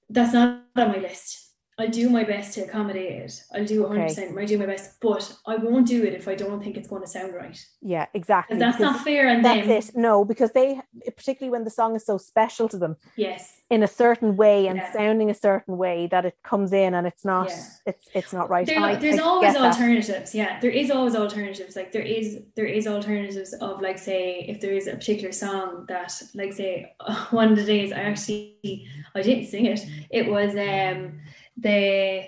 that's 0.08 0.32
not 0.32 0.64
on 0.76 0.88
my 0.88 0.98
list. 0.98 1.47
I'll 1.80 1.88
do 1.88 2.10
my 2.10 2.24
best 2.24 2.54
to 2.54 2.62
accommodate 2.62 3.12
it. 3.22 3.42
I'll 3.54 3.64
do 3.64 3.84
100%. 3.84 4.36
I'll 4.36 4.46
do 4.46 4.58
my 4.58 4.66
best, 4.66 5.00
but 5.00 5.32
I 5.46 5.54
won't 5.56 5.86
do 5.86 6.02
it 6.02 6.12
if 6.12 6.26
I 6.26 6.34
don't 6.34 6.60
think 6.60 6.76
it's 6.76 6.88
going 6.88 7.02
to 7.02 7.08
sound 7.08 7.34
right. 7.34 7.56
yeah, 7.80 8.06
exactly. 8.14 8.58
That's 8.58 8.80
not 8.80 9.04
fair 9.04 9.28
And 9.28 9.44
that's 9.44 9.68
them. 9.68 9.70
it. 9.70 9.90
No, 9.96 10.24
because 10.24 10.50
they 10.52 10.80
particularly 11.16 11.52
when 11.52 11.62
the 11.62 11.70
song 11.70 11.94
is 11.94 12.04
so 12.04 12.18
special 12.18 12.68
to 12.70 12.78
them 12.78 12.96
Yes. 13.16 13.60
in 13.70 13.84
a 13.84 13.86
certain 13.86 14.36
way 14.36 14.66
and 14.66 14.78
Yeah. 14.78 14.92
sounding 14.92 15.30
a 15.30 15.34
certain 15.34 15.76
way 15.78 16.08
that 16.08 16.24
it 16.24 16.34
comes 16.42 16.72
in 16.72 16.94
and 16.94 17.06
it's 17.06 17.24
not 17.24 17.48
Yeah. 17.48 17.62
it's 17.86 18.08
it's 18.12 18.32
not 18.32 18.50
right. 18.50 18.66
There, 18.66 18.80
I- 18.80 18.96
there's 18.96 19.20
I 19.20 19.22
always 19.22 19.52
get 19.52 19.60
that. 19.60 19.72
alternatives. 19.72 20.34
Yeah, 20.34 20.58
there 20.60 20.70
is 20.72 20.90
always 20.90 21.14
alternatives. 21.14 21.76
Like 21.76 21.92
there 21.92 22.02
is 22.02 22.42
there 22.56 22.66
is 22.66 22.88
alternatives 22.88 23.52
of 23.54 23.80
like 23.80 23.98
say 23.98 24.44
if 24.48 24.60
there 24.60 24.72
is 24.72 24.88
a 24.88 24.92
particular 24.96 25.30
song 25.32 25.84
that 25.88 26.10
like 26.34 26.52
say 26.52 26.92
one 27.30 27.52
of 27.52 27.56
the 27.56 27.64
days 27.64 27.92
I 27.92 28.00
actually 28.00 28.86
I 29.14 29.22
didn't 29.22 29.46
sing 29.46 29.66
it. 29.66 29.80
It 30.10 30.26
was 30.28 30.50
um 30.56 31.20
the 31.58 32.24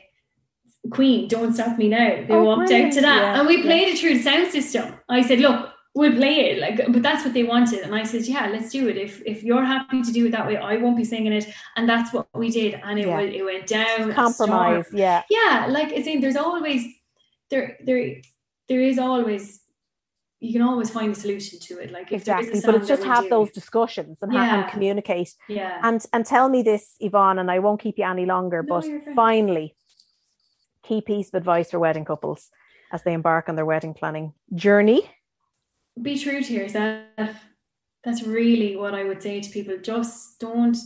Queen, 0.91 1.29
Don't 1.29 1.53
Stop 1.53 1.79
Me 1.79 1.89
Now. 1.89 2.25
They 2.27 2.35
Oh, 2.35 2.45
walked 2.45 2.71
out 2.73 2.93
to 2.93 3.01
that. 3.03 3.23
Yeah, 3.23 3.39
And 3.39 3.49
we 3.49 3.59
yeah. 3.59 3.63
played 3.65 3.89
it 3.89 3.99
through 3.99 4.15
the 4.19 4.23
sound 4.23 4.51
system. 4.51 4.95
I 5.09 5.23
said, 5.23 5.41
look, 5.41 5.71
we'll 5.95 6.15
play 6.17 6.51
it. 6.51 6.59
Like, 6.61 6.93
but 6.93 7.03
that's 7.03 7.25
what 7.25 7.35
they 7.35 7.43
wanted. 7.43 7.81
And 7.81 7.95
I 7.95 8.03
said, 8.05 8.23
yeah, 8.27 8.47
let's 8.49 8.71
do 8.71 8.89
it. 8.89 8.97
If 8.97 9.23
if 9.27 9.43
you're 9.43 9.65
happy 9.65 10.03
to 10.03 10.13
do 10.13 10.27
it 10.27 10.31
that 10.33 10.47
way, 10.47 10.57
I 10.57 10.77
won't 10.79 10.97
be 10.97 11.05
singing 11.05 11.33
it. 11.33 11.47
And 11.77 11.89
that's 11.89 12.13
what 12.13 12.27
we 12.35 12.51
did. 12.51 12.81
And 12.83 12.99
it 12.99 13.07
Yeah. 13.09 13.21
was 13.21 13.31
it 13.35 13.45
went 13.45 13.67
down. 13.67 14.13
compromise. 14.15 14.87
Yeah, 14.93 15.23
Yeah, 15.31 15.67
like 15.69 15.93
it's 15.93 16.09
in 16.09 16.21
there's 16.21 16.37
always 16.37 16.83
there 17.51 17.77
there 17.85 18.17
there 18.69 18.81
is 18.81 18.99
always 18.99 19.61
you 20.41 20.53
can 20.55 20.63
always 20.63 20.89
find 20.91 21.13
a 21.13 21.15
solution 21.15 21.59
to 21.61 21.79
it. 21.79 21.91
Like 21.91 22.11
if 22.11 22.25
there 22.25 22.41
is 22.41 22.47
a 22.47 22.51
exactly. 22.51 22.73
But 22.73 22.81
it's 22.81 22.89
just 22.89 23.05
have 23.05 23.25
do- 23.25 23.31
those 23.31 23.51
discussions 23.53 24.19
and, 24.23 24.33
ha- 24.33 24.63
and 24.63 24.71
communicate. 24.71 25.35
Yeah. 25.49 25.79
And 25.83 26.05
and 26.13 26.25
tell 26.25 26.49
me 26.49 26.63
this, 26.63 26.97
Yvonne, 26.99 27.39
and 27.39 27.51
I 27.51 27.59
won't 27.59 27.81
keep 27.81 27.99
you 27.99 28.05
any 28.05 28.27
longer. 28.27 28.63
No, 28.63 28.81
but 28.81 29.15
finally, 29.15 29.77
key 30.83 31.03
piece 31.03 31.29
of 31.29 31.35
advice 31.35 31.71
for 31.71 31.79
wedding 31.79 32.07
couples 32.07 32.51
as 32.91 33.03
they 33.03 33.13
embark 33.13 33.49
on 33.49 33.55
their 33.57 33.67
wedding 33.67 33.95
planning 33.95 34.33
journey. 34.55 35.03
be 36.01 36.19
true 36.19 36.43
to 36.43 36.53
yourself. 36.53 37.37
That's 38.03 38.23
really 38.23 38.77
what 38.77 38.95
I 38.95 39.05
would 39.05 39.23
say 39.23 39.41
to 39.41 39.51
people. 39.51 39.77
Just 39.77 40.41
don't 40.41 40.77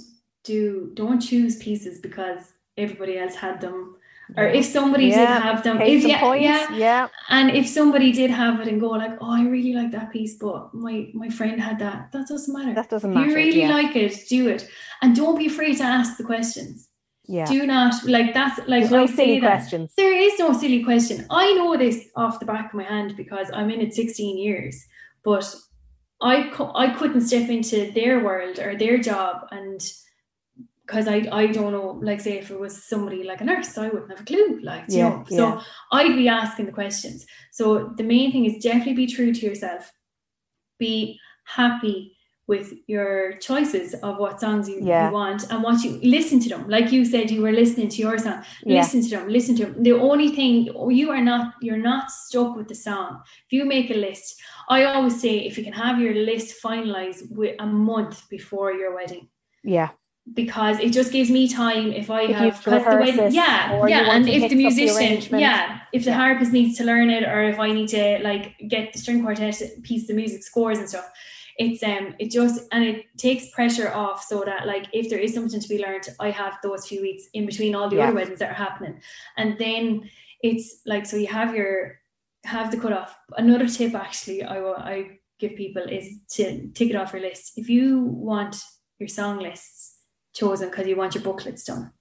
do 0.42 0.90
don't 0.94 1.20
choose 1.20 1.56
pieces 1.56 2.00
because 2.00 2.40
everybody 2.76 3.18
else 3.18 3.36
had 3.36 3.60
them. 3.60 3.96
Or 4.36 4.46
if 4.46 4.64
somebody 4.64 5.10
did 5.10 5.28
have 5.28 5.62
them, 5.62 5.78
Case 5.78 6.02
if, 6.04 6.08
yeah, 6.10 6.20
point, 6.20 6.42
yeah. 6.42 6.74
yeah, 6.74 7.08
And 7.28 7.50
if 7.50 7.66
somebody 7.68 8.10
did 8.10 8.30
have 8.30 8.60
it 8.60 8.68
and 8.68 8.80
go 8.80 8.88
like, 8.88 9.16
oh, 9.20 9.30
I 9.40 9.42
really 9.44 9.74
like 9.74 9.90
that 9.92 10.10
piece, 10.12 10.34
but 10.38 10.72
my 10.74 11.08
my 11.12 11.28
friend 11.28 11.60
had 11.60 11.78
that, 11.80 12.10
that 12.12 12.26
doesn't 12.28 12.52
matter. 12.56 12.72
that 12.74 12.88
doesn't 12.88 13.10
If 13.10 13.14
matter. 13.16 13.28
you 13.30 13.36
really 13.36 13.60
yeah. 13.60 13.74
like 13.78 13.94
it, 13.96 14.14
do 14.28 14.48
it. 14.48 14.66
And 15.02 15.14
don't 15.14 15.36
be 15.38 15.46
afraid 15.46 15.76
to 15.78 15.84
ask 15.84 16.16
the 16.16 16.24
questions. 16.24 16.88
yeah. 17.26 17.46
Do 17.54 17.66
not 17.66 17.92
like 18.16 18.28
that's 18.38 18.56
like 18.72 18.82
There's 18.82 18.90
no 19.00 19.06
silly 19.06 19.40
that. 19.40 19.50
questions. 19.50 19.92
There 19.96 20.16
is 20.26 20.34
no 20.38 20.48
silly 20.62 20.82
question. 20.90 21.16
I 21.30 21.46
know 21.58 21.76
this 21.76 21.98
off 22.16 22.40
the 22.40 22.46
back 22.46 22.66
of 22.70 22.74
my 22.80 22.84
hand 22.94 23.10
because 23.22 23.48
I'm 23.58 23.70
in 23.74 23.80
it 23.86 23.92
16 23.94 24.38
years, 24.46 24.74
but 25.22 25.46
I 26.32 26.34
co- 26.56 26.72
I 26.74 26.86
couldn't 26.98 27.22
step 27.30 27.48
into 27.56 27.76
their 27.98 28.16
world 28.24 28.56
or 28.58 28.70
their 28.76 28.96
job 29.10 29.34
and 29.50 29.80
because 30.86 31.08
I, 31.08 31.26
I 31.32 31.46
don't 31.46 31.72
know, 31.72 31.98
like 32.02 32.20
say 32.20 32.38
if 32.38 32.50
it 32.50 32.58
was 32.60 32.84
somebody 32.84 33.22
like 33.24 33.40
a 33.40 33.44
nurse, 33.44 33.78
I 33.78 33.88
wouldn't 33.88 34.10
have 34.10 34.20
a 34.20 34.24
clue. 34.24 34.60
Like, 34.62 34.84
you 34.88 34.98
Yeah, 34.98 35.08
know, 35.10 35.24
so 35.28 35.60
I'd 35.92 36.14
be 36.16 36.28
asking 36.28 36.66
the 36.66 36.72
questions. 36.72 37.26
So 37.52 37.94
the 37.96 38.02
main 38.04 38.32
thing 38.32 38.44
is 38.44 38.62
definitely 38.62 38.94
be 38.94 39.06
true 39.06 39.32
to 39.32 39.46
yourself. 39.46 39.90
Be 40.78 41.18
happy 41.44 42.16
with 42.46 42.74
your 42.86 43.38
choices 43.38 43.94
of 43.94 44.18
what 44.18 44.38
songs 44.38 44.68
you, 44.68 44.78
Yeah. 44.82 45.06
you 45.06 45.12
want 45.14 45.50
and 45.50 45.62
what 45.62 45.82
you 45.82 45.92
listen 46.02 46.38
to 46.40 46.48
them. 46.50 46.68
Like 46.68 46.92
you 46.92 47.02
said, 47.06 47.30
you 47.30 47.40
were 47.40 47.52
listening 47.52 47.88
to 47.88 47.96
your 48.02 48.18
song 48.18 48.44
Yeah. 48.66 48.80
listen 48.82 49.00
to 49.02 49.08
them 49.08 49.28
listen 49.28 49.56
to 49.56 49.64
them 49.64 49.82
the 49.82 49.92
only 49.92 50.28
thing 50.36 50.68
you 51.00 51.10
are 51.10 51.22
not 51.22 51.54
you're 51.62 51.78
not 51.92 52.10
stuck 52.10 52.54
with 52.56 52.68
the 52.68 52.74
song 52.74 53.22
if 53.46 53.52
you 53.56 53.64
make 53.64 53.88
a 53.90 53.94
list 53.94 54.28
i 54.68 54.84
always 54.84 55.18
say 55.20 55.34
if 55.48 55.56
you 55.56 55.64
can 55.64 55.72
have 55.72 55.98
your 56.04 56.14
list 56.14 56.62
finalized 56.62 57.22
with 57.30 57.54
a 57.60 57.66
month 57.66 58.16
before 58.28 58.70
your 58.80 58.94
wedding 58.94 59.24
Yeah, 59.62 59.88
because 60.32 60.78
it 60.80 60.90
just 60.90 61.12
gives 61.12 61.30
me 61.30 61.46
time 61.46 61.92
if 61.92 62.10
I 62.10 62.22
if 62.22 62.36
have 62.36 62.64
because 62.64 62.84
the 62.84 62.96
way 62.96 63.28
yeah 63.30 63.86
yeah 63.86 64.12
and 64.12 64.26
if 64.26 64.48
the 64.48 64.56
musician 64.56 65.20
the 65.30 65.38
yeah 65.38 65.80
if 65.92 66.04
the 66.04 66.10
yeah. 66.10 66.16
harpist 66.16 66.50
needs 66.50 66.78
to 66.78 66.84
learn 66.84 67.10
it 67.10 67.24
or 67.24 67.42
if 67.42 67.58
I 67.58 67.72
need 67.72 67.88
to 67.88 68.20
like 68.22 68.56
get 68.68 68.92
the 68.92 68.98
string 68.98 69.22
quartet 69.22 69.60
piece 69.82 70.06
the 70.06 70.14
music 70.14 70.42
scores 70.42 70.78
and 70.78 70.88
stuff 70.88 71.10
it's 71.58 71.82
um 71.82 72.14
it 72.18 72.30
just 72.30 72.64
and 72.72 72.84
it 72.84 73.04
takes 73.18 73.50
pressure 73.50 73.92
off 73.92 74.24
so 74.24 74.42
that 74.46 74.66
like 74.66 74.86
if 74.94 75.10
there 75.10 75.18
is 75.18 75.34
something 75.34 75.60
to 75.60 75.68
be 75.68 75.78
learned 75.78 76.08
I 76.18 76.30
have 76.30 76.56
those 76.62 76.86
few 76.86 77.02
weeks 77.02 77.24
in 77.34 77.44
between 77.44 77.74
all 77.74 77.90
the 77.90 77.96
yeah. 77.96 78.04
other 78.04 78.14
weddings 78.14 78.38
that 78.38 78.50
are 78.50 78.54
happening 78.54 79.00
and 79.36 79.58
then 79.58 80.08
it's 80.42 80.80
like 80.86 81.04
so 81.04 81.18
you 81.18 81.26
have 81.26 81.54
your 81.54 82.00
have 82.44 82.70
the 82.70 82.78
cutoff 82.78 83.14
another 83.36 83.68
tip 83.68 83.94
actually 83.94 84.42
I 84.42 84.58
I 84.58 85.18
give 85.38 85.54
people 85.54 85.82
is 85.82 86.20
to 86.30 86.68
take 86.68 86.88
it 86.88 86.96
off 86.96 87.12
your 87.12 87.20
list 87.20 87.52
if 87.56 87.68
you 87.68 88.00
want 88.00 88.56
your 88.98 89.08
song 89.08 89.38
lists 89.38 89.83
chosen 90.34 90.68
because 90.68 90.86
you 90.86 90.96
want 90.96 91.14
your 91.14 91.24
booklets 91.24 91.64
done. 91.64 91.92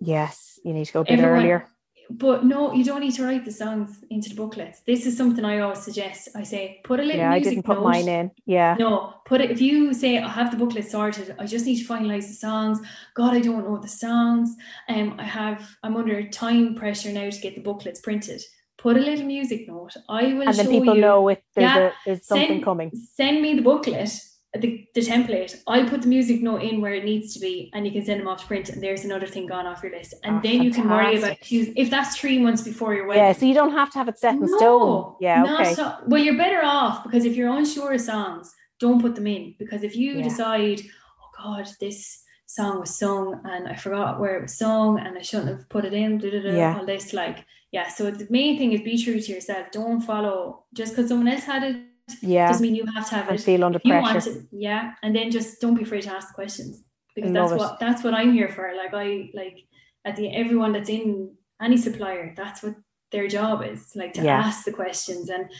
Yes, 0.00 0.60
you 0.64 0.72
need 0.72 0.86
to 0.86 0.92
go 0.92 1.00
a 1.00 1.04
bit 1.04 1.18
Everyone, 1.18 1.38
earlier. 1.38 1.68
But 2.10 2.44
no, 2.44 2.72
you 2.72 2.84
don't 2.84 3.00
need 3.00 3.14
to 3.14 3.24
write 3.24 3.44
the 3.44 3.52
songs 3.52 4.02
into 4.08 4.30
the 4.30 4.34
booklets. 4.34 4.80
This 4.86 5.04
is 5.04 5.16
something 5.16 5.44
I 5.44 5.58
always 5.58 5.82
suggest. 5.82 6.28
I 6.34 6.42
say 6.42 6.80
put 6.84 7.00
a 7.00 7.02
little. 7.02 7.16
Music 7.16 7.24
note. 7.24 7.30
Yeah, 7.30 7.34
I 7.34 7.40
didn't 7.40 7.62
put 7.64 7.78
note. 7.78 7.84
mine 7.84 8.08
in. 8.08 8.30
Yeah. 8.46 8.76
No, 8.78 9.14
put 9.26 9.40
it. 9.42 9.50
If 9.50 9.60
you 9.60 9.92
say 9.92 10.18
I 10.18 10.28
have 10.28 10.50
the 10.50 10.56
booklet 10.56 10.88
sorted, 10.88 11.34
I 11.38 11.44
just 11.46 11.66
need 11.66 11.84
to 11.84 11.92
finalize 11.92 12.28
the 12.28 12.34
songs. 12.34 12.80
God, 13.14 13.34
I 13.34 13.40
don't 13.40 13.64
know 13.64 13.78
the 13.78 13.88
songs. 13.88 14.56
Um, 14.88 15.16
I 15.18 15.24
have. 15.24 15.68
I'm 15.82 15.96
under 15.96 16.26
time 16.28 16.76
pressure 16.76 17.12
now 17.12 17.28
to 17.28 17.40
get 17.40 17.54
the 17.56 17.60
booklets 17.60 18.00
printed 18.00 18.42
put 18.78 18.96
a 18.96 19.00
little 19.00 19.26
music 19.26 19.68
note. 19.68 19.92
I 20.08 20.32
will. 20.34 20.48
And 20.48 20.56
then 20.56 20.68
people 20.68 20.94
you, 20.94 21.00
know 21.00 21.28
if 21.28 21.40
there's, 21.54 21.64
yeah, 21.64 21.88
a, 21.88 21.92
there's 22.06 22.24
something 22.24 22.48
send, 22.48 22.64
coming. 22.64 22.92
Send 23.14 23.42
me 23.42 23.54
the 23.54 23.62
booklet 23.62 24.08
the, 24.56 24.86
the 24.94 25.02
template, 25.02 25.60
I'll 25.66 25.88
put 25.88 26.02
the 26.02 26.08
music 26.08 26.42
note 26.42 26.62
in 26.62 26.80
where 26.80 26.94
it 26.94 27.04
needs 27.04 27.34
to 27.34 27.40
be, 27.40 27.70
and 27.74 27.84
you 27.84 27.92
can 27.92 28.04
send 28.04 28.20
them 28.20 28.28
off 28.28 28.40
to 28.40 28.46
print, 28.46 28.70
and 28.70 28.82
there's 28.82 29.04
another 29.04 29.26
thing 29.26 29.46
gone 29.46 29.66
off 29.66 29.82
your 29.82 29.92
list. 29.92 30.14
And 30.24 30.36
oh, 30.36 30.40
then 30.42 30.58
fantastic. 30.58 30.64
you 30.64 30.72
can 30.72 30.90
worry 30.90 31.18
about 31.18 31.40
choose 31.42 31.68
if 31.76 31.90
that's 31.90 32.16
three 32.16 32.38
months 32.38 32.62
before 32.62 32.94
your 32.94 33.06
wedding. 33.06 33.24
Yeah, 33.24 33.32
so 33.32 33.44
you 33.44 33.54
don't 33.54 33.72
have 33.72 33.90
to 33.92 33.98
have 33.98 34.08
it 34.08 34.18
set 34.18 34.34
in 34.34 34.40
no, 34.40 34.56
stone. 34.56 35.14
Yeah, 35.20 35.44
okay. 35.60 35.74
So, 35.74 35.96
well, 36.06 36.22
you're 36.22 36.38
better 36.38 36.62
off 36.64 37.02
because 37.02 37.26
if 37.26 37.36
you're 37.36 37.52
unsure 37.52 37.92
of 37.92 38.00
songs, 38.00 38.54
don't 38.80 39.02
put 39.02 39.14
them 39.14 39.26
in 39.26 39.54
because 39.58 39.82
if 39.82 39.94
you 39.94 40.14
yeah. 40.14 40.22
decide, 40.22 40.80
oh 40.80 41.30
God, 41.36 41.68
this 41.78 42.24
song 42.46 42.80
was 42.80 42.96
sung 42.96 43.40
and 43.44 43.68
I 43.68 43.76
forgot 43.76 44.18
where 44.18 44.38
it 44.38 44.42
was 44.42 44.56
sung 44.56 44.98
and 44.98 45.18
I 45.18 45.20
shouldn't 45.20 45.48
have 45.48 45.68
put 45.68 45.84
it 45.84 45.92
in, 45.92 46.20
yeah. 46.20 46.78
all 46.78 46.86
this 46.86 47.12
like 47.12 47.44
yeah. 47.70 47.88
So 47.88 48.10
the 48.10 48.26
main 48.30 48.56
thing 48.56 48.72
is 48.72 48.80
be 48.80 49.02
true 49.02 49.20
to 49.20 49.32
yourself. 49.32 49.70
Don't 49.72 50.00
follow 50.00 50.64
just 50.72 50.96
because 50.96 51.10
someone 51.10 51.28
else 51.28 51.44
had 51.44 51.64
it 51.64 51.76
yeah. 52.22 52.48
Doesn't 52.48 52.62
mean 52.62 52.74
you 52.74 52.86
have 52.94 53.08
to 53.08 53.14
have 53.14 53.28
and 53.28 53.38
it. 53.38 53.42
feel 53.42 53.64
under 53.64 53.78
pressure 53.78 53.96
you 53.96 54.02
want 54.02 54.26
it, 54.26 54.42
yeah. 54.52 54.94
And 55.02 55.14
then 55.14 55.30
just 55.30 55.60
don't 55.60 55.74
be 55.74 55.82
afraid 55.82 56.02
to 56.02 56.12
ask 56.12 56.34
questions. 56.34 56.84
Because 57.14 57.32
that's 57.32 57.52
it. 57.52 57.58
what 57.58 57.80
that's 57.80 58.04
what 58.04 58.14
i'm 58.14 58.32
here 58.32 58.48
for. 58.48 58.72
Like 58.76 58.94
i 58.94 59.30
like 59.34 59.64
at 60.04 60.16
the 60.16 60.32
everyone 60.32 60.72
that's 60.72 60.88
in 60.88 61.34
any 61.60 61.76
supplier 61.76 62.32
that's 62.36 62.62
what 62.62 62.76
their 63.10 63.26
job 63.26 63.64
is 63.64 63.92
like 63.96 64.12
to 64.14 64.22
yeah. 64.22 64.38
ask 64.38 64.64
the 64.64 64.72
questions. 64.72 65.28
And 65.28 65.50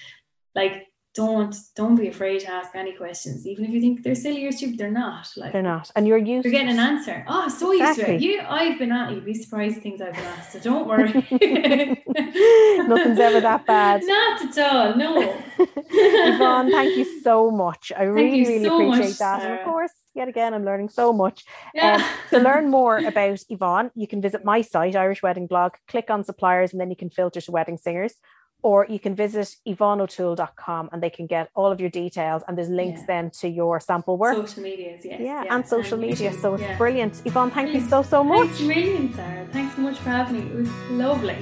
like 0.55 0.87
don't 1.15 1.55
don't 1.75 1.97
be 1.97 2.09
afraid 2.09 2.41
to 2.41 2.51
ask 2.51 2.75
any 2.75 2.93
questions, 2.93 3.47
even 3.47 3.65
if 3.65 3.71
you 3.71 3.81
think 3.81 4.03
they're 4.03 4.15
silly 4.15 4.47
or 4.47 4.53
stupid. 4.53 4.79
They're 4.79 4.91
not. 4.91 5.29
Like 5.37 5.53
they're 5.53 5.63
not, 5.63 5.91
and 5.97 6.07
you're 6.07 6.19
used. 6.19 6.45
You're 6.45 6.53
getting 6.53 6.71
an 6.71 6.79
answer. 6.79 7.25
Oh, 7.27 7.43
I'm 7.43 7.51
so 7.51 7.73
exactly. 7.73 7.81
used 7.81 8.07
to 8.07 8.15
it. 8.15 8.23
You, 8.23 8.41
I've 8.49 8.79
been 8.79 8.93
at. 8.93 9.13
You'd 9.13 9.25
be 9.25 9.35
surprised 9.35 9.83
things 9.83 10.01
I've 10.01 10.15
been 10.15 10.25
asked. 10.25 10.53
So 10.53 10.61
don't 10.61 10.87
worry. 10.93 11.13
Nothing's 12.89 13.19
ever 13.19 13.41
that 13.41 13.65
bad. 13.67 14.03
Not 14.05 14.59
at 14.59 14.59
all. 14.59 14.97
No. 14.97 15.43
Yvonne, 15.91 16.71
thank 16.71 16.97
you 16.97 17.21
so 17.23 17.51
much. 17.51 17.91
I 17.97 18.03
really, 18.05 18.43
really 18.43 18.65
so 18.65 18.77
appreciate 18.77 19.09
much, 19.09 19.19
that. 19.19 19.41
Sarah. 19.41 19.53
And 19.53 19.61
of 19.61 19.65
course, 19.67 19.93
yet 20.15 20.29
again, 20.29 20.55
I'm 20.55 20.65
learning 20.65 20.91
so 20.91 21.13
much. 21.13 21.45
Yeah. 21.75 21.97
Um, 21.97 22.05
to 22.31 22.39
learn 22.39 22.71
more 22.71 22.99
about 22.99 23.41
Yvonne, 23.49 23.91
you 23.95 24.07
can 24.07 24.21
visit 24.21 24.45
my 24.45 24.61
site, 24.61 24.95
Irish 24.95 25.23
Wedding 25.23 25.47
Blog. 25.47 25.75
Click 25.89 26.11
on 26.11 26.23
suppliers, 26.23 26.73
and 26.73 26.81
then 26.81 26.91
you 26.91 26.97
can 26.97 27.11
filter 27.11 27.41
to 27.41 27.51
wedding 27.51 27.77
singers 27.77 28.15
or 28.63 28.87
you 28.89 28.99
can 28.99 29.15
visit 29.15 29.55
yvonneotoole.com 29.67 30.91
and 30.93 31.03
they 31.03 31.11
can 31.11 31.27
get 31.27 31.51
all 31.55 31.71
of 31.71 31.81
your 31.81 31.91
details 31.91 32.43
and 32.47 32.59
there's 32.59 32.69
links 32.69 33.01
yeah. 33.01 33.07
then 33.07 33.31
to 33.31 33.49
your 33.49 33.79
sample 33.81 34.17
work. 34.17 34.37
Social 34.37 34.63
medias, 34.63 35.05
yes. 35.05 35.21
Yeah, 35.21 35.45
yeah. 35.45 35.55
and 35.55 35.67
social 35.67 35.99
and 36.01 36.09
media. 36.09 36.33
So 36.33 36.55
it's 36.55 36.63
yeah. 36.63 36.77
brilliant. 36.77 37.23
Yvonne, 37.25 37.51
thank 37.51 37.67
brilliant. 37.67 37.85
you 37.85 37.91
so, 37.91 38.03
so 38.03 38.25
much. 38.25 38.49
Thanks 38.49 38.63
brilliant, 38.63 39.15
Sarah. 39.15 39.49
Thanks 39.53 39.77
so 39.77 39.83
much 39.83 39.99
for 39.99 40.11
having 40.11 40.35
me. 40.35 40.51
It 40.51 40.55
was 40.55 40.91
lovely. 40.91 41.37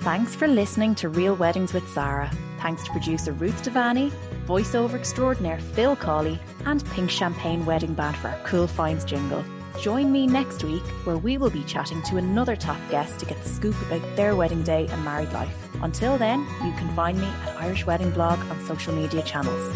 Thanks 0.00 0.34
for 0.34 0.46
listening 0.46 0.94
to 0.96 1.08
Real 1.08 1.34
Weddings 1.34 1.72
with 1.72 1.88
Sarah. 1.88 2.30
Thanks 2.60 2.84
to 2.84 2.90
producer 2.90 3.32
Ruth 3.32 3.62
Devani, 3.62 4.12
voiceover 4.46 4.94
extraordinaire 4.94 5.58
Phil 5.58 5.96
Cawley, 5.96 6.38
and 6.66 6.84
Pink 6.90 7.10
Champagne 7.10 7.64
Wedding 7.64 7.94
Band 7.94 8.16
for 8.16 8.28
our 8.28 8.38
Cool 8.44 8.66
Finds 8.66 9.04
jingle. 9.04 9.42
Join 9.80 10.12
me 10.12 10.26
next 10.26 10.64
week 10.64 10.84
where 11.04 11.18
we 11.18 11.36
will 11.36 11.50
be 11.50 11.64
chatting 11.64 12.00
to 12.02 12.16
another 12.16 12.56
top 12.56 12.78
guest 12.90 13.18
to 13.20 13.26
get 13.26 13.42
the 13.42 13.48
scoop 13.48 13.74
about 13.82 14.16
their 14.16 14.36
wedding 14.36 14.62
day 14.62 14.86
and 14.88 15.04
married 15.04 15.32
life. 15.32 15.56
Until 15.82 16.16
then, 16.16 16.40
you 16.64 16.72
can 16.72 16.94
find 16.94 17.20
me 17.20 17.26
at 17.26 17.56
Irish 17.60 17.84
Wedding 17.84 18.10
Blog 18.10 18.38
on 18.38 18.60
social 18.64 18.94
media 18.94 19.22
channels. 19.22 19.74